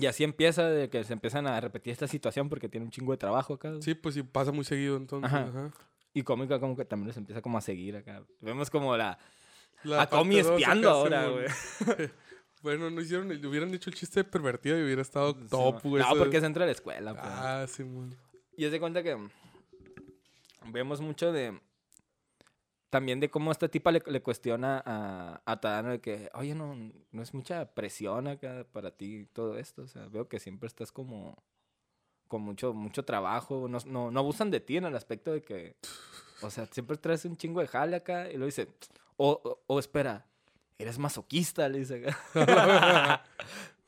Y 0.00 0.06
así 0.06 0.24
empieza, 0.24 0.68
de 0.68 0.90
que 0.90 1.04
se 1.04 1.12
empiezan 1.12 1.46
a 1.46 1.60
repetir 1.60 1.92
esta 1.92 2.08
situación 2.08 2.48
porque 2.48 2.68
tiene 2.68 2.84
un 2.84 2.90
chingo 2.90 3.12
de 3.12 3.18
trabajo 3.18 3.54
acá. 3.54 3.72
Sí, 3.80 3.94
pues 3.94 4.16
sí, 4.16 4.24
pasa 4.24 4.50
muy 4.50 4.64
seguido 4.64 4.96
entonces. 4.96 5.32
Ajá. 5.32 5.48
Ajá. 5.48 5.70
Y 6.12 6.24
Comi 6.24 6.48
como 6.48 6.76
que 6.76 6.84
también 6.84 7.06
los 7.06 7.16
empieza 7.16 7.42
como 7.42 7.58
a 7.58 7.60
seguir 7.60 7.94
acá. 7.94 8.24
Vemos 8.40 8.70
como 8.70 8.96
la... 8.96 9.18
La 9.84 10.02
a 10.02 10.08
Comi 10.08 10.38
espiando 10.38 10.90
ahora, 10.90 11.28
güey. 11.28 11.46
Bueno, 12.64 12.88
no 12.88 12.98
hicieron, 13.02 13.30
hubieran 13.46 13.70
dicho 13.70 13.90
el 13.90 13.94
chiste 13.94 14.20
de 14.20 14.24
pervertido 14.24 14.78
y 14.78 14.84
hubiera 14.84 15.02
estado 15.02 15.34
Sí, 15.34 15.48
top, 15.50 15.82
güey. 15.82 16.02
No, 16.02 16.16
porque 16.16 16.38
es 16.38 16.42
dentro 16.42 16.62
de 16.62 16.68
la 16.68 16.72
escuela. 16.72 17.12
pues. 17.12 17.26
Ah, 17.26 17.66
Simón. 17.68 18.16
Y 18.56 18.64
es 18.64 18.72
de 18.72 18.80
cuenta 18.80 19.02
que 19.02 19.18
vemos 20.72 21.02
mucho 21.02 21.30
de. 21.30 21.60
También 22.94 23.18
de 23.18 23.28
cómo 23.28 23.50
esta 23.50 23.66
tipa 23.66 23.90
le, 23.90 24.00
le 24.06 24.22
cuestiona 24.22 24.80
a, 24.86 25.42
a 25.46 25.60
Tadano 25.60 25.90
de 25.90 26.00
que, 26.00 26.30
oye, 26.32 26.54
no, 26.54 26.76
no 27.10 27.22
es 27.22 27.34
mucha 27.34 27.74
presión 27.74 28.28
acá 28.28 28.64
para 28.70 28.92
ti 28.92 29.26
todo 29.32 29.58
esto. 29.58 29.82
O 29.82 29.88
sea, 29.88 30.06
veo 30.06 30.28
que 30.28 30.38
siempre 30.38 30.68
estás 30.68 30.92
como 30.92 31.36
con 32.28 32.42
mucho, 32.42 32.72
mucho 32.72 33.04
trabajo. 33.04 33.66
No, 33.68 33.78
no, 33.84 34.12
no 34.12 34.20
abusan 34.20 34.52
de 34.52 34.60
ti 34.60 34.76
en 34.76 34.84
el 34.84 34.94
aspecto 34.94 35.32
de 35.32 35.42
que, 35.42 35.74
o 36.40 36.50
sea, 36.50 36.66
siempre 36.66 36.96
traes 36.96 37.24
un 37.24 37.36
chingo 37.36 37.60
de 37.60 37.66
jale 37.66 37.96
acá. 37.96 38.30
Y 38.30 38.36
lo 38.36 38.46
dice, 38.46 38.68
o, 39.16 39.40
o, 39.42 39.58
o 39.66 39.78
espera, 39.80 40.26
eres 40.78 40.96
masoquista, 40.96 41.68
le 41.68 41.80
dice 41.80 42.06
acá. 42.06 43.24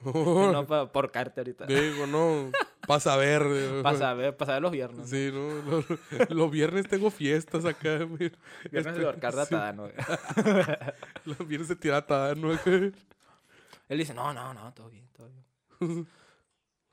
no 0.04 0.66
pa- 0.66 0.90
por 0.90 1.12
carta 1.12 1.42
ahorita. 1.42 1.66
Digo, 1.66 2.08
no. 2.08 2.50
Pasa 2.86 3.14
a 3.14 3.16
ver. 3.16 3.42
eh, 3.46 3.80
Pasa 3.82 4.10
a 4.10 4.14
ver, 4.14 4.36
pasa 4.36 4.52
a 4.52 4.54
ver 4.56 4.62
los 4.62 4.72
viernes. 4.72 5.08
Sí, 5.10 5.30
¿no? 5.32 5.48
Los, 5.70 5.84
los 6.30 6.50
viernes 6.50 6.88
tengo 6.88 7.10
fiestas 7.10 7.64
acá. 7.64 8.04
güey. 8.04 8.32
Viernes 8.70 8.96
de 8.96 9.04
ahorcar 9.06 9.38
a 9.38 9.44
sí, 9.44 9.50
Tadano. 9.50 9.82
güey. 9.82 9.94
Los 11.24 11.46
viernes 11.48 11.68
de 11.68 11.76
tirar 11.76 11.98
a 11.98 12.06
Tadano, 12.06 12.52
acá. 12.52 12.70
Él 12.70 13.98
dice, 13.98 14.14
no, 14.14 14.32
no, 14.32 14.52
no, 14.54 14.72
todo 14.74 14.88
bien, 14.90 15.08
todo 15.12 15.28
bien. 15.28 16.06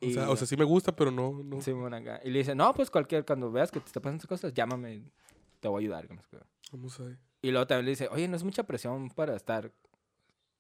O 0.01 0.09
sea, 0.09 0.29
o 0.29 0.35
sea, 0.35 0.45
sí 0.47 0.57
me 0.57 0.65
gusta, 0.65 0.95
pero 0.95 1.11
no. 1.11 1.41
no. 1.43 1.61
Simón 1.61 1.93
acá. 1.93 2.19
Y 2.23 2.29
le 2.29 2.39
dice, 2.39 2.55
no, 2.55 2.73
pues 2.73 2.89
cualquier, 2.91 3.25
cuando 3.25 3.51
veas 3.51 3.71
que 3.71 3.79
te 3.79 3.85
está 3.87 3.99
pasando 4.01 4.17
esas 4.17 4.27
cosas, 4.27 4.53
llámame, 4.53 5.03
te 5.59 5.67
voy 5.69 5.83
a 5.83 5.83
ayudar. 5.85 6.07
Vamos 6.71 6.99
a 6.99 7.03
ver. 7.03 7.17
Y 7.41 7.51
luego 7.51 7.67
también 7.67 7.85
le 7.85 7.91
dice, 7.91 8.07
oye, 8.11 8.27
no 8.27 8.35
es 8.35 8.43
mucha 8.43 8.63
presión 8.63 9.09
para 9.09 9.35
estar... 9.35 9.71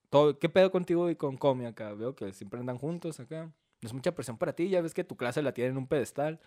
Todo, 0.09 0.37
¿Qué 0.37 0.47
pedo 0.47 0.71
contigo 0.71 1.09
y 1.09 1.15
con 1.15 1.37
Comi 1.37 1.65
acá? 1.65 1.93
Veo 1.93 2.15
que 2.15 2.31
siempre 2.33 2.59
andan 2.59 2.77
juntos 2.77 3.19
acá. 3.19 3.51
No 3.83 3.87
es 3.87 3.93
mucha 3.93 4.15
presión 4.15 4.37
para 4.37 4.53
ti, 4.53 4.69
ya 4.69 4.81
ves 4.81 4.93
que 4.93 5.03
tu 5.03 5.17
clase 5.17 5.41
la 5.41 5.53
tiene 5.53 5.71
en 5.71 5.77
un 5.77 5.87
pedestal. 5.87 6.39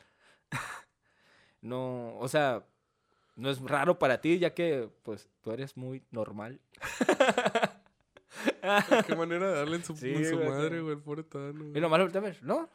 no, 1.61 2.16
o 2.18 2.29
sea, 2.29 2.66
no 3.35 3.51
es 3.51 3.61
raro 3.61 3.99
para 3.99 4.22
ti, 4.22 4.38
ya 4.38 4.55
que, 4.55 4.88
pues, 5.03 5.29
tú 5.42 5.51
eres 5.51 5.77
muy 5.77 6.03
normal. 6.11 6.62
Qué 9.07 9.14
manera 9.16 9.49
de 9.51 9.55
darle 9.55 9.77
en 9.77 9.85
su, 9.85 9.94
Sí, 9.94 10.14
en 10.14 10.25
su 10.25 10.37
güey, 10.37 10.49
madre, 10.49 10.81
güey, 10.81 10.94
el 10.94 11.03
pobre 11.03 11.25
Tadano. 11.25 11.66
Y 11.75 11.79
lo 11.79 11.90
malo 11.90 12.05
a 12.05 12.20
ver, 12.20 12.42
no, 12.42 12.70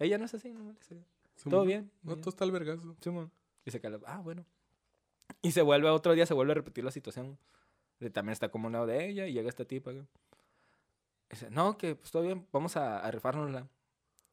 ella 0.00 0.18
no 0.18 0.24
es 0.24 0.34
así, 0.34 0.52
no, 0.52 0.72
dice, 0.72 0.96
Simón. 1.36 1.50
todo 1.50 1.64
bien. 1.64 1.92
No, 2.02 2.14
bien". 2.14 2.22
todo 2.22 2.30
está 2.30 2.44
al 2.44 2.50
vergazo. 2.50 2.96
Y 3.64 3.70
se 3.70 3.80
cala, 3.80 4.00
ah, 4.06 4.18
bueno. 4.18 4.44
Y 5.42 5.52
se 5.52 5.62
vuelve, 5.62 5.88
otro 5.90 6.12
día 6.14 6.26
se 6.26 6.34
vuelve 6.34 6.50
a 6.52 6.56
repetir 6.56 6.82
la 6.82 6.90
situación. 6.90 7.38
De 8.00 8.10
también 8.10 8.32
está 8.32 8.48
como 8.48 8.66
un 8.66 8.72
lado 8.72 8.86
de 8.86 9.08
ella 9.08 9.28
y 9.28 9.32
llega 9.32 9.48
esta 9.48 9.64
tipa. 9.64 9.92
Y 9.92 10.04
dice, 11.30 11.50
no, 11.50 11.78
que 11.78 11.94
pues 11.94 12.10
todo 12.10 12.22
bien, 12.22 12.44
vamos 12.52 12.76
a, 12.76 12.98
a 12.98 13.10
rifárnosla. 13.12 13.68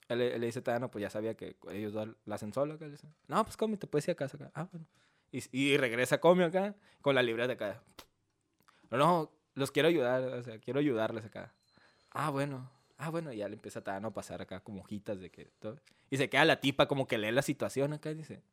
Él, 0.09 0.19
le- 0.19 0.39
dice 0.39 0.59
a 0.59 0.63
Tadano, 0.63 0.91
pues 0.91 1.01
ya 1.01 1.09
sabía 1.09 1.35
que 1.35 1.55
ellos 1.71 1.93
dos 1.93 2.09
la 2.25 2.35
hacen 2.35 2.53
solo 2.53 2.73
acá. 2.75 2.85
Le 2.85 2.91
dice, 2.91 3.07
no, 3.27 3.43
pues 3.43 3.57
come, 3.57 3.77
te 3.77 3.87
puedes 3.87 4.07
ir 4.07 4.11
a 4.13 4.15
casa 4.15 4.37
acá. 4.37 4.51
Ah, 4.53 4.67
bueno. 4.71 4.85
Y, 5.31 5.41
y 5.57 5.77
regresa 5.77 6.19
come 6.19 6.43
acá 6.43 6.75
con 7.01 7.15
la 7.15 7.23
libreta 7.23 7.53
acá. 7.53 7.81
No, 8.91 8.97
no, 8.97 9.31
los 9.55 9.71
quiero 9.71 9.87
ayudar, 9.87 10.21
o 10.23 10.43
sea, 10.43 10.59
quiero 10.59 10.79
ayudarles 10.79 11.25
acá. 11.25 11.53
Ah, 12.11 12.29
bueno. 12.29 12.69
Ah, 12.97 13.09
bueno, 13.09 13.33
y 13.33 13.37
ya 13.37 13.47
le 13.47 13.55
empieza 13.55 13.79
a 13.79 13.83
Tadano 13.83 14.09
a 14.09 14.13
pasar 14.13 14.41
acá 14.41 14.59
como 14.59 14.81
hojitas 14.81 15.19
de 15.19 15.29
que 15.31 15.45
todo. 15.59 15.79
Y 16.09 16.17
se 16.17 16.29
queda 16.29 16.45
la 16.45 16.59
tipa 16.61 16.87
como 16.87 17.07
que 17.07 17.17
lee 17.17 17.31
la 17.31 17.41
situación 17.41 17.93
acá 17.93 18.11
y 18.11 18.15
dice, 18.15 18.43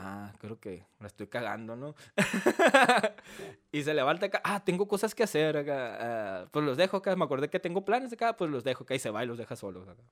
ah, 0.00 0.32
creo 0.38 0.58
que 0.60 0.86
la 1.00 1.06
estoy 1.08 1.26
cagando, 1.26 1.74
¿no? 1.76 1.94
y 3.72 3.82
se 3.82 3.94
levanta 3.94 4.26
acá, 4.26 4.40
ah, 4.44 4.64
tengo 4.64 4.86
cosas 4.88 5.14
que 5.14 5.22
hacer 5.24 5.56
acá, 5.56 5.98
ah, 6.42 6.48
pues 6.50 6.64
los 6.64 6.76
dejo 6.76 6.96
acá, 6.96 7.14
me 7.16 7.24
acordé 7.24 7.48
que 7.50 7.58
tengo 7.60 7.84
planes 7.84 8.12
acá, 8.12 8.36
pues 8.36 8.50
los 8.50 8.64
dejo 8.64 8.84
acá 8.84 8.94
y 8.94 8.98
se 8.98 9.10
va 9.10 9.24
y 9.24 9.26
los 9.26 9.38
deja 9.38 9.56
solos 9.56 9.88
acá. 9.88 10.02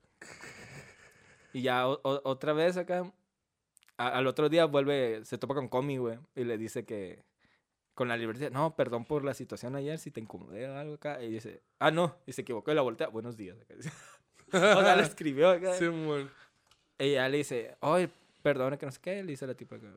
Y 1.53 1.61
ya 1.61 1.87
o- 1.87 1.99
o- 2.03 2.21
otra 2.29 2.53
vez 2.53 2.77
acá, 2.77 3.11
a- 3.97 4.09
al 4.09 4.27
otro 4.27 4.49
día 4.49 4.65
vuelve, 4.65 5.23
se 5.25 5.37
topa 5.37 5.55
con 5.55 5.67
Comi, 5.69 5.97
güey, 5.97 6.19
y 6.35 6.43
le 6.43 6.57
dice 6.57 6.85
que 6.85 7.23
con 7.93 8.07
la 8.09 8.17
libertad, 8.17 8.51
no, 8.51 8.75
perdón 8.75 9.05
por 9.05 9.23
la 9.25 9.33
situación 9.33 9.75
ayer, 9.75 9.97
si 9.97 10.11
te 10.11 10.19
incomodé 10.19 10.69
o 10.69 10.75
algo 10.77 10.95
acá, 10.95 11.23
y 11.23 11.31
dice, 11.31 11.63
ah, 11.79 11.89
no, 11.89 12.15
y 12.27 12.33
se 12.33 12.41
equivocó 12.41 12.71
y 12.71 12.75
la 12.75 12.81
voltea, 12.81 13.07
buenos 13.07 13.37
días. 13.37 13.57
O 14.53 14.57
sea, 14.81 14.95
le 14.95 15.03
escribió 15.03 15.49
acá. 15.49 15.73
Simón. 15.73 16.31
Ella 16.97 17.27
le 17.27 17.37
dice, 17.39 17.75
oye, 17.81 18.09
perdona 18.53 18.77
que 18.77 18.85
no 18.85 18.91
sé 18.93 18.99
qué, 19.01 19.23
le 19.23 19.31
dice 19.31 19.45
la 19.47 19.55
tipa 19.55 19.77
que 19.79 19.87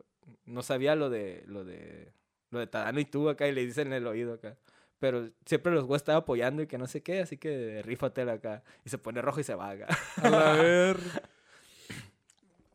no 0.46 0.62
sabía 0.62 0.96
lo 0.96 1.08
de, 1.08 1.44
lo 1.46 1.64
de, 1.64 2.12
lo 2.50 2.58
de 2.58 2.66
Tadano 2.66 2.98
y 2.98 3.04
tú 3.04 3.28
acá, 3.28 3.46
y 3.46 3.52
le 3.52 3.64
dice 3.64 3.82
en 3.82 3.92
el 3.92 4.06
oído 4.06 4.34
acá. 4.34 4.56
Pero 4.98 5.30
siempre 5.46 5.72
los 5.72 5.84
güeyes 5.84 6.02
estaban 6.02 6.22
apoyando 6.22 6.62
y 6.62 6.66
que 6.66 6.76
no 6.78 6.86
sé 6.86 7.00
qué, 7.02 7.20
así 7.20 7.36
que 7.38 7.80
rífatela 7.84 8.32
acá. 8.32 8.62
Y 8.84 8.88
se 8.90 8.98
pone 8.98 9.22
rojo 9.22 9.38
y 9.40 9.44
se 9.44 9.54
va 9.54 9.70
acá. 9.70 9.86
A 10.16 10.30
la 10.30 10.52
ver. 10.54 10.96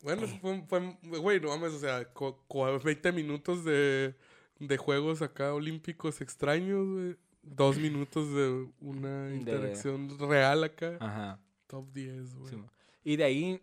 Bueno, 0.01 0.27
fue, 0.27 0.63
fue, 0.67 1.19
güey, 1.19 1.39
no 1.39 1.49
mames, 1.49 1.73
o 1.73 1.79
sea, 1.79 2.05
cu- 2.05 2.37
cu- 2.47 2.79
20 2.83 3.11
minutos 3.11 3.65
de, 3.65 4.13
de 4.59 4.77
juegos 4.77 5.21
acá 5.23 5.53
olímpicos 5.53 6.21
extraños, 6.21 6.87
güey. 6.87 7.15
Dos 7.41 7.77
minutos 7.77 8.31
de 8.33 8.67
una 8.81 9.33
interacción 9.33 10.17
real 10.19 10.63
acá. 10.63 10.97
Ajá. 10.99 11.39
Top 11.67 11.91
10, 11.91 12.35
güey. 12.35 12.49
sí, 12.53 12.63
y 13.03 13.15
de 13.17 13.23
ahí, 13.23 13.61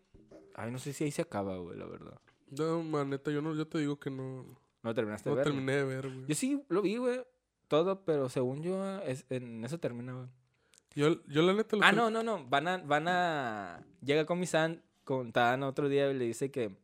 ay, 0.54 0.70
no 0.70 0.78
sé 0.78 0.92
si 0.92 1.04
ahí 1.04 1.10
se 1.10 1.22
acaba, 1.22 1.56
güey, 1.58 1.78
la 1.78 1.86
verdad. 1.86 2.20
No, 2.50 2.82
man, 2.82 3.10
neta, 3.10 3.30
yo, 3.30 3.40
no, 3.42 3.54
yo 3.54 3.66
te 3.66 3.78
digo 3.78 3.98
que 3.98 4.10
no, 4.10 4.44
No 4.82 4.94
terminaste 4.94 5.28
no 5.30 5.36
de 5.36 5.42
ver. 5.42 5.52
terminé 5.52 5.72
de 5.72 5.84
ver, 5.84 6.08
güey. 6.10 6.26
Yo 6.26 6.34
sí 6.34 6.62
lo 6.68 6.82
vi, 6.82 6.96
güey, 6.98 7.22
todo, 7.68 8.04
pero 8.04 8.28
según 8.28 8.62
yo, 8.62 8.98
es, 9.02 9.24
en 9.30 9.64
eso 9.64 9.78
termina, 9.78 10.12
güey. 10.14 10.28
Yo, 10.94 11.24
yo 11.26 11.40
la 11.42 11.54
neta... 11.54 11.76
lo 11.76 11.84
Ah, 11.84 11.90
que- 11.90 11.96
no, 11.96 12.10
no, 12.10 12.22
no. 12.22 12.44
Van 12.46 12.68
a, 12.68 12.76
van 12.78 13.08
a. 13.08 13.82
Llega 14.02 14.26
con 14.26 14.38
mi 14.38 14.44
san, 14.46 14.82
con 15.04 15.32
Tadano 15.32 15.66
otro 15.68 15.88
día 15.88 16.10
y 16.10 16.14
le 16.18 16.26
dice 16.26 16.50
que. 16.50 16.76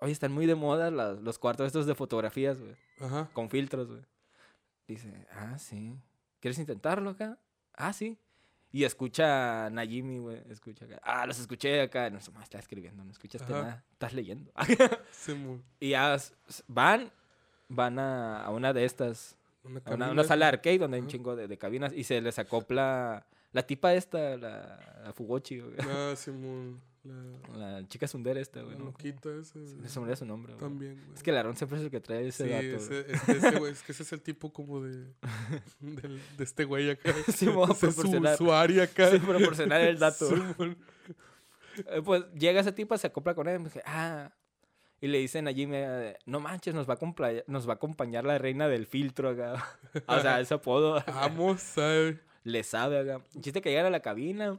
Oye, 0.00 0.12
están 0.12 0.32
muy 0.32 0.44
de 0.44 0.54
moda 0.54 0.90
las- 0.90 1.18
los 1.22 1.38
cuartos 1.38 1.66
estos 1.66 1.86
de 1.86 1.94
fotografías, 1.94 2.60
güey. 2.60 2.76
Ajá. 3.00 3.30
Con 3.32 3.48
filtros, 3.48 3.88
güey. 3.88 4.02
Dice, 4.86 5.26
ah, 5.32 5.58
sí. 5.58 5.98
¿Quieres 6.40 6.58
intentarlo 6.58 7.08
acá? 7.10 7.38
Ah, 7.72 7.94
sí. 7.94 8.18
Y 8.70 8.84
escucha 8.84 9.66
a 9.66 9.70
Najimi, 9.70 10.18
güey. 10.18 10.42
Escucha 10.50 10.84
acá. 10.84 11.00
Ah, 11.02 11.26
los 11.26 11.38
escuché 11.38 11.80
acá. 11.80 12.10
No, 12.10 12.18
más 12.34 12.44
está 12.44 12.58
escribiendo, 12.58 13.02
no 13.04 13.10
escuchaste 13.10 13.52
Ajá. 13.52 13.62
nada. 13.62 13.84
Estás 13.92 14.12
leyendo. 14.12 14.52
Simón. 15.10 15.62
y 15.80 15.90
ya 15.90 16.16
van, 16.66 17.10
van 17.68 17.98
a, 17.98 18.42
a 18.42 18.50
una 18.50 18.72
de 18.72 18.84
estas 18.84 19.36
Una, 19.64 19.80
a 20.06 20.10
una, 20.10 20.24
sala 20.24 20.46
de 20.46 20.52
arcade 20.52 20.78
donde 20.78 20.96
hay 20.96 21.02
un 21.02 21.08
chingo 21.08 21.34
de, 21.34 21.48
de 21.48 21.58
cabinas 21.58 21.92
y 21.94 22.04
se 22.04 22.20
les 22.20 22.38
acopla 22.38 23.26
la 23.52 23.62
tipa 23.66 23.94
esta, 23.94 24.36
la, 24.36 25.00
la 25.04 25.12
Fugochi, 25.12 25.60
güey. 25.60 25.74
Ah, 25.80 26.14
Simón. 26.16 26.80
La, 27.08 27.72
La 27.80 27.88
chica 27.88 28.06
Sundere 28.06 28.40
esta, 28.40 28.60
güey. 28.62 28.74
la 28.74 28.78
¿no? 28.80 28.84
loquita 28.86 29.30
esa. 29.34 29.54
Se 29.88 30.00
me 30.00 30.14
su 30.16 30.24
nombre, 30.26 30.52
güey. 30.54 30.60
También, 30.68 30.94
güey. 31.04 31.14
Es 31.14 31.22
que 31.22 31.30
el 31.30 31.36
Aarón 31.36 31.56
siempre 31.56 31.78
es 31.78 31.84
el 31.84 31.90
que 31.90 32.00
trae 32.00 32.26
ese 32.28 32.44
Sí, 32.44 32.50
dato. 32.50 32.64
ese, 32.64 33.02
güey. 33.02 33.14
es, 33.14 33.28
ese, 33.44 33.58
güey, 33.58 33.72
es 33.72 33.82
que 33.82 33.92
ese 33.92 34.02
es 34.02 34.12
el 34.12 34.20
tipo 34.20 34.52
como 34.52 34.82
de, 34.82 35.06
del- 35.80 36.20
de 36.36 36.44
este 36.44 36.64
güey 36.64 36.90
acá. 36.90 37.12
Sí, 37.34 37.46
me 37.46 37.62
es 37.62 37.68
su, 37.78 37.78
proporcionar. 37.78 38.36
su 38.36 38.52
área 38.52 38.84
acá. 38.84 39.10
Sí, 39.10 39.18
proporcionar 39.18 39.80
el 39.82 39.98
dato. 39.98 40.28
Eh, 41.86 42.02
Pues 42.04 42.24
llega 42.34 42.60
ese 42.60 42.72
tipo, 42.72 42.96
se 42.98 43.06
acopla 43.06 43.34
con 43.34 43.46
él. 43.48 43.60
y 43.60 43.64
dije, 43.64 43.82
ah. 43.86 44.32
Y 45.00 45.06
le 45.06 45.18
dicen 45.18 45.46
a 45.46 45.52
Jimmy, 45.52 45.76
eh, 45.76 46.16
no 46.26 46.40
manches, 46.40 46.74
nos 46.74 46.88
va, 46.88 46.94
a 46.94 46.96
acompañar, 46.96 47.44
nos 47.46 47.68
va 47.68 47.74
a 47.74 47.76
acompañar 47.76 48.24
la 48.24 48.36
reina 48.36 48.66
del 48.66 48.84
filtro 48.86 49.28
acá. 49.30 49.64
o 50.08 50.20
sea, 50.20 50.40
ese 50.40 50.54
apodo. 50.54 51.00
Vamos, 51.06 51.60
¿sabe? 51.60 52.18
Le 52.42 52.64
sabe 52.64 52.98
acá. 52.98 53.22
Chiste 53.40 53.60
que 53.62 53.70
llegan 53.70 53.86
a 53.86 53.90
la 53.90 54.00
cabina 54.00 54.58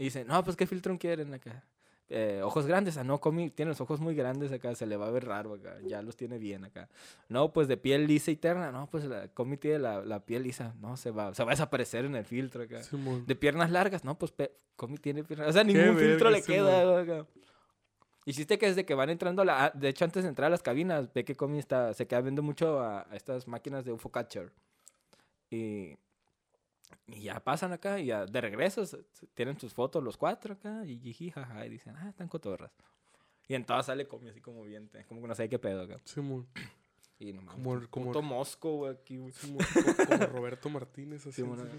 y 0.00 0.04
dicen, 0.04 0.26
no, 0.26 0.42
pues 0.42 0.56
qué 0.56 0.66
filtro 0.66 0.98
quieren 0.98 1.34
acá. 1.34 1.62
Eh, 2.08 2.40
ojos 2.42 2.66
grandes, 2.66 2.96
ah, 2.96 3.04
no, 3.04 3.20
Comi 3.20 3.50
tiene 3.50 3.68
los 3.68 3.82
ojos 3.82 4.00
muy 4.00 4.14
grandes 4.14 4.50
acá, 4.50 4.74
se 4.74 4.86
le 4.86 4.96
va 4.96 5.06
a 5.06 5.10
ver 5.10 5.26
raro 5.26 5.52
acá, 5.52 5.76
ya 5.86 6.00
los 6.00 6.16
tiene 6.16 6.38
bien 6.38 6.64
acá. 6.64 6.88
No, 7.28 7.52
pues 7.52 7.68
de 7.68 7.76
piel 7.76 8.06
lisa 8.06 8.30
y 8.30 8.36
terna, 8.36 8.72
no, 8.72 8.88
pues 8.88 9.04
la 9.04 9.28
Comi 9.28 9.58
tiene 9.58 9.78
la, 9.78 10.02
la 10.02 10.24
piel 10.24 10.44
lisa, 10.44 10.74
no, 10.80 10.96
se 10.96 11.10
va, 11.10 11.34
se 11.34 11.44
va 11.44 11.50
a 11.50 11.52
desaparecer 11.52 12.06
en 12.06 12.16
el 12.16 12.24
filtro 12.24 12.62
acá. 12.62 12.80
De 13.26 13.36
piernas 13.36 13.70
largas, 13.70 14.02
no, 14.02 14.18
pues 14.18 14.32
Comi 14.74 14.96
tiene 14.96 15.22
piernas. 15.22 15.50
O 15.50 15.52
sea, 15.52 15.64
ningún 15.64 15.98
filtro 15.98 16.30
le 16.30 16.40
sí, 16.40 16.50
queda. 16.50 17.00
acá. 17.02 17.26
Hiciste 18.24 18.58
que 18.58 18.68
desde 18.68 18.86
que 18.86 18.94
van 18.94 19.10
entrando 19.10 19.44
la. 19.44 19.70
De 19.74 19.90
hecho, 19.90 20.06
antes 20.06 20.22
de 20.22 20.30
entrar 20.30 20.46
a 20.46 20.50
las 20.50 20.62
cabinas, 20.62 21.12
ve 21.12 21.26
que 21.26 21.36
Comi 21.36 21.58
está, 21.58 21.92
se 21.92 22.06
queda 22.06 22.22
viendo 22.22 22.42
mucho 22.42 22.80
a, 22.80 23.02
a 23.02 23.16
estas 23.16 23.46
máquinas 23.46 23.84
de 23.84 23.92
UFO 23.92 24.10
Catcher. 24.10 24.50
Y. 25.50 25.94
Y 27.06 27.22
ya 27.22 27.40
pasan 27.40 27.72
acá 27.72 27.98
y 27.98 28.06
ya 28.06 28.24
de 28.26 28.40
regreso 28.40 28.84
tienen 29.34 29.58
sus 29.58 29.74
fotos 29.74 30.02
los 30.02 30.16
cuatro 30.16 30.54
acá 30.54 30.84
y 30.86 30.98
jiji, 30.98 31.30
jaja, 31.30 31.66
y 31.66 31.68
dicen, 31.70 31.96
ah, 31.96 32.08
están 32.08 32.28
cotorras. 32.28 32.70
Y 33.48 33.54
en 33.54 33.64
todas 33.64 33.86
sale 33.86 34.06
Comi 34.06 34.28
así 34.28 34.40
como 34.40 34.62
bien, 34.62 34.88
como 35.08 35.20
que 35.22 35.28
no 35.28 35.34
sé 35.34 35.48
qué 35.48 35.58
pedo 35.58 35.82
acá. 35.82 35.96
Simón. 36.04 36.46
Y 37.18 37.32
no 37.32 37.42
mames, 37.42 37.62
Como- 37.64 37.88
como- 37.90 38.06
puto 38.06 38.22
mosco, 38.22 38.72
güey, 38.76 38.92
aquí, 38.94 39.16
güey. 39.18 39.32
Como, 39.40 39.58
como 40.08 40.26
Roberto 40.26 40.68
Martínez, 40.70 41.22
así. 41.26 41.42
Simón, 41.42 41.60
así, 41.60 41.78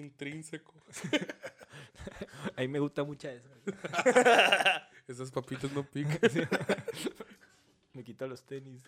Intrínseco. 0.00 0.72
Ahí 2.56 2.68
me 2.68 2.78
gusta 2.78 3.04
mucho 3.04 3.28
eso. 3.28 3.48
Esas 5.08 5.30
papitas 5.30 5.72
no 5.72 5.82
pican. 5.84 6.18
Me 7.94 8.02
quita 8.04 8.26
los 8.26 8.42
tenis. 8.44 8.82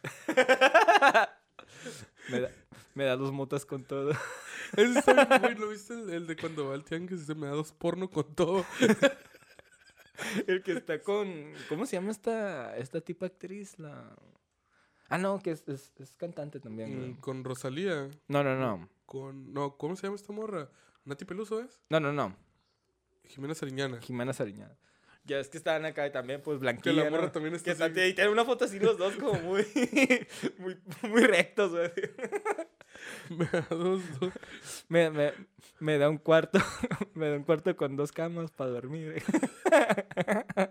Me, 2.31 2.41
da, 2.41 2.51
me 2.95 3.05
da 3.05 3.17
dos 3.17 3.33
motas 3.33 3.67
con 3.67 3.85
todo. 3.85 4.11
Ese 4.77 4.99
está 4.99 5.39
güey. 5.39 5.55
¿Lo 5.55 5.69
viste? 5.69 5.95
El, 5.95 6.11
el 6.11 6.27
de 6.27 6.37
cuando 6.37 6.69
va 6.69 6.75
al 6.75 6.85
tianguis 6.85 7.23
y 7.23 7.25
se 7.25 7.35
me 7.35 7.47
da 7.47 7.53
dos 7.53 7.73
porno 7.73 8.09
con 8.11 8.35
todo. 8.35 8.65
El 10.47 10.63
que 10.63 10.73
está 10.73 11.03
con. 11.03 11.53
¿Cómo 11.69 11.87
se 11.87 11.97
llama 11.97 12.11
esta, 12.11 12.77
esta 12.77 13.01
tipo 13.01 13.25
actriz? 13.25 13.79
La. 13.79 14.15
Ah, 15.09 15.19
no, 15.19 15.41
que 15.41 15.51
es, 15.51 15.65
es, 15.69 15.93
es 15.99 16.13
cantante 16.13 16.61
también. 16.61 17.11
Mm, 17.11 17.15
con 17.17 17.45
Rosalía. 17.45 18.09
No, 18.29 18.45
no, 18.45 18.57
no. 18.57 18.89
Con. 19.07 19.53
No, 19.53 19.77
¿cómo 19.77 19.97
se 19.97 20.07
llama 20.07 20.17
esta 20.17 20.33
morra? 20.33 20.71
¿Nati 21.05 21.25
Peluso 21.25 21.61
es? 21.61 21.83
No, 21.91 22.01
no, 22.01 22.13
no. 22.13 22.37
Jimena 23.25 23.55
Sariñana. 23.55 24.01
Jimena 24.01 24.33
Sariñana. 24.33 24.77
Ya 25.27 25.39
es 25.39 25.49
que 25.49 25.57
estaban 25.57 25.85
acá 25.87 26.07
y 26.07 26.13
también, 26.13 26.43
pues, 26.43 26.57
Que 26.59 26.63
blanquilla. 26.63 27.05
la 27.05 27.11
morra 27.11 27.23
¿no? 27.25 27.33
también 27.33 27.55
está 27.55 27.65
Que 27.65 27.71
está, 27.73 27.87
así. 27.87 28.01
y 28.01 28.15
tienen 28.15 28.33
una 28.33 28.45
foto 28.45 28.67
así 28.67 28.79
los 28.79 28.99
dos 28.99 29.15
como 29.17 29.35
muy, 29.41 29.65
muy, 30.59 30.77
muy 31.09 31.23
rectos, 31.25 31.71
güey. 31.73 31.91
Me 33.31 33.47
da 33.47 33.67
dos, 33.71 34.03
dos. 34.21 34.33
Me, 34.89 35.11
me, 35.11 35.33
me 35.81 35.99
da 35.99 36.11
un 36.11 36.19
cuarto, 36.19 36.59
me 37.15 37.29
da 37.31 37.37
un 37.37 37.45
cuarto 37.45 37.75
con 37.77 37.97
dos 37.97 38.13
camas 38.13 38.51
para 38.51 38.71
dormir. 38.71 39.23
A 40.55 40.71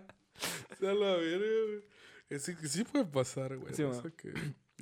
la 0.80 1.14
verga, 1.16 1.46
güey. 1.66 1.82
Ese 2.28 2.56
que 2.56 2.68
sí 2.68 2.84
puede 2.84 3.04
pasar, 3.04 3.56
güey. 3.56 3.74
Sí, 3.74 3.82
ma. 3.84 4.02
que... 4.16 4.32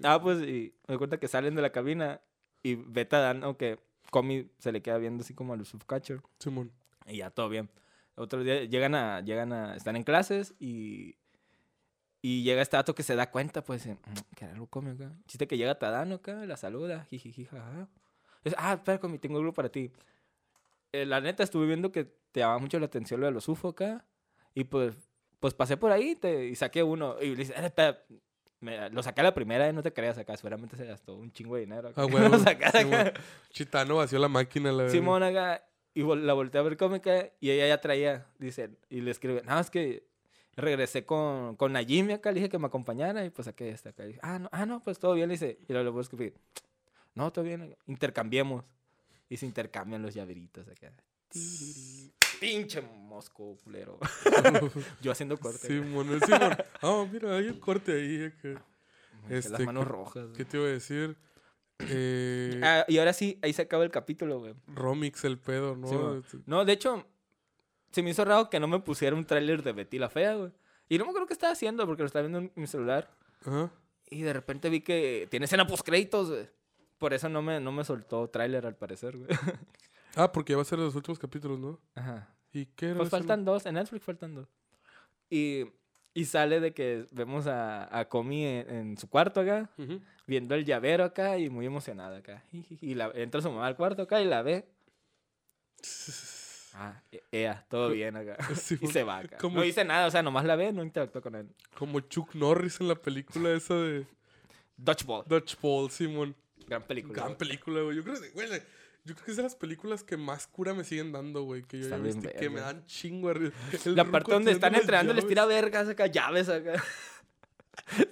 Ah, 0.03 0.21
pues, 0.21 0.41
y 0.43 0.75
me 0.89 0.99
cuenta 0.99 1.19
que 1.19 1.29
salen 1.29 1.55
de 1.55 1.63
la 1.63 1.71
cabina 1.71 2.21
y 2.63 2.75
Beta 2.77 3.21
dan, 3.21 3.43
aunque 3.45 3.79
Comi 4.11 4.51
se 4.59 4.73
le 4.73 4.83
queda 4.83 4.99
viendo 4.99 5.23
así 5.23 5.35
como 5.35 5.53
a 5.53 5.57
los 5.57 5.69
subcatcher. 5.69 6.21
Simón. 6.39 6.73
Y 7.07 7.19
ya 7.19 7.31
todo 7.31 7.49
bien. 7.49 7.69
Otro 8.15 8.43
día 8.45 8.65
llegan 8.65 8.95
a, 8.95 9.21
llegan 9.21 9.53
a, 9.53 9.75
están 9.77 9.97
en 9.97 10.03
clases 10.05 10.55
y, 10.59 11.17
y 12.21 12.43
llega 12.45 12.63
este 12.63 12.77
dato 12.77 12.95
que 12.95 13.03
se 13.03 13.17
da 13.17 13.31
cuenta, 13.31 13.65
pues, 13.65 13.87
"Mm, 13.87 13.93
que 14.37 14.45
algo 14.45 14.67
come 14.67 14.91
acá. 14.93 15.13
Chiste 15.27 15.47
que 15.47 15.57
llega 15.57 15.79
Tadano 15.79 16.17
acá, 16.17 16.35
la 16.47 16.57
saluda, 16.57 17.05
jijiji, 17.11 17.47
jaja. 17.47 17.89
Ah, 18.57 18.75
espera, 18.75 18.99
Comi, 18.99 19.19
tengo 19.19 19.39
algo 19.39 19.53
para 19.53 19.71
ti. 19.71 19.91
Eh, 20.93 21.07
la 21.07 21.21
neta, 21.21 21.43
estuve 21.43 21.67
viendo 21.67 21.91
que 21.93 22.05
te 22.33 22.41
llamaba 22.41 22.59
mucho 22.59 22.79
la 22.79 22.87
atención 22.87 23.21
lo 23.21 23.27
de 23.27 23.33
los 23.33 23.49
UFO 23.49 23.69
acá. 23.69 24.05
Y 24.55 24.65
pues, 24.65 24.95
pues 25.41 25.55
pasé 25.55 25.77
por 25.77 25.91
ahí 25.93 26.15
te- 26.17 26.47
y 26.49 26.55
saqué 26.55 26.83
uno. 26.83 27.17
Y 27.21 27.31
le 27.31 27.37
dice, 27.37 27.55
"Eh, 27.57 27.65
espera, 27.67 27.99
me- 28.61 28.91
lo 28.91 29.03
saqué 29.03 29.23
a 29.23 29.25
la 29.25 29.35
primera, 29.35 29.67
eh, 29.69 29.73
no 29.73 29.83
te 29.83 29.93
creas 29.93 30.19
acá. 30.19 30.37
Seguramente 30.37 30.77
se 30.77 30.85
gastó 30.85 31.15
un 31.17 31.33
chingo 31.33 31.55
de 31.55 31.63
dinero. 31.63 31.89
acá. 31.89 32.03
Ah, 32.03 32.07
huevo, 32.35 32.37
Lo. 32.37 33.13
Chitano 33.51 33.97
vació 33.97 34.19
la 34.19 34.29
máquina, 34.29 34.71
la 34.71 34.79
verdad. 34.85 34.93
Simón 34.93 35.23
acá, 35.23 35.65
y 35.95 36.03
la 36.03 36.33
volteé 36.33 36.61
a 36.61 36.65
ver 36.65 36.77
cómica 36.77 37.31
y 37.41 37.51
ella 37.51 37.69
ya 37.69 37.81
traía, 37.81 38.27
dice, 38.39 38.71
y 38.91 39.01
le 39.01 39.11
escribe, 39.11 39.43
no, 39.45 39.59
es 39.59 39.71
que 39.71 40.07
regresé 40.57 41.05
con, 41.05 41.57
con 41.57 41.73
Najimi 41.73 42.13
acá, 42.15 42.31
le 42.31 42.37
dije 42.41 42.49
que 42.49 42.59
me 42.59 42.67
acompañara 42.67 43.25
y 43.25 43.31
pues 43.31 43.47
saqué 43.47 43.71
esta 43.71 43.91
acá. 43.91 44.05
Dije, 44.05 44.21
ah, 44.23 44.39
no, 44.39 44.49
ah, 44.53 44.67
no, 44.67 44.81
pues 44.83 44.99
todo 44.99 45.15
bien, 45.15 45.29
le 45.29 45.35
dice, 45.35 45.59
y 45.69 45.73
luego 45.73 45.85
le 45.85 45.91
voy 45.91 45.99
a 46.01 46.03
escribir, 46.03 46.35
no, 47.15 47.33
todo 47.33 47.45
bien, 47.45 47.77
intercambiemos. 47.87 48.65
Y 49.29 49.39
se 49.39 49.47
intercambian 49.47 50.03
los 50.03 50.13
llaveritos 50.13 50.69
acá. 50.69 50.93
Pinche 52.39 52.83
mosco, 52.83 53.57
culero. 53.65 53.99
Yo 55.01 55.13
haciendo 55.13 55.39
corte. 55.39 55.67
Simón, 55.69 56.11
el 56.13 56.23
Simón. 56.23 56.57
Ah, 56.83 57.07
mira, 57.11 57.37
hay 57.37 57.47
un 57.49 57.59
corte 57.61 57.93
ahí. 57.93 58.33
este, 59.31 59.51
las 59.51 59.61
manos 59.61 59.85
¿qué- 59.87 59.91
rojas. 59.91 60.27
¿Qué 60.37 60.45
te 60.45 60.57
iba 60.59 60.67
a 60.67 60.71
decir? 60.71 61.17
Eh, 61.89 62.61
Ah, 62.63 62.85
y 62.89 62.99
ahora 62.99 63.13
sí, 63.13 63.39
ahí 63.43 63.53
se 63.53 63.63
acaba 63.63 63.85
el 63.85 63.91
capítulo, 63.91 64.39
güey. 64.41 64.55
Romix 64.67 65.25
el 65.25 65.39
pedo, 65.39 65.77
¿no? 65.77 65.89
Sí. 65.89 66.19
Este, 66.25 66.39
No, 66.47 66.65
de 66.65 66.73
hecho, 66.73 67.07
se 67.91 68.03
me 68.03 68.11
hizo 68.11 68.25
raro 68.25 68.49
que 68.51 68.61
no 68.61 68.69
me 68.69 68.79
pusiera 68.81 69.17
un 69.17 69.25
tráiler 69.25 69.63
de 69.63 69.73
Betty 69.73 69.99
la 69.99 70.09
Fea, 70.11 70.35
güey. 70.35 70.53
Y 70.89 70.99
no 70.99 71.05
me 71.05 71.11
acuerdo 71.11 71.27
qué 71.27 71.33
estaba 71.35 71.53
haciendo 71.53 71.87
porque 71.87 72.03
lo 72.03 72.07
estaba 72.07 72.27
viendo 72.27 72.39
en 72.39 72.53
mi 72.55 72.67
celular. 72.67 73.11
Ajá. 73.45 73.71
Y 74.11 74.23
de 74.23 74.33
repente 74.33 74.69
vi 74.69 74.81
que 74.83 75.27
tiene 75.31 75.45
escena 75.47 75.67
post 75.67 75.85
créditos, 75.85 76.29
güey. 76.31 76.49
Por 76.99 77.15
eso 77.15 77.29
no 77.29 77.43
me, 77.43 77.61
no 77.61 77.73
me 77.73 77.85
soltó 77.85 78.29
tráiler 78.29 78.67
al 78.67 78.77
parecer, 78.77 79.17
güey. 79.17 79.29
Ah, 80.15 80.31
porque 80.31 80.55
va 80.55 80.61
a 80.61 80.65
ser 80.67 80.79
los 80.79 80.95
últimos 80.95 81.19
capítulos, 81.19 81.59
¿no? 81.59 81.81
Ajá. 81.95 82.29
¿Y 82.53 82.67
qué 82.67 82.91
era 82.91 82.99
Pues 82.99 83.09
faltan 83.09 83.47
dos, 83.47 83.65
en 83.65 83.77
Netflix 83.77 84.05
faltan 84.05 84.35
dos. 84.35 84.47
Y, 85.31 85.65
y 86.15 86.25
sale 86.27 86.61
de 86.61 86.73
que 86.75 87.07
vemos 87.11 87.47
a, 87.47 87.97
a 87.99 88.09
Comi 88.09 88.45
en, 88.45 88.71
en 88.71 88.97
su 88.99 89.09
cuarto 89.09 89.41
acá, 89.41 89.71
viendo 90.27 90.55
el 90.55 90.65
llavero 90.65 91.05
acá 91.05 91.39
y 91.39 91.49
muy 91.49 91.67
emocionada 91.67 92.19
acá. 92.19 92.45
Y 92.81 92.95
la, 92.95 93.11
entra 93.15 93.41
su 93.41 93.51
mamá 93.51 93.67
al 93.67 93.77
cuarto 93.77 94.03
acá 94.03 94.21
y 94.21 94.27
la 94.27 94.43
ve. 94.43 94.65
Ah, 96.75 97.03
e- 97.13 97.23
ea, 97.33 97.67
todo 97.69 97.91
bien 97.91 98.17
acá. 98.17 98.37
Sí, 98.57 98.79
y 98.81 98.87
se 98.87 99.03
va 99.03 99.19
acá. 99.19 99.37
como- 99.37 99.57
No 99.57 99.63
dice 99.63 99.85
nada, 99.85 100.07
o 100.07 100.11
sea, 100.11 100.23
nomás 100.23 100.47
la 100.47 100.57
ve, 100.57 100.73
no 100.73 100.83
interactúa 100.83 101.21
con 101.21 101.35
él. 101.35 101.49
Como 101.77 102.01
Chuck 102.01 102.35
Norris 102.35 102.81
en 102.81 102.89
la 102.89 102.95
película 102.95 103.53
esa 103.53 103.75
de 103.75 104.07
Dodgeball, 104.79 105.25
Dodgeball, 105.27 105.91
Simón. 105.91 106.35
gran 106.67 106.83
película. 106.83 107.13
Gran 107.15 107.27
güey. 107.29 107.37
película, 107.39 107.83
güey. 107.83 107.97
Yo 107.97 108.03
creo, 108.03 108.19
que- 108.19 108.31
güey, 108.31 108.49
yo 109.05 109.15
creo 109.15 109.25
que 109.25 109.31
es 109.33 109.37
de 109.37 109.43
las 109.43 109.57
películas 109.57 110.05
que 110.05 110.17
más 110.17 110.47
cura 110.47 110.75
me 110.75 110.85
siguen 110.85 111.13
dando, 111.13 111.43
güey. 111.43 111.63
Que 111.63 111.81
yo 111.81 111.89
ya 111.89 111.97
viste, 111.99 112.33
que 112.33 112.49
me 112.51 112.61
dan 112.61 112.85
chingo. 112.87 113.31
El 113.33 113.53
La 113.97 114.05
parte 114.11 114.33
donde 114.33 114.53
están 114.53 114.75
entrenando 114.75 115.13
les 115.15 115.27
tira 115.27 115.45
vergas 115.47 115.89
acá, 115.89 116.07
llaves 116.07 116.49
acá. 116.49 116.83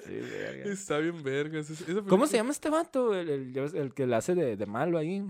Sí, 0.07 0.12
verga. 0.14 0.72
Está 0.72 0.99
bien 0.99 1.22
vergas. 1.22 1.68
¿Cómo 2.09 2.26
se 2.26 2.36
llama 2.38 2.51
este 2.51 2.70
vato? 2.70 3.14
El, 3.14 3.28
el- 3.28 3.76
el 3.76 3.95
que 3.95 4.07
la 4.07 4.16
hace 4.18 4.34
de, 4.34 4.57
de 4.57 4.66
malo 4.66 4.99
ahí. 4.99 5.22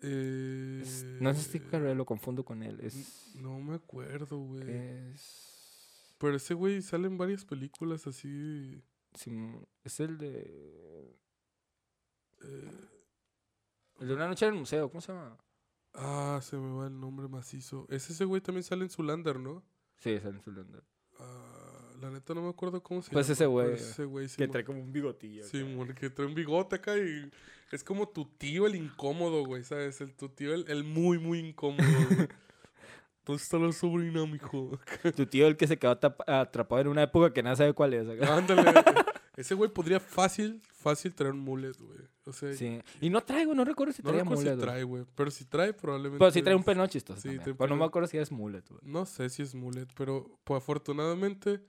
Eh, 0.00 0.80
Es- 0.82 1.04
no 1.20 1.34
Steve 1.34 1.66
Carell, 1.68 1.96
lo 1.98 2.06
confundo 2.06 2.44
con 2.44 2.62
él. 2.62 2.78
Es. 2.80 3.32
No 3.36 3.58
me 3.60 3.74
acuerdo, 3.74 4.38
güey. 4.38 4.62
Es. 4.70 6.14
Pero 6.18 6.36
ese 6.36 6.54
güey 6.54 6.80
sale 6.80 7.06
en 7.08 7.18
varias 7.18 7.44
películas 7.44 8.06
así. 8.06 8.82
Sim- 9.14 9.64
es 9.84 10.00
el 10.00 10.16
de. 10.16 11.16
eh, 12.44 12.74
El 14.00 14.08
de 14.08 14.14
una 14.14 14.26
noche 14.28 14.46
en 14.46 14.54
el 14.54 14.58
museo, 14.60 14.88
¿cómo 14.90 15.00
se 15.00 15.12
llama? 15.12 15.36
ah, 15.94 16.40
se 16.42 16.56
me 16.56 16.74
va 16.78 16.86
el 16.86 16.98
nombre 16.98 17.28
macizo. 17.28 17.86
Es 17.90 18.08
ese 18.10 18.24
güey 18.24 18.40
también 18.40 18.62
sale 18.64 18.82
en 18.84 18.90
Zulander, 18.90 19.38
¿no? 19.38 19.62
Sí, 19.98 20.10
es 20.10 20.24
el 20.24 20.40
Zoolander. 20.40 20.82
Ah, 21.20 21.92
la 22.00 22.10
neta 22.10 22.34
no 22.34 22.42
me 22.42 22.48
acuerdo 22.48 22.82
cómo 22.82 23.02
se 23.02 23.10
Pues 23.10 23.26
llama. 23.26 23.32
ese 23.34 23.46
güey, 23.46 23.66
pero 23.66 23.76
ese 23.78 24.04
güey, 24.06 24.28
Que 24.28 24.48
trae 24.48 24.64
como 24.64 24.80
un 24.80 24.92
bigotillo. 24.92 25.44
Sí, 25.44 25.62
mon, 25.62 25.88
que 25.94 26.10
trae 26.10 26.26
un 26.26 26.34
bigote 26.34 26.76
acá 26.76 26.96
y 26.96 27.30
es 27.70 27.84
como 27.84 28.08
tu 28.08 28.24
tío 28.24 28.66
el 28.66 28.74
incómodo, 28.74 29.44
güey, 29.44 29.62
¿sabes? 29.64 30.00
El, 30.00 30.14
tu 30.14 30.28
tío 30.30 30.54
el, 30.54 30.64
el 30.68 30.82
muy, 30.82 31.18
muy 31.18 31.38
incómodo, 31.40 31.84
güey. 32.10 32.28
¿Dónde 33.24 33.40
está 33.42 33.56
la 33.58 33.70
sobrina, 33.70 34.26
mijo? 34.26 34.80
Tu 35.14 35.26
tío, 35.26 35.46
el 35.46 35.56
que 35.56 35.68
se 35.68 35.78
quedó 35.78 35.92
atrapado 36.26 36.80
en 36.80 36.88
una 36.88 37.04
época 37.04 37.32
que 37.32 37.42
nadie 37.42 37.56
sabe 37.56 37.72
cuál 37.74 37.94
es. 37.94 38.08
acá. 38.08 38.34
Ándale. 38.36 38.72
Ese 39.36 39.54
güey 39.54 39.70
podría 39.70 39.98
fácil, 39.98 40.60
fácil 40.74 41.14
traer 41.14 41.32
un 41.32 41.40
mullet, 41.40 41.72
güey. 41.78 41.98
O 42.26 42.32
sea, 42.32 42.52
Sí. 42.54 42.80
Y 43.00 43.08
no 43.08 43.22
traigo, 43.22 43.54
no 43.54 43.64
recuerdo 43.64 43.92
si 43.92 44.02
no 44.02 44.10
traía 44.10 44.22
recuerdo 44.22 44.42
mullet. 44.42 44.54
si 44.56 44.60
trae, 44.60 44.82
güey. 44.84 45.06
Pero 45.14 45.30
si 45.30 45.44
trae, 45.46 45.72
probablemente. 45.72 46.18
Pero 46.18 46.30
sí 46.30 46.42
trae 46.42 46.54
un 46.54 46.64
pelo 46.64 46.86
chistoso. 46.86 47.20
Sí, 47.20 47.28
también. 47.28 47.44
trae 47.44 47.54
Pero 47.54 47.68
no 47.70 47.76
me 47.76 47.84
acuerdo 47.84 48.08
si 48.08 48.18
es 48.18 48.30
mullet, 48.30 48.62
güey. 48.68 48.80
No 48.82 49.06
sé 49.06 49.30
si 49.30 49.42
es 49.42 49.54
mullet, 49.54 49.86
pero 49.96 50.38
pues, 50.44 50.58
afortunadamente 50.58 51.64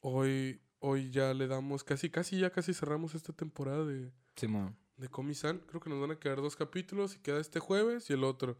hoy, 0.00 0.60
hoy 0.78 1.10
ya 1.10 1.34
le 1.34 1.48
damos 1.48 1.82
casi, 1.82 2.08
casi 2.08 2.38
ya 2.38 2.50
casi 2.50 2.72
cerramos 2.72 3.14
esta 3.14 3.32
temporada 3.32 3.84
de, 3.84 4.12
Simón. 4.36 4.76
de 4.96 5.08
Comisan. 5.08 5.58
Creo 5.66 5.80
que 5.80 5.90
nos 5.90 6.00
van 6.00 6.12
a 6.12 6.18
quedar 6.18 6.40
dos 6.40 6.54
capítulos 6.56 7.16
y 7.16 7.18
queda 7.18 7.40
este 7.40 7.58
jueves 7.58 8.08
y 8.10 8.12
el 8.12 8.22
otro. 8.22 8.58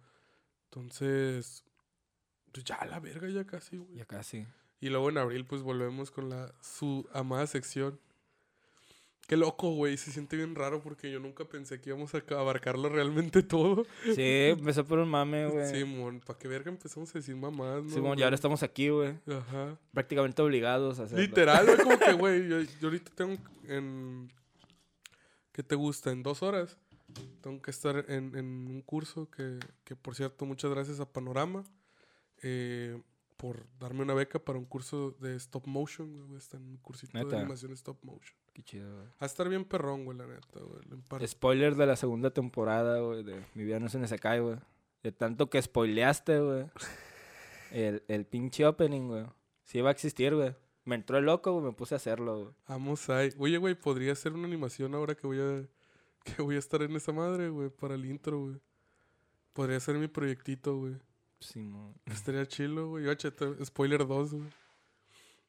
Entonces, 0.64 1.64
pues 2.52 2.64
ya 2.64 2.84
la 2.86 2.98
verga 2.98 3.28
ya 3.28 3.44
casi, 3.44 3.76
güey. 3.76 3.94
Ya 3.94 4.04
casi. 4.04 4.46
Y 4.80 4.88
luego 4.88 5.10
en 5.10 5.18
abril 5.18 5.44
pues 5.44 5.62
volvemos 5.62 6.10
con 6.10 6.28
la 6.28 6.52
su 6.60 7.08
amada 7.12 7.46
sección. 7.46 8.00
Qué 9.26 9.36
loco, 9.36 9.70
güey. 9.70 9.96
Se 9.96 10.10
siente 10.10 10.36
bien 10.36 10.54
raro 10.54 10.82
porque 10.82 11.10
yo 11.10 11.18
nunca 11.20 11.44
pensé 11.44 11.80
que 11.80 11.90
íbamos 11.90 12.14
a 12.14 12.20
ca- 12.20 12.40
abarcarlo 12.40 12.88
realmente 12.88 13.42
todo. 13.42 13.86
Sí, 14.14 14.14
empezó 14.50 14.84
por 14.84 14.98
un 14.98 15.08
mame, 15.08 15.46
güey. 15.46 15.66
Simón, 15.72 16.20
¿para 16.26 16.38
qué 16.38 16.48
verga 16.48 16.70
empezamos 16.70 17.10
a 17.14 17.18
decir 17.18 17.34
mamás, 17.36 17.84
no? 17.84 17.88
Simón, 17.90 18.12
y 18.12 18.14
güey? 18.16 18.22
ahora 18.24 18.34
estamos 18.34 18.62
aquí, 18.62 18.88
güey. 18.90 19.14
Ajá. 19.28 19.78
Prácticamente 19.92 20.42
obligados 20.42 20.98
a 20.98 21.04
hacerlo. 21.04 21.22
Literal, 21.24 21.64
güey, 21.66 21.78
como 21.78 21.98
que, 21.98 22.12
güey, 22.18 22.48
yo, 22.48 22.60
yo 22.60 22.88
ahorita 22.88 23.10
tengo 23.14 23.36
en... 23.68 24.30
¿Qué 25.52 25.62
te 25.62 25.74
gusta? 25.76 26.10
En 26.10 26.22
dos 26.22 26.42
horas. 26.42 26.76
Tengo 27.42 27.60
que 27.62 27.70
estar 27.70 28.04
en, 28.08 28.34
en 28.36 28.46
un 28.46 28.80
curso 28.82 29.30
que, 29.30 29.58
que, 29.84 29.94
por 29.96 30.14
cierto, 30.14 30.46
muchas 30.46 30.70
gracias 30.70 30.98
a 30.98 31.04
Panorama 31.10 31.62
eh, 32.42 32.98
por 33.42 33.66
darme 33.80 34.02
una 34.02 34.14
beca 34.14 34.38
para 34.38 34.56
un 34.56 34.64
curso 34.64 35.16
de 35.18 35.34
stop 35.34 35.66
motion, 35.66 36.28
güey. 36.28 36.38
Está 36.38 36.58
en 36.58 36.62
un 36.62 36.76
cursito 36.76 37.18
de 37.18 37.36
animación 37.36 37.72
stop 37.72 37.98
motion. 38.04 38.38
Qué 38.52 38.62
chido, 38.62 38.94
güey. 38.94 39.08
Va 39.08 39.16
a 39.18 39.26
estar 39.26 39.48
bien 39.48 39.64
perrón, 39.64 40.04
güey, 40.04 40.16
la 40.16 40.28
neta, 40.28 40.60
güey. 40.60 41.26
Spoiler 41.26 41.74
de 41.74 41.86
la 41.86 41.96
segunda 41.96 42.30
temporada, 42.30 43.00
güey, 43.00 43.24
de 43.24 43.44
Mi 43.54 43.64
vida 43.64 43.80
no 43.80 43.88
se 43.88 44.06
se 44.06 44.18
cae, 44.20 44.38
güey. 44.38 44.58
De 45.02 45.10
tanto 45.10 45.50
que 45.50 45.60
spoileaste, 45.60 46.38
güey. 46.38 46.66
El, 47.72 48.04
el 48.06 48.26
pinche 48.26 48.64
opening, 48.64 49.08
güey. 49.08 49.26
Sí 49.64 49.78
iba 49.78 49.88
a 49.88 49.92
existir, 49.92 50.36
güey. 50.36 50.54
Me 50.84 50.94
entró 50.94 51.18
el 51.18 51.24
loco, 51.24 51.52
güey, 51.52 51.64
me 51.64 51.72
puse 51.72 51.96
a 51.96 51.96
hacerlo, 51.96 52.42
güey. 52.42 52.54
Vamos 52.68 53.10
ahí. 53.10 53.30
Oye, 53.38 53.58
güey, 53.58 53.74
podría 53.74 54.14
ser 54.14 54.34
una 54.34 54.46
animación 54.46 54.94
ahora 54.94 55.16
que 55.16 55.26
voy 55.26 55.40
a... 55.40 55.66
Que 56.22 56.40
voy 56.42 56.54
a 56.54 56.60
estar 56.60 56.80
en 56.82 56.94
esa 56.94 57.10
madre, 57.10 57.48
güey, 57.48 57.70
para 57.70 57.96
el 57.96 58.04
intro, 58.04 58.38
güey. 58.38 58.60
Podría 59.52 59.80
ser 59.80 59.96
mi 59.96 60.06
proyectito, 60.06 60.76
güey. 60.76 60.94
Simón. 61.42 61.94
Estaría 62.06 62.46
chilo, 62.46 62.88
güey. 62.88 63.06
Spoiler 63.64 64.06
2, 64.06 64.34
güey. 64.34 64.48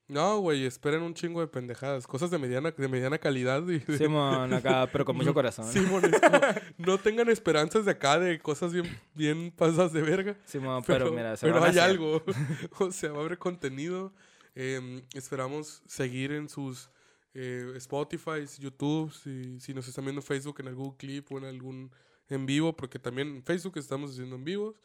No, 0.08 0.40
güey, 0.40 0.66
esperen 0.66 1.02
un 1.02 1.14
chingo 1.14 1.40
de 1.40 1.48
pendejadas. 1.48 2.06
Cosas 2.06 2.30
de 2.30 2.38
mediana, 2.38 2.72
de 2.72 2.88
mediana 2.88 3.18
calidad. 3.18 3.64
Simón, 3.98 4.54
acá, 4.54 4.88
pero 4.92 5.06
con 5.06 5.16
mucho 5.16 5.34
corazón. 5.34 5.66
Simón, 5.72 6.04
es 6.06 6.20
como, 6.20 6.40
no 6.78 6.98
tengan 6.98 7.30
esperanzas 7.30 7.86
de 7.86 7.92
acá 7.92 8.20
de 8.20 8.38
cosas 8.40 8.74
bien, 8.74 8.86
bien 9.16 9.52
pasadas 9.52 9.94
de 9.94 10.02
verga. 10.02 10.38
Simón, 10.46 10.84
pero, 10.86 11.12
mira, 11.12 11.38
se 11.38 11.48
pero 11.48 11.60
van 11.60 11.64
a 11.64 11.66
hay 11.68 11.80
hacer. 11.80 11.84
algo. 11.84 12.22
o 12.80 12.92
sea, 12.92 13.12
va 13.12 13.20
a 13.20 13.26
haber 13.26 13.38
contenido. 13.38 14.14
Em, 14.56 15.02
esperamos 15.14 15.82
seguir 15.88 16.34
en 16.34 16.50
sus 16.50 16.92
eh, 17.34 17.72
Spotify, 17.78 18.46
YouTube, 18.60 19.12
si, 19.14 19.60
si 19.60 19.74
nos 19.74 19.88
están 19.88 20.04
viendo 20.04 20.20
en 20.20 20.28
Facebook 20.28 20.58
en 20.60 20.68
algún 20.68 20.92
clip 20.96 21.32
o 21.32 21.38
en 21.38 21.46
algún 21.46 21.92
en 22.30 22.46
vivo, 22.46 22.76
porque 22.76 23.00
también 23.00 23.30
en 23.30 23.44
Facebook 23.44 23.78
estamos 23.78 24.12
haciendo 24.12 24.36
en 24.36 24.44
vivos. 24.44 24.76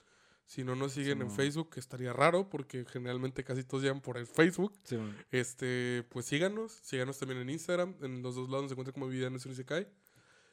Si 0.49 0.65
no 0.65 0.75
nos 0.75 0.93
siguen 0.93 1.21
en. 1.21 1.31
Facebook, 1.31 1.69
que 1.69 1.79
estaría 1.79 2.11
raro, 2.15 2.49
porque 2.49 2.87
generalmente 2.87 3.45
casi 3.45 3.65
todos 3.65 3.83
llegan 3.83 4.01
por 4.01 4.17
el 4.17 4.27
Facebook. 4.27 4.73
Simón. 4.83 5.15
Este, 5.31 6.05
pues 6.09 6.25
síganos, 6.25 6.73
síganos 6.83 7.19
también 7.19 7.43
en 7.43 7.51
Instagram, 7.51 7.95
en 8.01 8.23
los 8.23 8.35
dos 8.35 8.49
lados 8.49 8.65
nos 8.65 8.73
encuentran 8.73 8.95
como 8.95 9.09
Vida 9.09 9.29
no 9.29 9.39
se 9.39 9.65
cae. 9.67 9.87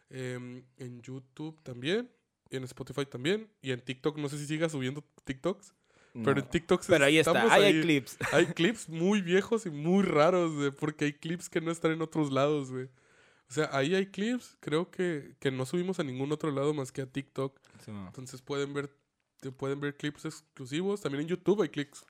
Em, 0.10 0.66
en 0.78 1.02
YouTube 1.02 1.58
también, 1.64 2.12
y 2.50 2.58
en 2.58 2.66
Spotify 2.66 3.06
también, 3.06 3.50
y 3.62 3.72
en 3.72 3.80
TikTok, 3.80 4.18
no 4.18 4.28
sé 4.28 4.38
si 4.38 4.46
siga 4.46 4.68
subiendo 4.68 5.02
TikToks, 5.24 5.74
pero 6.24 6.40
en 6.40 6.50
TikTok 6.50 6.84
Pero 6.88 7.06
ahí 7.06 7.18
está, 7.18 7.54
ahí 7.54 7.64
hay 7.64 7.82
clips. 7.82 8.18
hay 8.34 8.46
clips 8.48 8.90
muy 8.90 9.22
viejos 9.22 9.66
y 9.66 9.70
muy 9.70 10.04
raros, 10.04 10.54
güey, 10.54 10.72
porque 10.72 11.06
hay 11.06 11.14
clips 11.14 11.50
que 11.50 11.62
no 11.62 11.72
están 11.72 11.92
en 11.92 12.02
otros 12.02 12.32
lados, 12.32 12.70
güey. 12.72 12.90
O 13.50 13.54
sea, 13.54 13.70
ahí 13.72 13.96
hay 13.96 14.08
clips, 14.08 14.58
creo 14.60 14.90
que, 14.90 15.36
que 15.40 15.52
no 15.52 15.66
subimos 15.66 16.00
a 16.00 16.04
ningún 16.04 16.32
otro 16.32 16.52
lado 16.52 16.74
más 16.74 16.92
que 16.92 17.02
a 17.02 17.06
TikTok. 17.06 17.60
Simón. 17.84 18.08
Entonces 18.08 18.42
pueden 18.42 18.74
ver, 18.74 18.90
pueden 19.52 19.80
ver 19.80 19.96
clips 19.96 20.26
exclusivos. 20.26 21.02
También 21.02 21.24
en 21.24 21.28
YouTube 21.28 21.62
hay 21.62 21.70
clips, 21.70 22.06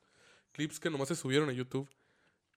clips 0.52 0.80
que 0.80 0.90
nomás 0.90 1.08
se 1.08 1.16
subieron 1.16 1.50
a 1.50 1.54
YouTube. 1.54 1.90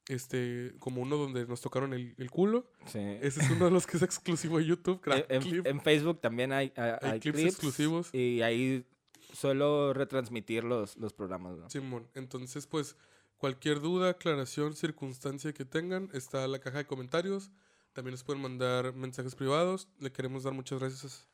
Este, 0.09 0.75
como 0.79 1.03
uno 1.03 1.19
donde 1.19 1.47
nos 1.47 1.61
tocaron 1.61 1.93
el, 1.93 2.15
el 2.17 2.31
culo. 2.31 2.71
Sí. 2.87 2.99
Ese 2.99 3.43
es 3.43 3.51
uno 3.51 3.67
de 3.67 3.71
los 3.71 3.87
que 3.87 3.99
es 3.99 4.03
exclusivo 4.03 4.57
de 4.57 4.65
YouTube. 4.65 5.01
En, 5.29 5.43
clip. 5.43 5.67
Facebook 5.83 6.21
también 6.21 6.53
hay, 6.53 6.73
hay, 6.77 6.93
Hay 7.03 7.11
hay 7.11 7.21
clips 7.21 7.39
clips, 7.39 7.53
exclusivos. 7.53 8.15
Y 8.15 8.41
ahí 8.41 8.87
suelo 9.35 9.93
retransmitir 9.93 10.65
los, 10.65 10.97
los 10.97 11.13
programas, 11.13 11.57
güey. 11.57 11.71
Simón. 11.71 12.09
Entonces, 12.15 12.67
pues, 12.67 12.97
cualquier 13.37 13.81
duda, 13.81 14.11
aclaración, 14.11 14.75
circunstancia 14.75 15.53
que 15.53 15.67
tengan, 15.67 16.09
está 16.15 16.45
en 16.45 16.53
la 16.53 16.59
caja 16.59 16.79
de 16.79 16.87
comentarios. 16.87 17.51
También 17.93 18.13
nos 18.13 18.25
pueden 18.25 18.41
mandar 18.41 18.95
mensajes 18.95 19.35
privados. 19.35 19.89
Le 19.99 20.11
queremos 20.11 20.45
dar 20.45 20.55
muchas 20.55 20.79
gracias 20.79 21.29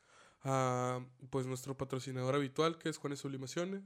a 0.45 1.01
pues 1.31 1.47
nuestro 1.47 1.77
patrocinador 1.77 2.35
habitual, 2.35 2.79
que 2.79 2.89
es 2.91 2.99
Juanes 2.99 3.19
Sublimaciones, 3.19 3.83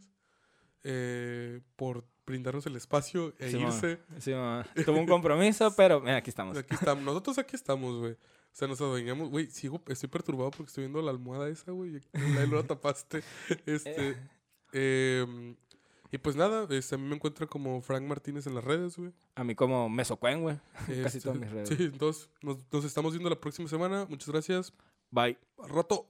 eh, 0.83 1.61
por 1.77 2.05
brindarnos 2.27 2.67
el 2.67 2.77
espacio 2.77 3.35
e 3.39 3.51
irse. 3.51 4.01
Sí. 4.19 4.33
Tuvo 4.85 4.99
un 4.99 5.07
compromiso, 5.07 5.75
pero 5.77 6.01
mira, 6.01 6.17
aquí 6.17 6.31
estamos. 6.31 6.59
Aquí 6.59 6.75
estamos. 6.75 7.05
Nosotros 7.05 7.39
aquí 7.39 7.57
estamos, 7.57 7.97
güey. 7.99 8.13
O 8.13 8.17
sea, 8.59 8.69
nos 8.69 8.81
adueñamos. 8.81 9.31
Güey, 9.31 9.51
sigo, 9.51 9.81
estoy 9.87 10.09
perturbado 10.09 10.51
porque 10.51 10.69
estoy 10.69 10.83
viendo 10.83 11.01
la 11.01 11.11
almohada 11.11 11.49
esa, 11.49 11.71
güey. 11.71 12.01
Ahí 12.13 12.47
lo 12.49 12.65
tapaste. 12.65 13.23
Este. 13.67 14.17
em, 14.73 15.57
y 16.11 16.19
pues 16.19 16.37
nada, 16.37 16.67
este, 16.71 16.95
a 16.95 16.99
mí 16.99 17.07
me 17.07 17.17
encuentra 17.17 17.47
como 17.47 17.81
Frank 17.83 18.03
Martínez 18.03 18.47
en 18.47 18.55
las 18.55 18.65
redes, 18.65 18.97
güey. 18.97 19.13
A 19.35 19.45
mí 19.45 19.55
como 19.55 19.89
Mesocuen, 19.89 20.43
güey. 20.43 20.59
Casi 20.87 21.19
Este, 21.19 21.21
todas 21.21 21.39
mis 21.39 21.51
redes. 21.51 21.69
Sí, 21.69 21.77
entonces 21.81 22.31
nos, 22.43 22.59
nos 22.73 22.85
estamos 22.85 23.13
viendo 23.13 23.31
la 23.31 23.41
próxima 23.41 23.69
semana. 23.69 24.07
Muchas 24.09 24.29
gracias. 24.29 24.73
Bye. 25.11 25.39
Al 25.59 25.69
rato. 25.69 26.09